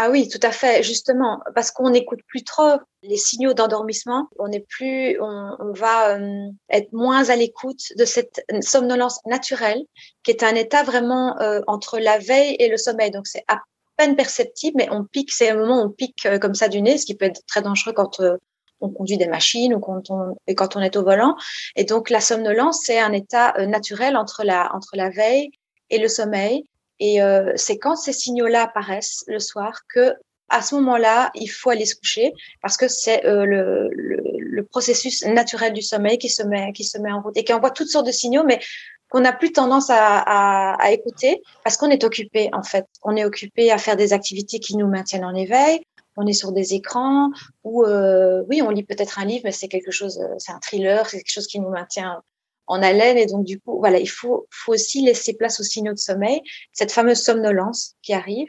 Ah 0.01 0.09
oui, 0.09 0.29
tout 0.29 0.39
à 0.43 0.51
fait, 0.51 0.81
justement, 0.81 1.41
parce 1.55 1.71
qu'on 1.71 1.89
n'écoute 1.89 2.21
plus 2.25 2.45
trop 2.45 2.77
les 3.03 3.17
signaux 3.17 3.53
d'endormissement, 3.53 4.29
on 4.39 4.49
est 4.49 4.65
plus, 4.65 5.19
on, 5.19 5.73
va 5.73 6.15
euh, 6.15 6.47
être 6.69 6.93
moins 6.93 7.29
à 7.29 7.35
l'écoute 7.35 7.81
de 7.97 8.05
cette 8.05 8.41
somnolence 8.61 9.19
naturelle, 9.25 9.83
qui 10.23 10.31
est 10.31 10.43
un 10.43 10.55
état 10.55 10.83
vraiment 10.83 11.37
euh, 11.41 11.59
entre 11.67 11.99
la 11.99 12.17
veille 12.17 12.55
et 12.59 12.69
le 12.69 12.77
sommeil. 12.77 13.11
Donc 13.11 13.27
c'est 13.27 13.43
à 13.49 13.59
peine 13.97 14.15
perceptible, 14.15 14.77
mais 14.77 14.87
on 14.89 15.03
pique, 15.03 15.33
c'est 15.33 15.49
un 15.49 15.57
moment 15.57 15.81
où 15.81 15.87
on 15.87 15.89
pique 15.89 16.25
euh, 16.25 16.39
comme 16.39 16.55
ça 16.55 16.69
du 16.69 16.81
nez, 16.81 16.97
ce 16.97 17.05
qui 17.05 17.15
peut 17.15 17.25
être 17.25 17.45
très 17.45 17.61
dangereux 17.61 17.91
quand 17.91 18.21
on 18.79 18.89
conduit 18.89 19.17
des 19.17 19.27
machines 19.27 19.73
ou 19.73 19.81
quand 19.81 20.09
on, 20.11 20.37
et 20.47 20.55
quand 20.55 20.77
on 20.77 20.79
est 20.79 20.95
au 20.95 21.03
volant. 21.03 21.35
Et 21.75 21.83
donc 21.83 22.09
la 22.09 22.21
somnolence, 22.21 22.83
c'est 22.85 22.99
un 22.99 23.11
état 23.11 23.53
naturel 23.67 24.15
entre 24.15 24.45
la, 24.45 24.73
entre 24.73 24.95
la 24.95 25.09
veille 25.09 25.51
et 25.89 25.97
le 25.97 26.07
sommeil. 26.07 26.63
Et 26.99 27.21
euh, 27.21 27.53
c'est 27.55 27.77
quand 27.77 27.95
ces 27.95 28.13
signaux-là 28.13 28.63
apparaissent 28.63 29.23
le 29.27 29.39
soir 29.39 29.81
que 29.93 30.13
à 30.49 30.61
ce 30.61 30.75
moment-là, 30.75 31.29
il 31.35 31.47
faut 31.47 31.69
aller 31.69 31.85
se 31.85 31.95
coucher 31.95 32.33
parce 32.61 32.75
que 32.75 32.87
c'est 32.87 33.25
euh, 33.25 33.45
le, 33.45 33.89
le, 33.91 34.21
le, 34.37 34.63
processus 34.63 35.23
naturel 35.23 35.73
du 35.73 35.81
sommeil 35.83 36.17
qui 36.17 36.29
se 36.29 36.41
met 36.43 36.71
qui 36.73 36.83
se 36.83 36.97
met 36.97 37.11
en 37.11 37.21
route 37.21 37.37
et 37.37 37.43
qui 37.43 37.53
envoie 37.53 37.69
toutes 37.69 37.89
sortes 37.89 38.07
de 38.07 38.11
signaux, 38.11 38.43
mais 38.43 38.59
qu'on 39.09 39.21
n'a 39.21 39.33
plus 39.33 39.51
tendance 39.51 39.89
à, 39.89 40.17
à, 40.19 40.73
à 40.81 40.91
écouter 40.91 41.41
parce 41.63 41.77
qu'on 41.77 41.89
est 41.89 42.03
occupé 42.03 42.49
en 42.53 42.63
fait. 42.63 42.85
On 43.03 43.15
est 43.15 43.25
occupé 43.25 43.71
à 43.71 43.77
faire 43.77 43.95
des 43.95 44.13
activités 44.13 44.59
qui 44.59 44.75
nous 44.75 44.87
maintiennent 44.87 45.25
en 45.25 45.35
éveil. 45.35 45.81
On 46.17 46.27
est 46.27 46.33
sur 46.33 46.51
des 46.51 46.73
écrans 46.73 47.29
ou 47.63 47.85
euh, 47.85 48.43
oui, 48.49 48.61
on 48.61 48.69
lit 48.69 48.83
peut-être 48.83 49.19
un 49.19 49.25
livre, 49.25 49.43
mais 49.45 49.51
c'est 49.51 49.67
quelque 49.67 49.91
chose, 49.91 50.19
euh, 50.19 50.35
c'est 50.37 50.51
un 50.51 50.59
thriller, 50.59 51.07
c'est 51.09 51.17
quelque 51.17 51.31
chose 51.31 51.47
qui 51.47 51.59
nous 51.59 51.69
maintient 51.69 52.21
en 52.69 52.81
haleine. 52.81 53.17
Et 53.17 53.25
donc, 53.25 53.43
du 53.43 53.59
coup, 53.59 53.79
voilà, 53.79 53.99
il 53.99 54.09
faut, 54.09 54.47
faut 54.49 54.73
aussi 54.73 55.01
laisser 55.01 55.33
place 55.33 55.59
aux 55.59 55.63
signaux 55.63 55.93
de 55.93 55.99
sommeil, 55.99 56.41
cette 56.71 56.91
fameuse 56.91 57.21
somnolence 57.21 57.95
qui 58.01 58.13
arrive 58.13 58.47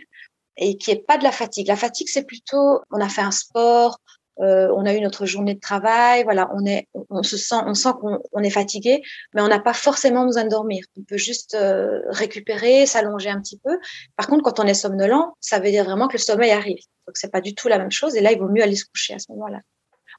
et 0.57 0.77
qui 0.77 0.93
est 0.93 1.05
pas 1.05 1.19
de 1.19 1.25
la 1.25 1.33
fatigue. 1.33 1.67
La 1.67 1.77
fatigue, 1.77 2.09
c'est 2.09 2.25
plutôt, 2.25 2.81
on 2.93 3.01
a 3.01 3.09
fait 3.09 3.23
un 3.23 3.31
sport, 3.31 3.99
euh, 4.41 4.73
on 4.75 4.87
a 4.87 4.95
eu 4.95 5.01
notre 5.01 5.27
journée 5.27 5.55
de 5.55 5.61
travail, 5.61 6.23
voilà, 6.25 6.51
on 6.55 6.65
est, 6.65 6.87
on, 7.11 7.23
se 7.23 7.37
sent, 7.37 7.57
on 7.67 7.75
sent 7.75 7.91
qu'on 8.01 8.43
est 8.43 8.51
fatigué, 8.51 9.03
mais 9.35 9.43
on 9.43 9.49
n'a 9.49 9.61
pas 9.61 9.75
forcément 9.75 10.25
besoin 10.25 10.45
de 10.45 10.49
dormir. 10.51 10.85
On 10.99 11.03
peut 11.03 11.19
juste 11.19 11.55
euh, 11.55 12.01
récupérer, 12.09 12.87
s'allonger 12.87 13.31
un 13.31 13.41
petit 13.41 13.59
peu. 13.59 13.79
Par 14.17 14.29
contre, 14.29 14.45
quand 14.45 14.61
on 14.61 14.67
est 14.67 14.75
somnolent, 14.75 15.35
ça 15.41 15.59
veut 15.61 15.71
dire 15.71 15.85
vraiment 15.85 16.09
que 16.09 16.15
le 16.15 16.23
sommeil 16.23 16.53
arrive. 16.53 16.83
Donc 17.07 17.17
c'est 17.17 17.31
pas 17.31 17.41
du 17.41 17.55
tout 17.55 17.69
la 17.69 17.79
même 17.79 17.91
chose. 17.91 18.17
Et 18.17 18.21
là, 18.21 18.33
il 18.33 18.39
vaut 18.39 18.49
mieux 18.49 18.63
aller 18.63 18.77
se 18.77 18.85
coucher 18.85 19.15
à 19.15 19.19
ce 19.19 19.33
moment-là 19.33 19.61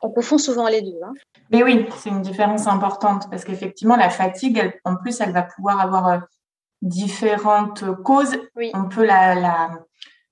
on 0.02 0.10
confond 0.10 0.38
souvent 0.38 0.68
les 0.68 0.82
deux. 0.82 0.98
Hein. 1.04 1.14
Mais 1.52 1.64
oui, 1.64 1.88
c'est 1.98 2.10
une 2.10 2.22
différence 2.22 2.68
importante 2.68 3.30
parce 3.30 3.44
qu'effectivement, 3.44 3.96
la 3.96 4.10
fatigue, 4.10 4.80
en 4.84 4.96
plus, 4.96 5.20
elle 5.22 5.32
va 5.32 5.44
pouvoir 5.44 5.80
avoir 5.80 6.08
euh, 6.08 6.18
différentes 6.82 7.84
causes. 8.04 8.38
On 8.74 8.86
peut 8.86 9.06
la, 9.06 9.70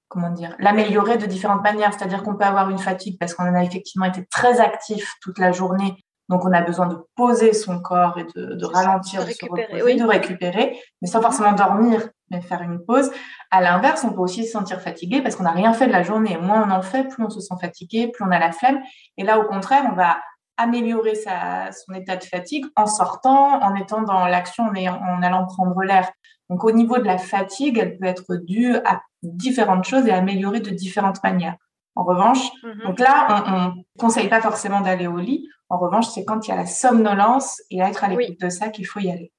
comment 0.07 0.31
dire, 0.31 0.55
l'améliorer 0.59 1.17
de 1.17 1.25
différentes 1.25 1.63
manières. 1.63 1.93
C'est-à-dire 1.93 2.23
qu'on 2.23 2.35
peut 2.35 2.45
avoir 2.45 2.69
une 2.69 2.79
fatigue 2.79 3.17
parce 3.19 3.33
qu'on 3.33 3.53
a 3.53 3.63
effectivement 3.63 4.05
été 4.05 4.25
très 4.25 4.59
actif 4.59 5.13
toute 5.21 5.39
la 5.39 5.51
journée 5.51 5.95
donc, 6.29 6.45
on 6.45 6.53
a 6.53 6.61
besoin 6.61 6.85
de 6.85 6.97
poser 7.15 7.53
son 7.53 7.81
corps 7.81 8.19
et 8.19 8.23
de, 8.35 8.65
ralentir, 8.65 9.25
de, 9.25 9.31
se 9.31 9.45
reposer, 9.45 9.95
de 9.95 10.05
récupérer, 10.05 10.79
mais 11.01 11.07
sans 11.07 11.21
forcément 11.21 11.53
dormir, 11.53 12.07
mais 12.31 12.41
faire 12.41 12.61
une 12.61 12.83
pause. 12.83 13.11
À 13.51 13.61
l'inverse, 13.61 14.03
on 14.03 14.13
peut 14.13 14.21
aussi 14.21 14.45
se 14.45 14.51
sentir 14.51 14.81
fatigué 14.81 15.21
parce 15.21 15.35
qu'on 15.35 15.43
n'a 15.43 15.51
rien 15.51 15.73
fait 15.73 15.87
de 15.87 15.91
la 15.91 16.03
journée. 16.03 16.37
Moins 16.37 16.67
on 16.67 16.71
en 16.71 16.81
fait, 16.81 17.05
plus 17.05 17.23
on 17.23 17.29
se 17.29 17.39
sent 17.39 17.55
fatigué, 17.59 18.07
plus 18.07 18.23
on 18.23 18.31
a 18.31 18.39
la 18.39 18.51
flemme. 18.51 18.81
Et 19.17 19.23
là, 19.23 19.39
au 19.39 19.45
contraire, 19.45 19.83
on 19.91 19.95
va 19.95 20.17
améliorer 20.57 21.15
sa, 21.15 21.71
son 21.71 21.93
état 21.93 22.17
de 22.17 22.23
fatigue 22.23 22.65
en 22.75 22.85
sortant, 22.85 23.61
en 23.63 23.75
étant 23.75 24.01
dans 24.01 24.25
l'action, 24.27 24.65
en, 24.65 24.73
en 24.73 25.23
allant 25.23 25.45
prendre 25.45 25.81
l'air. 25.83 26.09
Donc, 26.49 26.63
au 26.63 26.71
niveau 26.71 26.97
de 26.97 27.05
la 27.05 27.17
fatigue, 27.17 27.77
elle 27.77 27.97
peut 27.97 28.05
être 28.05 28.35
due 28.35 28.75
à 28.77 29.01
différentes 29.23 29.85
choses 29.85 30.07
et 30.07 30.11
améliorée 30.11 30.59
de 30.59 30.71
différentes 30.71 31.23
manières. 31.23 31.55
En 31.95 32.03
revanche, 32.03 32.39
mm-hmm. 32.63 32.83
donc 32.85 32.99
là, 32.99 33.43
on 33.47 33.77
ne 33.77 33.83
conseille 33.97 34.29
pas 34.29 34.41
forcément 34.41 34.81
d'aller 34.81 35.07
au 35.07 35.17
lit. 35.17 35.47
En 35.69 35.77
revanche, 35.77 36.07
c'est 36.07 36.25
quand 36.25 36.47
il 36.47 36.51
y 36.51 36.53
a 36.53 36.57
la 36.57 36.65
somnolence 36.65 37.61
et 37.69 37.79
être 37.79 38.03
à 38.03 38.07
l'écoute 38.07 38.39
de 38.39 38.49
ça 38.49 38.69
qu'il 38.69 38.87
faut 38.87 38.99
y 38.99 39.11
aller. 39.11 39.31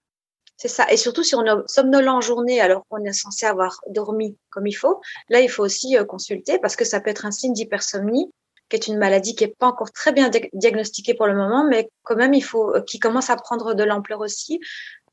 C'est 0.61 0.69
ça. 0.69 0.93
Et 0.93 0.99
surtout, 0.99 1.23
si 1.23 1.35
on 1.35 1.43
est 1.47 1.69
somnolent 1.69 2.17
en 2.17 2.21
journée 2.21 2.61
alors 2.61 2.85
qu'on 2.91 3.03
est 3.05 3.15
censé 3.15 3.47
avoir 3.47 3.81
dormi 3.89 4.37
comme 4.51 4.67
il 4.67 4.75
faut, 4.75 5.01
là, 5.31 5.41
il 5.41 5.49
faut 5.49 5.65
aussi 5.65 5.97
euh, 5.97 6.05
consulter 6.05 6.59
parce 6.59 6.77
que 6.77 6.85
ça 6.85 7.01
peut 7.01 7.09
être 7.09 7.25
un 7.25 7.31
signe 7.31 7.55
d'hypersomnie, 7.55 8.31
qui 8.69 8.77
est 8.77 8.87
une 8.87 8.99
maladie 8.99 9.35
qui 9.35 9.45
n'est 9.45 9.55
pas 9.59 9.69
encore 9.69 9.91
très 9.91 10.13
bien 10.13 10.31
diagnostiquée 10.53 11.15
pour 11.15 11.27
le 11.27 11.35
moment, 11.35 11.65
mais 11.65 11.89
quand 12.03 12.15
même, 12.15 12.35
il 12.35 12.43
faut, 12.43 12.77
euh, 12.77 12.83
qui 12.83 12.99
commence 12.99 13.31
à 13.31 13.37
prendre 13.37 13.73
de 13.73 13.83
l'ampleur 13.85 14.21
aussi. 14.21 14.61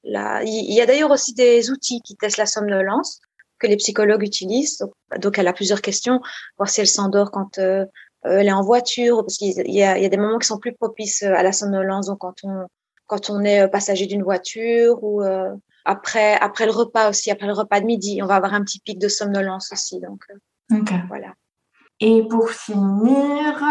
Là, 0.04 0.44
il 0.44 0.74
y 0.74 0.82
a 0.82 0.86
d'ailleurs 0.86 1.12
aussi 1.12 1.34
des 1.34 1.72
outils 1.72 2.02
qui 2.02 2.18
testent 2.18 2.36
la 2.36 2.46
somnolence 2.46 3.22
que 3.58 3.68
les 3.68 3.78
psychologues 3.78 4.24
utilisent. 4.24 4.84
Donc, 5.20 5.40
elle 5.40 5.48
a 5.48 5.54
plusieurs 5.54 5.82
questions, 5.82 6.20
voir 6.58 6.70
si 6.70 6.82
elle 6.82 6.88
s'endort 6.88 7.32
quand 7.32 7.58
euh, 7.58 7.86
elle 8.24 8.50
est 8.50 8.52
en 8.52 8.64
voiture, 8.64 9.22
parce 9.22 9.38
qu'il 9.38 9.54
y 9.66 9.78
y 9.78 9.82
a 9.82 10.10
des 10.10 10.18
moments 10.18 10.40
qui 10.40 10.48
sont 10.48 10.60
plus 10.60 10.74
propices 10.74 11.24
à 11.24 11.42
la 11.42 11.54
somnolence, 11.54 12.08
donc 12.08 12.18
quand 12.20 12.36
on, 12.44 12.68
quand 13.08 13.30
on 13.30 13.44
est 13.44 13.62
euh, 13.62 13.68
passager 13.68 14.06
d'une 14.06 14.24
voiture 14.24 15.04
ou 15.04 15.24
après, 15.86 16.36
après 16.36 16.66
le 16.66 16.72
repas 16.72 17.10
aussi, 17.10 17.32
après 17.32 17.48
le 17.48 17.54
repas 17.54 17.80
de 17.80 17.86
midi, 17.86 18.20
on 18.22 18.28
va 18.28 18.36
avoir 18.36 18.54
un 18.54 18.64
petit 18.64 18.80
pic 18.80 19.00
de 19.00 19.08
somnolence 19.08 19.72
aussi. 19.72 20.00
Donc, 20.02 20.26
voilà. 21.08 21.34
Et 22.00 22.28
pour 22.28 22.50
finir, 22.50 23.64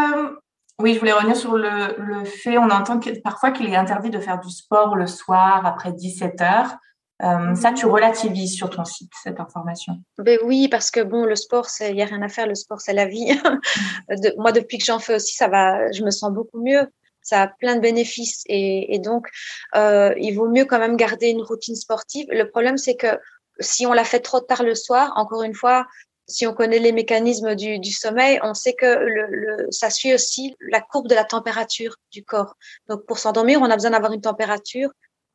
oui, 0.79 0.95
je 0.95 0.99
voulais 0.99 1.13
revenir 1.13 1.37
sur 1.37 1.57
le, 1.57 1.95
le 1.99 2.25
fait, 2.25 2.59
on 2.59 2.71
entend 2.71 2.99
que, 2.99 3.11
parfois 3.21 3.51
qu'il 3.51 3.67
est 3.67 3.77
interdit 3.77 4.11
de 4.11 4.19
faire 4.19 4.41
du 4.41 4.51
sport 4.51 4.97
le 4.97 5.07
soir 5.07 5.65
après 5.65 5.93
17 5.93 6.41
heures. 6.41 6.77
Euh, 7.23 7.55
ça, 7.55 7.73
tu 7.73 7.87
relativises 7.87 8.55
sur 8.55 8.69
ton 8.69 8.85
site 8.85 9.11
cette 9.23 9.41
information? 9.41 9.95
Ben 10.19 10.39
oui, 10.45 10.69
parce 10.69 10.91
que 10.91 11.01
bon, 11.01 11.25
le 11.25 11.35
sport, 11.35 11.67
il 11.81 11.95
n'y 11.95 12.03
a 12.03 12.07
rien 12.07 12.21
à 12.21 12.29
faire. 12.29 12.47
Le 12.47 12.55
sport, 12.55 12.81
c'est 12.81 12.93
la 12.93 13.07
vie. 13.07 13.27
de, 14.11 14.39
moi, 14.39 14.53
depuis 14.53 14.77
que 14.77 14.85
j'en 14.85 14.99
fais 14.99 15.15
aussi, 15.15 15.35
ça 15.35 15.49
va. 15.49 15.91
Je 15.93 16.05
me 16.05 16.11
sens 16.11 16.31
beaucoup 16.31 16.63
mieux. 16.63 16.87
Ça 17.27 17.43
a 17.43 17.49
plein 17.49 17.75
de 17.75 17.81
bénéfices 17.81 18.45
et, 18.47 19.01
donc 19.01 19.27
euh, 19.75 20.15
il 20.17 20.33
vaut 20.37 20.49
mieux 20.49 20.65
quand 20.65 20.79
même 20.79 20.97
garder 20.97 21.29
une 21.31 21.43
routine 21.43 21.75
sportive. 21.75 22.27
Le 22.31 22.49
problème, 22.49 22.79
c'est 22.79 22.95
que 22.95 23.19
si 23.59 23.85
on 23.85 23.93
la 23.93 24.05
fait 24.05 24.21
trop 24.21 24.39
tard 24.39 24.63
le 24.63 24.77
soir, 24.77 25.13
encore 25.17 25.43
une 25.43 25.55
fois, 25.55 25.87
si 26.29 26.47
on 26.47 26.55
connaît 26.55 26.79
les 26.79 26.93
mécanismes 26.93 27.57
du, 27.57 27.91
sommeil, 27.91 28.39
on 28.45 28.55
sait 28.55 28.75
que 28.75 29.67
ça 29.71 29.91
suit 29.91 30.15
aussi 30.15 30.55
la 30.61 30.81
courbe 30.81 31.09
de 31.09 31.17
la 31.17 31.25
température 31.25 31.97
du 32.13 32.25
corps. 32.25 32.55
Donc 32.89 33.05
pour 33.07 33.19
s'endormir, 33.19 33.61
on 33.61 33.71
a 33.71 33.75
besoin 33.75 33.91
d'avoir 33.91 34.13
une 34.13 34.21
température 34.21 34.91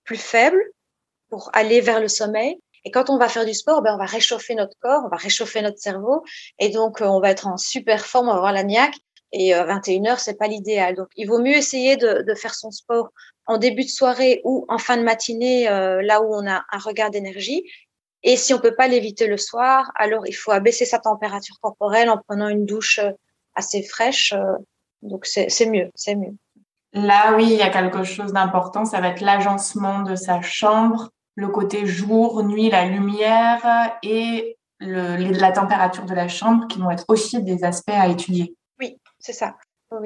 plus 0.06 0.18
faible 0.18 0.62
pour 1.30 1.50
aller 1.52 1.82
vers 1.82 2.00
le 2.00 2.08
sommeil. 2.08 2.58
Et 2.86 2.92
quand 2.92 3.10
on 3.10 3.18
va 3.18 3.28
faire 3.28 3.46
du 3.46 3.54
sport, 3.54 3.82
ben, 3.82 3.96
on 3.96 3.98
va 3.98 4.06
réchauffer 4.06 4.56
notre 4.56 4.78
corps, 4.80 5.04
on 5.06 5.10
va 5.10 5.18
réchauffer 5.18 5.62
notre 5.62 5.78
cerveau. 5.78 6.24
Et 6.58 6.70
donc, 6.70 7.02
euh, 7.02 7.06
on 7.06 7.20
va 7.20 7.30
être 7.30 7.48
en 7.48 7.58
super 7.58 8.06
forme, 8.06 8.30
on 8.30 8.32
va 8.32 8.38
avoir 8.38 8.54
la 8.54 8.64
niaque. 8.64 8.96
Et 9.34 9.54
21 9.54 10.14
euh, 10.14 10.16
c'est 10.18 10.38
pas 10.38 10.48
l'idéal. 10.48 10.96
Donc, 10.96 11.08
il 11.16 11.28
vaut 11.28 11.40
mieux 11.40 11.56
essayer 11.56 11.96
de, 11.98 12.34
faire 12.36 12.54
son 12.54 12.72
sport 12.72 13.10
en 13.46 13.58
début 13.58 13.84
de 13.84 13.90
soirée 13.90 14.42
ou 14.44 14.66
en 14.70 14.78
fin 14.78 14.98
de 14.98 15.04
matinée, 15.04 15.70
euh, 15.70 16.02
là 16.02 16.22
où 16.22 16.34
on 16.34 16.48
a 16.48 16.64
un 16.72 16.78
regard 16.78 17.12
d'énergie. 17.12 17.64
Et 18.24 18.36
si 18.36 18.54
on 18.54 18.60
peut 18.60 18.76
pas 18.76 18.88
l'éviter 18.88 19.28
le 19.28 19.38
soir, 19.38 19.92
alors 19.96 20.28
il 20.28 20.34
faut 20.34 20.52
abaisser 20.52 20.86
sa 20.86 21.00
température 21.00 21.56
corporelle 21.62 22.10
en 22.10 22.18
prenant 22.18 22.50
une 22.50 22.66
douche 22.66 23.00
assez 23.56 23.82
fraîche. 23.84 24.34
donc, 25.02 25.26
c'est 25.26 25.66
mieux, 25.66 25.90
c'est 25.96 26.16
mieux. 26.16 26.36
Là, 26.94 27.34
oui, 27.36 27.46
il 27.46 27.58
y 27.58 27.62
a 27.62 27.70
quelque 27.70 28.04
chose 28.04 28.34
d'important. 28.34 28.86
Ça 28.86 29.02
va 29.02 29.08
être 29.10 29.22
l'agencement 29.22 30.02
de 30.02 30.16
sa 30.16 30.42
chambre 30.42 31.10
le 31.36 31.48
côté 31.48 31.86
jour, 31.86 32.44
nuit, 32.44 32.70
la 32.70 32.86
lumière 32.86 33.62
et 34.04 34.58
la 34.80 35.52
température 35.52 36.06
de 36.06 36.14
la 36.14 36.28
chambre 36.28 36.68
qui 36.68 36.80
vont 36.80 36.92
être 36.92 37.06
aussi 37.08 37.42
des 37.42 37.64
aspects 37.64 37.92
à 37.92 38.08
étudier. 38.08 38.56
C'est 39.22 39.34
ça. 39.34 39.56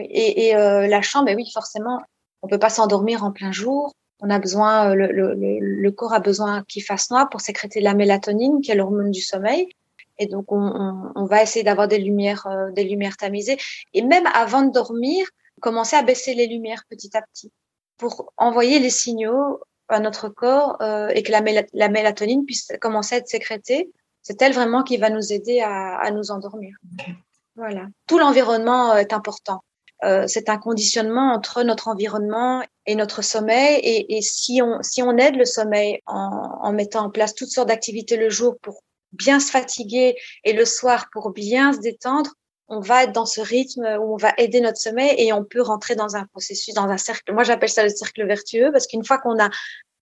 Et, 0.09 0.55
euh, 0.55 0.87
la 0.87 1.01
chambre, 1.01 1.31
oui, 1.35 1.49
forcément, 1.53 2.01
on 2.41 2.47
peut 2.47 2.59
pas 2.59 2.69
s'endormir 2.69 3.23
en 3.23 3.31
plein 3.31 3.51
jour. 3.51 3.93
On 4.19 4.29
a 4.29 4.39
besoin, 4.39 4.91
euh, 4.91 4.95
le, 4.95 5.91
corps 5.91 6.13
a 6.13 6.19
besoin 6.19 6.63
qu'il 6.67 6.83
fasse 6.83 7.09
noir 7.11 7.29
pour 7.29 7.41
sécréter 7.41 7.81
la 7.81 7.93
mélatonine, 7.93 8.61
qui 8.61 8.71
est 8.71 8.75
l'hormone 8.75 9.11
du 9.11 9.21
sommeil. 9.21 9.67
Et 10.17 10.27
donc, 10.27 10.45
on, 10.49 11.25
va 11.25 11.43
essayer 11.43 11.63
d'avoir 11.63 11.87
des 11.87 11.97
lumières, 11.97 12.47
euh, 12.47 12.71
des 12.71 12.83
lumières 12.83 13.17
tamisées. 13.17 13.57
Et 13.93 14.01
même 14.01 14.25
avant 14.33 14.61
de 14.61 14.71
dormir, 14.71 15.27
commencer 15.61 15.95
à 15.95 16.03
baisser 16.03 16.33
les 16.33 16.47
lumières 16.47 16.83
petit 16.89 17.15
à 17.15 17.21
petit 17.21 17.51
pour 17.97 18.33
envoyer 18.37 18.79
les 18.79 18.89
signaux 18.89 19.59
à 19.87 19.99
notre 19.99 20.29
corps 20.29 20.77
et 21.13 21.21
que 21.23 21.31
la, 21.31 21.41
la, 21.73 21.89
mélatonine 21.89 22.43
puisse 22.43 22.71
commencer 22.81 23.15
à 23.15 23.17
être 23.19 23.27
sécrétée. 23.27 23.91
C'est 24.21 24.41
elle 24.41 24.53
vraiment 24.53 24.83
qui 24.83 24.97
va 24.97 25.09
nous 25.09 25.31
aider 25.31 25.61
à 25.61 26.09
nous 26.11 26.31
endormir. 26.31 26.75
Voilà. 27.55 27.87
Tout 28.07 28.19
l'environnement 28.19 28.91
euh, 28.91 28.97
est 28.97 29.13
important. 29.13 29.61
Euh, 30.03 30.25
c'est 30.27 30.49
un 30.49 30.57
conditionnement 30.57 31.33
entre 31.33 31.63
notre 31.63 31.87
environnement 31.87 32.63
et 32.85 32.95
notre 32.95 33.21
sommeil. 33.21 33.79
Et, 33.81 34.17
et 34.17 34.21
si, 34.21 34.61
on, 34.61 34.81
si 34.81 35.01
on 35.01 35.17
aide 35.17 35.35
le 35.35 35.45
sommeil 35.45 36.01
en, 36.05 36.59
en 36.61 36.73
mettant 36.73 37.05
en 37.05 37.09
place 37.09 37.33
toutes 37.33 37.49
sortes 37.49 37.69
d'activités 37.69 38.17
le 38.17 38.29
jour 38.29 38.57
pour 38.61 38.81
bien 39.13 39.39
se 39.39 39.49
fatiguer 39.49 40.15
et 40.43 40.53
le 40.53 40.65
soir 40.65 41.07
pour 41.11 41.31
bien 41.31 41.71
se 41.71 41.79
détendre, 41.79 42.31
on 42.67 42.79
va 42.79 43.03
être 43.03 43.11
dans 43.13 43.25
ce 43.25 43.41
rythme 43.41 43.85
où 44.01 44.13
on 44.13 44.17
va 44.17 44.33
aider 44.37 44.59
notre 44.59 44.77
sommeil 44.77 45.13
et 45.17 45.31
on 45.31 45.43
peut 45.43 45.61
rentrer 45.61 45.95
dans 45.95 46.15
un 46.15 46.25
processus, 46.25 46.73
dans 46.73 46.89
un 46.89 46.97
cercle. 46.97 47.31
Moi, 47.33 47.43
j'appelle 47.43 47.69
ça 47.69 47.83
le 47.83 47.89
cercle 47.89 48.25
vertueux 48.25 48.71
parce 48.71 48.87
qu'une 48.87 49.05
fois 49.05 49.19
qu'on 49.19 49.39
a 49.39 49.49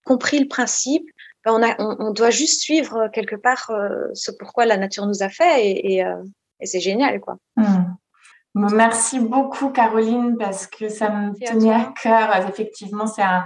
compris 0.05 0.39
le 0.39 0.47
principe, 0.47 1.05
ben, 1.45 1.51
on, 1.51 1.63
a, 1.63 1.75
on, 1.79 2.11
doit 2.11 2.29
juste 2.29 2.61
suivre 2.61 3.09
quelque 3.13 3.35
part 3.35 3.69
euh, 3.69 4.07
ce 4.13 4.31
pourquoi 4.31 4.65
la 4.65 4.77
nature 4.77 5.05
nous 5.05 5.23
a 5.23 5.29
fait 5.29 5.67
et, 5.67 5.95
et, 5.95 6.05
euh, 6.05 6.15
et 6.59 6.65
c'est 6.65 6.79
génial, 6.79 7.19
quoi. 7.19 7.37
Hmm. 7.55 7.95
Merci 8.55 9.19
beaucoup, 9.19 9.69
Caroline, 9.69 10.37
parce 10.37 10.67
que 10.67 10.87
ça 10.87 11.09
me 11.09 11.33
tenait 11.33 11.73
à 11.73 11.91
cœur. 12.01 12.35
Effectivement, 12.47 13.07
c'est 13.07 13.23
un, 13.23 13.45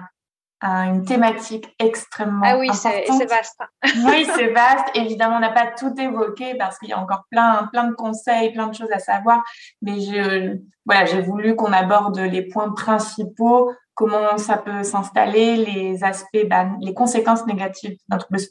une 0.62 1.05
thématique 1.05 1.74
extrêmement 1.80 2.41
ah 2.43 2.58
oui, 2.58 2.70
c'est 2.74 3.05
vaste. 3.26 3.60
oui, 4.05 4.28
c'est 4.36 4.51
vaste. 4.51 4.88
Évidemment, 4.95 5.38
on 5.38 5.39
n'a 5.39 5.51
pas 5.51 5.68
tout 5.68 5.93
évoqué 5.97 6.55
parce 6.55 6.78
qu'il 6.78 6.89
y 6.89 6.93
a 6.93 6.99
encore 6.99 7.24
plein, 7.32 7.70
plein 7.72 7.88
de 7.88 7.93
conseils, 7.93 8.51
plein 8.51 8.68
de 8.68 8.76
choses 8.76 8.91
à 8.91 8.99
savoir. 8.99 9.43
Mais 9.82 10.01
je, 10.01 10.58
voilà, 10.86 11.05
j'ai 11.05 11.22
voulu 11.22 11.55
qu'on 11.55 11.72
aborde 11.72 12.20
les 12.20 12.41
points 12.41 12.72
principaux, 12.72 13.72
comment 13.93 14.38
ça 14.38 14.58
peut 14.58 14.84
s'installer, 14.84 15.55
les 15.55 16.03
aspects, 16.03 16.45
bah, 16.49 16.68
les 16.82 16.93
conséquences 16.93 17.45
négatives 17.45 17.97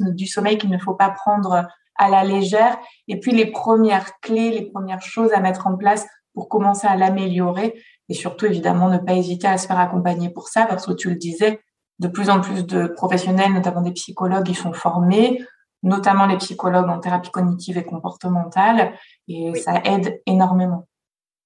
du 0.01 0.27
sommeil 0.27 0.57
qu'il 0.57 0.71
ne 0.71 0.79
faut 0.79 0.95
pas 0.95 1.11
prendre 1.11 1.67
à 1.99 2.09
la 2.09 2.25
légère, 2.25 2.79
et 3.09 3.19
puis 3.21 3.33
les 3.33 3.47
premières 3.47 4.19
clés, 4.21 4.51
les 4.51 4.71
premières 4.71 5.03
choses 5.03 5.33
à 5.33 5.41
mettre 5.41 5.67
en 5.67 5.77
place 5.77 6.07
pour 6.35 6.49
commencer 6.49 6.87
à 6.87 6.97
l'améliorer, 6.97 7.75
et 8.09 8.15
surtout 8.15 8.47
évidemment 8.47 8.89
ne 8.89 8.99
pas 8.99 9.15
hésiter 9.15 9.47
à 9.47 9.59
se 9.59 9.67
faire 9.67 9.79
accompagner 9.79 10.29
pour 10.29 10.49
ça, 10.49 10.67
parce 10.67 10.87
que 10.87 10.93
tu 10.93 11.09
le 11.09 11.17
disais, 11.17 11.61
de 11.99 12.09
plus 12.09 12.29
en 12.29 12.41
plus 12.41 12.67
de 12.67 12.89
professionnels, 12.89 13.53
notamment 13.53 13.81
des 13.81 13.93
psychologues, 13.93 14.49
ils 14.49 14.57
sont 14.57 14.75
formés, 14.75 15.43
notamment 15.83 16.27
les 16.27 16.37
psychologues 16.37 16.89
en 16.89 16.99
thérapie 16.99 17.31
cognitive 17.31 17.79
et 17.79 17.85
comportementale, 17.85 18.93
et 19.29 19.55
ça 19.55 19.81
aide 19.85 20.21
énormément. 20.27 20.87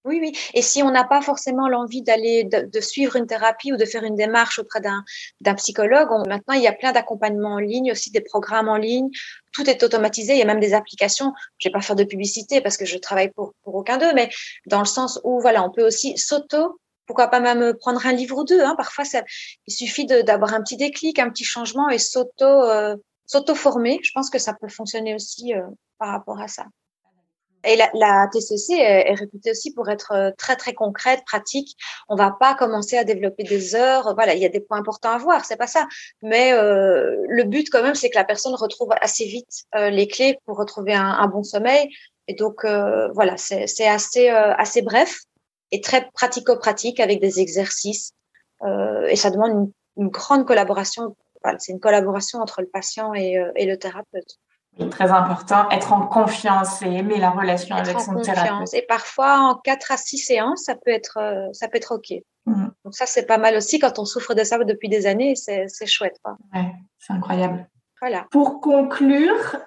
Oui, 0.07 0.18
oui. 0.18 0.32
Et 0.55 0.62
si 0.62 0.82
on 0.82 0.90
n'a 0.90 1.05
pas 1.05 1.20
forcément 1.20 1.68
l'envie 1.68 2.01
d'aller 2.01 2.44
de, 2.44 2.80
suivre 2.80 3.16
une 3.16 3.26
thérapie 3.26 3.72
ou 3.72 3.76
de 3.76 3.84
faire 3.84 4.03
une 4.03 4.14
démarche 4.14 4.59
auprès 4.59 4.80
d'un 4.80 5.55
psychologue, 5.57 6.09
maintenant 6.26 6.55
il 6.55 6.62
y 6.62 6.66
a 6.66 6.72
plein 6.72 6.92
d'accompagnements 6.92 7.55
en 7.55 7.59
ligne, 7.59 7.92
aussi 7.92 8.11
des 8.11 8.22
programmes 8.22 8.68
en 8.68 8.76
ligne. 8.76 9.11
Tout 9.53 9.68
est 9.68 9.82
automatisé. 9.82 10.32
Il 10.32 10.38
y 10.38 10.42
a 10.42 10.46
même 10.46 10.61
des 10.61 10.72
applications. 10.72 11.34
Je 11.59 11.68
vais 11.68 11.72
pas 11.72 11.82
faire 11.82 11.96
de 11.96 12.05
publicité 12.05 12.62
parce 12.62 12.78
que 12.78 12.86
je 12.86 12.96
travaille 12.96 13.30
pour, 13.30 13.53
pour 13.62 13.74
aucun 13.74 13.98
d'eux, 13.98 14.12
mais 14.14 14.30
dans 14.66 14.78
le 14.78 14.86
sens 14.86 15.20
où 15.22 15.38
voilà, 15.40 15.62
on 15.62 15.70
peut 15.70 15.86
aussi 15.86 16.16
s'auto 16.16 16.80
pourquoi 17.07 17.26
pas 17.26 17.40
même 17.40 17.74
prendre 17.74 18.07
un 18.07 18.12
livre 18.12 18.38
ou 18.38 18.44
deux. 18.44 18.61
Hein. 18.61 18.76
Parfois, 18.76 19.05
ça, 19.05 19.24
il 19.66 19.74
suffit 19.74 20.07
d'avoir 20.07 20.55
un 20.55 20.62
petit 20.62 20.76
déclic, 20.76 21.18
un 21.18 21.28
petit 21.28 21.42
changement 21.42 21.88
et 21.88 21.98
s'auto 21.98 22.44
euh, 22.44 22.96
s'auto 23.26 23.57
former. 23.57 23.98
Je 24.03 24.12
pense 24.14 24.30
que 24.30 24.38
ça 24.38 24.55
peut 24.55 24.68
fonctionner 24.68 25.14
aussi 25.14 25.53
euh, 25.53 25.62
par 25.98 26.11
rapport 26.11 26.40
à 26.40 26.46
ça. 26.46 26.66
Et 27.64 27.76
la, 27.76 27.90
la 27.94 28.28
TCC 28.32 28.74
est, 28.74 29.14
réputée 29.14 29.50
aussi 29.50 29.72
pour 29.72 29.88
être 29.90 30.12
euh, 30.12 30.30
très 30.38 30.56
très 30.56 30.72
concrète, 30.72 31.22
pratique. 31.26 31.76
On 32.08 32.16
va 32.16 32.30
pas 32.30 32.54
commencer 32.54 32.96
à 32.96 33.04
développer 33.04 33.44
des 33.44 33.74
heures. 33.74 34.14
Voilà, 34.14 34.34
il 34.34 34.40
y 34.40 34.46
a 34.46 34.48
des 34.48 34.61
points 34.61 34.78
importants 34.78 35.11
à 35.11 35.18
voir, 35.18 35.44
c'est 35.44 35.56
pas 35.56 35.66
ça. 35.66 35.86
Mais 36.22 36.52
euh, 36.52 37.16
le 37.28 37.44
but 37.44 37.68
quand 37.70 37.82
même, 37.82 37.94
c'est 37.94 38.11
que 38.11 38.16
la 38.16 38.24
personne 38.24 38.54
retrouve 38.54 38.90
assez 39.00 39.26
vite 39.26 39.64
euh, 39.74 39.90
les 39.90 40.08
clés 40.08 40.38
pour 40.46 40.56
retrouver 40.56 40.94
un, 40.94 41.04
un 41.04 41.26
bon 41.28 41.42
sommeil. 41.42 41.90
Et 42.28 42.34
donc 42.34 42.64
voilà, 42.64 43.36
c'est 43.36 43.88
assez 43.88 44.28
assez 44.28 44.82
bref 44.82 45.22
et 45.72 45.80
très 45.80 46.08
pratico-pratique 46.12 47.00
avec 47.00 47.20
des 47.20 47.40
exercices. 47.40 48.12
et 49.08 49.16
ça 49.16 49.30
demande 49.30 49.50
une, 49.96 50.04
une 50.04 50.08
grande 50.11 50.46
collaboration. 50.46 51.16
C'est 51.58 51.72
une 51.72 51.80
collaboration 51.80 52.38
entre 52.38 52.61
le 52.61 52.68
patient 52.68 53.14
et, 53.14 53.36
et 53.56 53.66
le 53.66 53.76
thérapeute 53.78 54.38
très 54.90 55.10
important, 55.10 55.68
être 55.70 55.92
en 55.92 56.06
confiance 56.06 56.82
et 56.82 56.86
aimer 56.86 57.18
la 57.18 57.30
relation 57.30 57.76
avec 57.76 58.00
son 58.00 58.20
thérapeute. 58.20 58.72
Et 58.72 58.82
parfois, 58.82 59.40
en 59.40 59.54
4 59.56 59.92
à 59.92 59.96
6 59.96 60.18
séances, 60.18 60.62
ça 60.64 60.74
peut 60.74 60.90
être, 60.90 61.18
euh, 61.18 61.48
ça 61.52 61.68
peut 61.68 61.76
être 61.76 61.94
OK. 61.94 62.12
Mm. 62.46 62.68
Donc 62.84 62.94
ça, 62.94 63.06
c'est 63.06 63.26
pas 63.26 63.38
mal 63.38 63.56
aussi 63.56 63.78
quand 63.78 63.98
on 63.98 64.04
souffre 64.04 64.34
de 64.34 64.44
ça 64.44 64.58
depuis 64.58 64.88
des 64.88 65.06
années, 65.06 65.34
c'est 65.36 65.86
chouette. 65.86 66.16
Quoi. 66.22 66.36
Ouais, 66.54 66.72
c'est 66.98 67.12
incroyable. 67.12 67.68
Voilà. 68.00 68.26
Pour 68.30 68.60
conclure, 68.60 69.58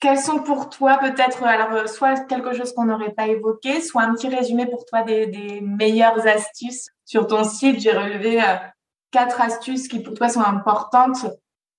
quels 0.00 0.18
sont 0.18 0.40
pour 0.40 0.68
toi 0.68 0.98
peut-être, 0.98 1.42
alors 1.44 1.72
euh, 1.72 1.86
soit 1.86 2.26
quelque 2.26 2.54
chose 2.54 2.72
qu'on 2.74 2.84
n'aurait 2.84 3.12
pas 3.12 3.28
évoqué, 3.28 3.80
soit 3.80 4.02
un 4.02 4.14
petit 4.14 4.28
résumé 4.28 4.66
pour 4.66 4.84
toi 4.84 5.02
des, 5.02 5.26
des 5.26 5.60
meilleures 5.60 6.26
astuces 6.26 6.88
sur 7.04 7.26
ton 7.26 7.44
site. 7.44 7.80
J'ai 7.80 7.92
relevé 7.92 8.42
euh, 8.42 8.56
quatre 9.10 9.40
astuces 9.40 9.88
qui 9.88 10.00
pour 10.00 10.14
toi 10.14 10.28
sont 10.28 10.42
importantes 10.42 11.26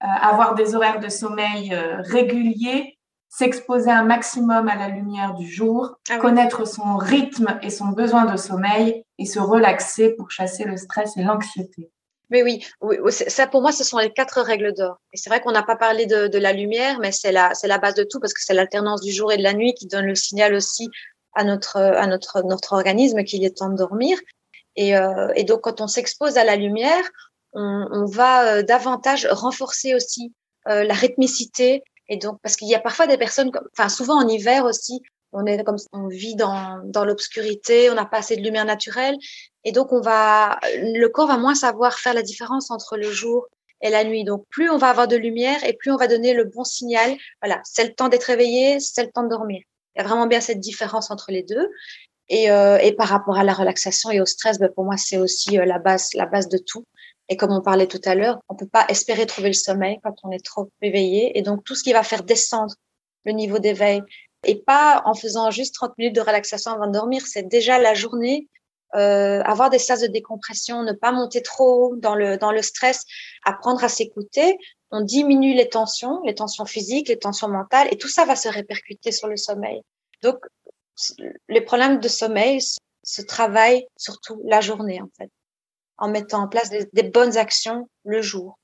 avoir 0.02 0.56
des 0.56 0.76
horaires 0.76 1.00
de 1.00 1.10
sommeil 1.10 1.74
euh, 1.74 1.98
réguliers, 2.02 2.98
s'exposer 3.30 3.92
un 3.92 4.04
maximum 4.04 4.68
à 4.68 4.76
la 4.76 4.90
lumière 4.90 5.34
du 5.36 5.48
jour, 5.48 5.98
ah 6.10 6.18
connaître 6.18 6.68
son 6.68 6.98
rythme 6.98 7.58
et 7.62 7.70
son 7.70 7.88
besoin 7.88 8.26
de 8.26 8.38
sommeil 8.38 9.06
et 9.18 9.26
se 9.26 9.40
relaxer 9.40 10.16
pour 10.16 10.32
chasser 10.32 10.66
le 10.66 10.76
stress 10.76 11.16
et 11.18 11.24
l'anxiété. 11.24 11.92
Mais 12.30 12.44
oui, 12.44 12.66
oui, 12.82 12.98
ça 13.12 13.46
pour 13.46 13.62
moi, 13.62 13.72
ce 13.72 13.84
sont 13.84 13.98
les 13.98 14.12
quatre 14.12 14.42
règles 14.42 14.74
d'or. 14.74 14.98
Et 15.14 15.18
c'est 15.18 15.30
vrai 15.30 15.42
qu'on 15.42 15.52
n'a 15.52 15.64
pas 15.64 15.76
parlé 15.76 16.06
de, 16.06 16.28
de, 16.28 16.38
la 16.38 16.54
lumière, 16.54 17.00
mais 17.00 17.12
c'est 17.12 17.32
la, 17.32 17.54
c'est 17.54 17.68
la 17.68 17.78
base 17.78 17.96
de 17.96 18.04
tout 18.04 18.20
parce 18.20 18.34
que 18.34 18.42
c'est 18.42 18.54
l'alternance 18.54 19.02
du 19.02 19.12
jour 19.12 19.32
et 19.32 19.38
de 19.38 19.44
la 19.44 19.54
nuit 19.54 19.74
qui 19.74 19.88
donne 19.88 20.06
le 20.06 20.16
signal 20.16 20.54
aussi 20.54 20.90
à 21.36 21.44
notre, 21.44 21.78
à 21.78 22.08
notre, 22.08 22.42
notre 22.44 22.74
organisme 22.74 23.24
qu'il 23.24 23.44
est 23.44 23.58
temps 23.58 23.70
de 23.70 23.76
dormir. 23.76 24.18
Et, 24.78 24.96
euh, 24.96 25.32
et 25.36 25.44
donc, 25.44 25.62
quand 25.62 25.82
on 25.82 25.88
s'expose 25.88 26.38
à 26.38 26.46
la 26.46 26.56
lumière, 26.56 27.04
on, 27.54 28.06
va 28.06 28.56
euh, 28.56 28.64
davantage 28.64 29.28
renforcer 29.30 29.96
aussi 29.96 30.34
euh, 30.68 30.84
la 30.84 30.94
rythmicité. 30.94 31.84
Et 32.08 32.18
donc, 32.18 32.40
parce 32.42 32.56
qu'il 32.56 32.68
y 32.68 32.76
a 32.76 32.80
parfois 32.80 33.08
des 33.08 33.18
personnes, 33.18 33.52
enfin 33.74 33.90
souvent 33.90 34.22
en 34.22 34.28
hiver 34.28 34.66
aussi, 34.66 35.02
on 35.34 35.46
est 35.46 35.64
comme 35.64 35.78
on 35.94 36.08
vit 36.08 36.36
dans, 36.36 36.82
dans 36.84 37.06
l'obscurité, 37.06 37.90
on 37.90 37.96
n'a 37.96 38.06
pas 38.06 38.18
assez 38.18 38.36
de 38.36 38.42
lumière 38.42 38.66
naturelle, 38.66 39.16
et 39.64 39.72
donc 39.72 39.94
on 39.94 40.02
va, 40.02 40.60
le 40.76 41.08
corps 41.08 41.28
va 41.28 41.38
moins 41.38 41.56
savoir 41.56 42.00
faire 42.00 42.14
la 42.14 42.22
différence 42.22 42.70
entre 42.72 42.98
le 42.98 43.12
jour 43.12 43.48
et 43.82 43.90
la 43.90 44.04
nuit. 44.04 44.24
Donc 44.24 44.46
plus 44.50 44.70
on 44.70 44.78
va 44.78 44.90
avoir 44.90 45.08
de 45.08 45.16
lumière 45.16 45.64
et 45.64 45.74
plus 45.74 45.92
on 45.92 45.98
va 45.98 46.08
donner 46.08 46.34
le 46.34 46.46
bon 46.46 46.64
signal. 46.64 47.16
Voilà, 47.42 47.62
c'est 47.64 47.86
le 47.86 47.94
temps 47.94 48.10
d'être 48.10 48.26
réveillé, 48.26 48.80
c'est 48.80 49.04
le 49.04 49.12
temps 49.12 49.24
de 49.24 49.30
dormir. 49.30 49.62
Il 49.96 50.02
y 50.02 50.06
a 50.06 50.08
vraiment 50.08 50.28
bien 50.28 50.42
cette 50.42 50.60
différence 50.60 51.12
entre 51.12 51.32
les 51.32 51.44
deux. 51.44 51.70
Et, 52.30 52.50
euh, 52.50 52.78
et 52.78 52.94
par 52.94 53.08
rapport 53.08 53.38
à 53.38 53.44
la 53.44 53.54
relaxation 53.54 54.10
et 54.10 54.22
au 54.22 54.26
stress, 54.26 54.58
ben 54.58 54.70
pour 54.74 54.86
moi 54.86 54.96
c'est 54.98 55.18
aussi 55.18 55.58
la 55.58 55.80
base, 55.80 56.10
la 56.14 56.26
base 56.26 56.48
de 56.48 56.58
tout. 56.58 56.86
Et 57.32 57.38
comme 57.38 57.54
on 57.54 57.62
parlait 57.62 57.88
tout 57.88 58.02
à 58.04 58.14
l'heure, 58.14 58.42
on 58.50 58.56
peut 58.56 58.68
pas 58.68 58.86
espérer 58.90 59.26
trouver 59.26 59.48
le 59.48 59.54
sommeil 59.54 60.00
quand 60.04 60.14
on 60.24 60.32
est 60.32 60.46
trop 60.46 60.70
éveillé. 60.82 61.40
Et 61.40 61.42
donc, 61.42 61.64
tout 61.64 61.76
ce 61.76 61.84
qui 61.84 61.94
va 61.94 62.04
faire 62.04 62.24
descendre 62.24 62.76
le 63.24 63.32
niveau 63.32 63.58
d'éveil, 63.58 64.02
et 64.46 64.56
pas 64.62 65.02
en 65.06 65.14
faisant 65.14 65.50
juste 65.50 65.74
30 65.76 65.98
minutes 65.98 66.16
de 66.16 66.20
relaxation 66.20 66.72
avant 66.72 66.88
de 66.88 66.92
dormir, 66.92 67.26
c'est 67.26 67.48
déjà 67.48 67.80
la 67.80 67.94
journée, 67.94 68.50
euh, 68.96 69.42
avoir 69.44 69.70
des 69.70 69.80
phases 69.80 70.02
de 70.02 70.08
décompression, 70.08 70.84
ne 70.84 70.92
pas 70.92 71.14
monter 71.14 71.42
trop 71.42 71.92
haut 71.92 71.96
dans 71.96 72.16
le, 72.16 72.38
dans 72.38 72.52
le 72.52 72.62
stress, 72.62 73.06
apprendre 73.46 73.82
à 73.82 73.88
s'écouter. 73.88 74.58
On 74.92 75.00
diminue 75.00 75.54
les 75.54 75.70
tensions, 75.70 76.20
les 76.26 76.36
tensions 76.36 76.66
physiques, 76.66 77.08
les 77.08 77.18
tensions 77.18 77.48
mentales, 77.48 77.88
et 77.92 77.98
tout 77.98 78.10
ça 78.10 78.26
va 78.26 78.36
se 78.36 78.50
répercuter 78.50 79.14
sur 79.14 79.30
le 79.30 79.38
sommeil. 79.38 79.80
Donc, 80.22 80.36
les 81.48 81.62
problèmes 81.62 82.02
de 82.02 82.10
sommeil 82.10 82.60
se 83.04 83.22
travaillent 83.22 83.88
surtout 83.96 84.42
la 84.44 84.60
journée, 84.60 85.02
en 85.02 85.10
fait 85.18 85.32
en 86.02 86.10
mettant 86.10 86.44
en 86.44 86.48
place 86.48 86.70
des, 86.70 87.04
bonnes 87.04 87.38
actions 87.38 87.88
le 88.04 88.22
jour. 88.22 88.58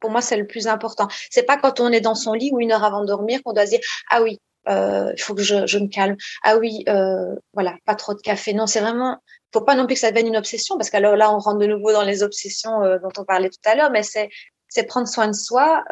Pour 0.00 0.10
moi, 0.10 0.20
c'est 0.20 0.36
le 0.36 0.46
plus 0.46 0.68
important. 0.68 1.08
C'est 1.30 1.42
pas 1.42 1.56
quand 1.56 1.80
on 1.80 1.90
est 1.90 2.00
dans 2.00 2.14
son 2.14 2.34
lit 2.34 2.50
ou 2.52 2.60
une 2.60 2.70
heure 2.70 2.84
avant 2.84 3.00
de 3.00 3.06
dormir 3.06 3.40
qu'on 3.42 3.52
doit 3.52 3.64
se 3.64 3.70
dire 3.70 3.80
ah 4.10 4.22
oui, 4.22 4.38
euh, 4.68 5.12
il 5.16 5.20
faut 5.20 5.34
que 5.34 5.42
je, 5.42 5.78
me 5.78 5.88
calme. 5.88 6.16
Ah 6.44 6.58
oui, 6.58 6.84
euh, 6.88 7.34
voilà, 7.54 7.74
pas 7.86 7.94
trop 7.94 8.14
de 8.14 8.20
café. 8.20 8.52
Non, 8.52 8.66
c'est 8.66 8.80
vraiment. 8.80 9.16
Faut 9.52 9.62
pas 9.62 9.74
non 9.74 9.86
plus 9.86 9.94
que 9.94 10.00
ça 10.00 10.10
devienne 10.10 10.26
une 10.26 10.36
obsession 10.36 10.76
parce 10.76 10.90
qu'alors 10.90 11.16
là, 11.16 11.34
on 11.34 11.38
rentre 11.38 11.58
de 11.58 11.66
nouveau 11.66 11.90
dans 11.90 12.04
les 12.04 12.22
obsessions 12.22 12.82
euh, 12.82 12.98
dont 12.98 13.10
on 13.16 13.24
parlait 13.24 13.48
tout 13.48 13.56
à 13.64 13.74
l'heure. 13.74 13.90
Mais 13.90 14.02
c'est 14.02 14.28
prendre 14.86 15.08
soin 15.08 15.26
de 15.26 15.32
soi 15.32 15.82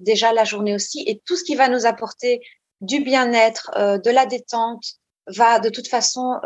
déjà 0.00 0.32
la 0.32 0.44
journée 0.44 0.74
aussi 0.74 1.02
et 1.06 1.20
tout 1.26 1.36
ce 1.36 1.42
qui 1.42 1.56
va 1.56 1.68
nous 1.68 1.84
apporter 1.84 2.40
du 2.80 3.00
bien-être, 3.00 3.72
de 3.76 4.10
la 4.10 4.26
détente, 4.26 4.84
va 5.26 5.58
de 5.58 5.68
toute 5.68 5.88
façon 5.88 6.40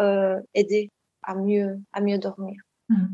aider 0.54 0.90
à 1.22 1.34
mieux 1.34 1.78
à 1.92 2.00
mieux 2.00 2.18
dormir. 2.18 2.56
Mmh. 2.88 3.06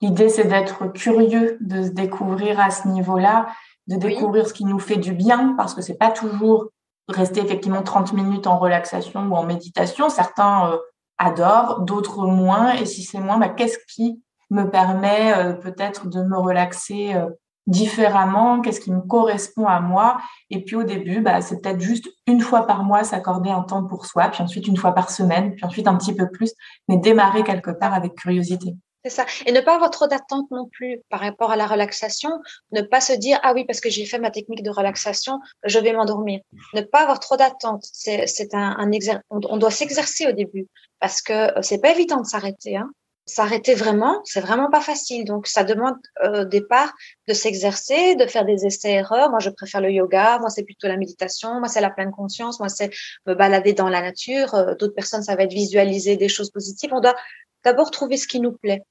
L'idée, 0.00 0.28
c'est 0.28 0.44
d'être 0.44 0.88
curieux, 0.88 1.56
de 1.60 1.84
se 1.84 1.90
découvrir 1.90 2.60
à 2.60 2.70
ce 2.70 2.88
niveau-là, 2.88 3.46
de 3.86 3.96
découvrir 3.96 4.46
ce 4.46 4.52
qui 4.52 4.64
nous 4.64 4.78
fait 4.78 4.96
du 4.96 5.12
bien, 5.12 5.54
parce 5.56 5.74
que 5.74 5.82
c'est 5.82 5.98
pas 5.98 6.10
toujours 6.10 6.68
rester 7.08 7.40
effectivement 7.40 7.82
30 7.82 8.12
minutes 8.12 8.46
en 8.46 8.58
relaxation 8.58 9.26
ou 9.26 9.34
en 9.34 9.44
méditation. 9.44 10.08
Certains 10.08 10.72
euh, 10.72 10.76
adorent, 11.18 11.80
d'autres 11.80 12.26
moins. 12.26 12.72
Et 12.74 12.86
si 12.86 13.02
c'est 13.02 13.20
moins, 13.20 13.38
bah, 13.38 13.48
qu'est-ce 13.48 13.78
qui 13.94 14.22
me 14.50 14.64
permet 14.70 15.34
euh, 15.36 15.52
peut-être 15.52 16.08
de 16.08 16.22
me 16.22 16.38
relaxer 16.38 17.14
euh, 17.14 17.26
différemment? 17.66 18.60
Qu'est-ce 18.60 18.80
qui 18.80 18.92
me 18.92 19.00
correspond 19.00 19.66
à 19.66 19.80
moi? 19.80 20.18
Et 20.50 20.64
puis 20.64 20.76
au 20.76 20.82
début, 20.82 21.20
bah, 21.20 21.40
c'est 21.40 21.60
peut-être 21.60 21.80
juste 21.80 22.08
une 22.26 22.40
fois 22.40 22.66
par 22.66 22.84
mois 22.84 23.04
s'accorder 23.04 23.50
un 23.50 23.62
temps 23.62 23.84
pour 23.84 24.06
soi, 24.06 24.28
puis 24.28 24.42
ensuite 24.42 24.66
une 24.66 24.76
fois 24.76 24.92
par 24.92 25.10
semaine, 25.10 25.54
puis 25.54 25.64
ensuite 25.64 25.86
un 25.86 25.96
petit 25.96 26.14
peu 26.14 26.30
plus, 26.30 26.52
mais 26.88 26.96
démarrer 26.96 27.42
quelque 27.42 27.70
part 27.70 27.92
avec 27.92 28.14
curiosité. 28.14 28.76
C'est 29.04 29.10
ça. 29.10 29.26
Et 29.44 29.52
ne 29.52 29.60
pas 29.60 29.74
avoir 29.74 29.90
trop 29.90 30.06
d'attente 30.06 30.50
non 30.50 30.66
plus 30.66 31.02
par 31.10 31.20
rapport 31.20 31.50
à 31.50 31.56
la 31.56 31.66
relaxation. 31.66 32.30
Ne 32.72 32.80
pas 32.80 33.02
se 33.02 33.12
dire, 33.12 33.38
ah 33.42 33.52
oui, 33.52 33.66
parce 33.66 33.80
que 33.80 33.90
j'ai 33.90 34.06
fait 34.06 34.18
ma 34.18 34.30
technique 34.30 34.62
de 34.62 34.70
relaxation, 34.70 35.40
je 35.62 35.78
vais 35.78 35.92
m'endormir. 35.92 36.40
Ne 36.72 36.80
pas 36.80 37.02
avoir 37.02 37.20
trop 37.20 37.36
d'attente. 37.36 37.84
C'est, 37.92 38.26
c'est 38.26 38.54
un, 38.54 38.76
un 38.78 38.90
on, 39.28 39.58
doit 39.58 39.70
s'exercer 39.70 40.26
au 40.26 40.32
début 40.32 40.68
parce 41.00 41.20
que 41.20 41.52
c'est 41.60 41.82
pas 41.82 41.90
évident 41.90 42.22
de 42.22 42.26
s'arrêter. 42.26 42.78
Hein. 42.78 42.90
s'arrêter 43.26 43.74
vraiment, 43.74 44.22
c'est 44.24 44.40
vraiment 44.40 44.70
pas 44.70 44.80
facile. 44.80 45.26
Donc, 45.26 45.48
ça 45.48 45.64
demande 45.64 45.96
euh, 46.22 46.42
au 46.42 46.44
départ 46.46 46.90
de 47.28 47.34
s'exercer, 47.34 48.14
de 48.14 48.26
faire 48.26 48.46
des 48.46 48.64
essais-erreurs. 48.64 49.28
Moi, 49.28 49.40
je 49.40 49.50
préfère 49.50 49.82
le 49.82 49.90
yoga. 49.90 50.38
Moi, 50.38 50.48
c'est 50.48 50.64
plutôt 50.64 50.88
la 50.88 50.96
méditation. 50.96 51.58
Moi, 51.58 51.68
c'est 51.68 51.82
la 51.82 51.90
pleine 51.90 52.10
conscience. 52.10 52.58
Moi, 52.58 52.70
c'est 52.70 52.88
me 53.26 53.34
balader 53.34 53.74
dans 53.74 53.90
la 53.90 54.00
nature. 54.00 54.54
Euh, 54.54 54.74
d'autres 54.76 54.94
personnes, 54.94 55.22
ça 55.22 55.36
va 55.36 55.42
être 55.42 55.52
visualiser 55.52 56.16
des 56.16 56.30
choses 56.30 56.50
positives. 56.50 56.94
On 56.94 57.00
doit 57.00 57.16
d'abord 57.64 57.90
trouver 57.90 58.16
ce 58.16 58.26
qui 58.26 58.40
nous 58.40 58.52
plaît. 58.52 58.82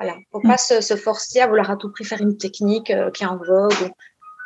Voilà. 0.00 0.16
Faut 0.32 0.40
pas 0.40 0.56
se, 0.56 0.80
se, 0.80 0.96
forcer 0.96 1.40
à 1.40 1.46
vouloir 1.46 1.70
à 1.70 1.76
tout 1.76 1.92
prix 1.92 2.04
faire 2.04 2.22
une 2.22 2.38
technique 2.38 2.90
euh, 2.90 3.10
qui 3.10 3.22
est 3.22 3.26
en 3.26 3.36
vogue. 3.36 3.92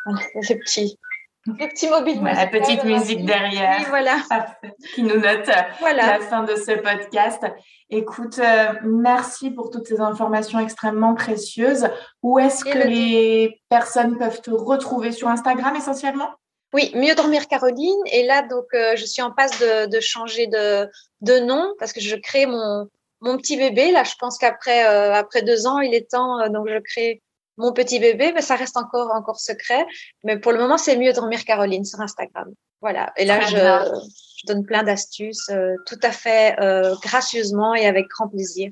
Voilà, 0.05 0.21
c'est 0.43 0.57
petit. 0.59 0.99
Le 1.47 1.69
petit 1.69 1.89
mobile 1.89 2.23
La 2.25 2.47
petite 2.47 2.85
musique 2.85 3.25
derrière. 3.25 3.77
Oui, 3.79 3.85
voilà. 3.89 4.17
Qui 4.95 5.03
nous 5.03 5.21
note 5.21 5.47
la 5.47 6.19
fin 6.21 6.43
de 6.43 6.57
ce 6.57 6.73
podcast. 6.73 7.45
Écoute, 7.91 8.39
euh, 8.39 8.73
merci 8.83 9.51
pour 9.51 9.71
toutes 9.71 9.87
ces 9.87 10.01
informations 10.01 10.59
extrêmement 10.59 11.15
précieuses. 11.15 11.87
Où 12.23 12.39
est-ce 12.39 12.65
que 12.65 12.89
les 12.89 13.61
personnes 13.69 14.17
peuvent 14.17 14.41
te 14.41 14.51
retrouver 14.51 15.13
sur 15.13 15.29
Instagram 15.29 15.77
essentiellement? 15.77 16.31
Oui, 16.73 16.91
mieux 16.95 17.15
dormir 17.15 17.47
Caroline. 17.47 18.01
Et 18.11 18.27
là, 18.27 18.43
donc, 18.43 18.65
euh, 18.73 18.97
je 18.97 19.05
suis 19.05 19.23
en 19.23 19.31
passe 19.31 19.61
de, 19.61 19.87
de 19.87 20.01
changer 20.01 20.47
de, 20.47 20.89
de, 21.21 21.39
nom 21.41 21.75
parce 21.79 21.93
que 21.93 22.01
je 22.01 22.17
crée 22.17 22.47
mon, 22.47 22.89
mon 23.25 23.37
petit 23.37 23.57
bébé. 23.57 23.91
Là, 23.91 24.05
je 24.05 24.15
pense 24.19 24.39
qu'après 24.39 24.87
euh, 24.87 25.15
après 25.15 25.43
deux 25.43 25.67
ans, 25.67 25.81
il 25.81 25.95
est 25.95 26.11
temps. 26.11 26.49
donc, 26.49 26.69
je 26.69 26.79
crée 26.79 27.23
mon 27.57 27.73
petit 27.73 27.99
bébé, 27.99 28.33
mais 28.35 28.43
ça 28.43 28.57
reste 28.57 28.77
encore 28.77 29.11
encore 29.13 29.41
secret. 29.41 29.85
Mais 30.25 30.39
pour 30.39 30.53
le 30.53 30.59
moment, 30.59 30.79
c'est 30.79 30.97
mieux 30.97 31.13
dormir 31.13 31.45
Caroline 31.45 31.85
sur 31.85 32.01
Instagram. 32.01 32.53
Voilà. 32.81 33.13
Et 33.17 33.25
là, 33.25 33.41
je, 33.41 33.57
je, 33.57 34.47
donne 34.47 34.65
plein 34.65 34.83
d'astuces, 34.83 35.49
euh, 35.51 35.75
tout 35.87 35.99
à 36.03 36.11
fait 36.11 36.55
euh, 36.61 36.95
gracieusement 37.03 37.75
et 37.75 37.87
avec 37.87 38.07
grand 38.09 38.29
plaisir 38.29 38.71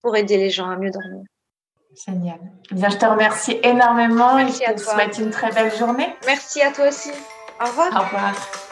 pour 0.00 0.16
aider 0.16 0.36
les 0.36 0.50
gens 0.50 0.68
à 0.68 0.76
mieux 0.76 0.90
dormir. 0.90 1.22
Génial. 2.06 2.40
Eh 2.70 2.74
bien, 2.74 2.88
je 2.88 2.96
te 2.96 3.04
remercie 3.04 3.58
énormément 3.62 4.34
Merci 4.36 4.62
et 4.64 4.66
je 4.68 4.72
te 4.72 4.80
souhaite 4.80 5.18
une 5.18 5.30
très 5.30 5.52
belle 5.52 5.72
journée. 5.76 6.08
Merci 6.26 6.62
à 6.62 6.72
toi 6.72 6.88
aussi. 6.88 7.10
Au 7.60 7.66
revoir. 7.66 7.88
Au 7.94 8.04
revoir. 8.04 8.71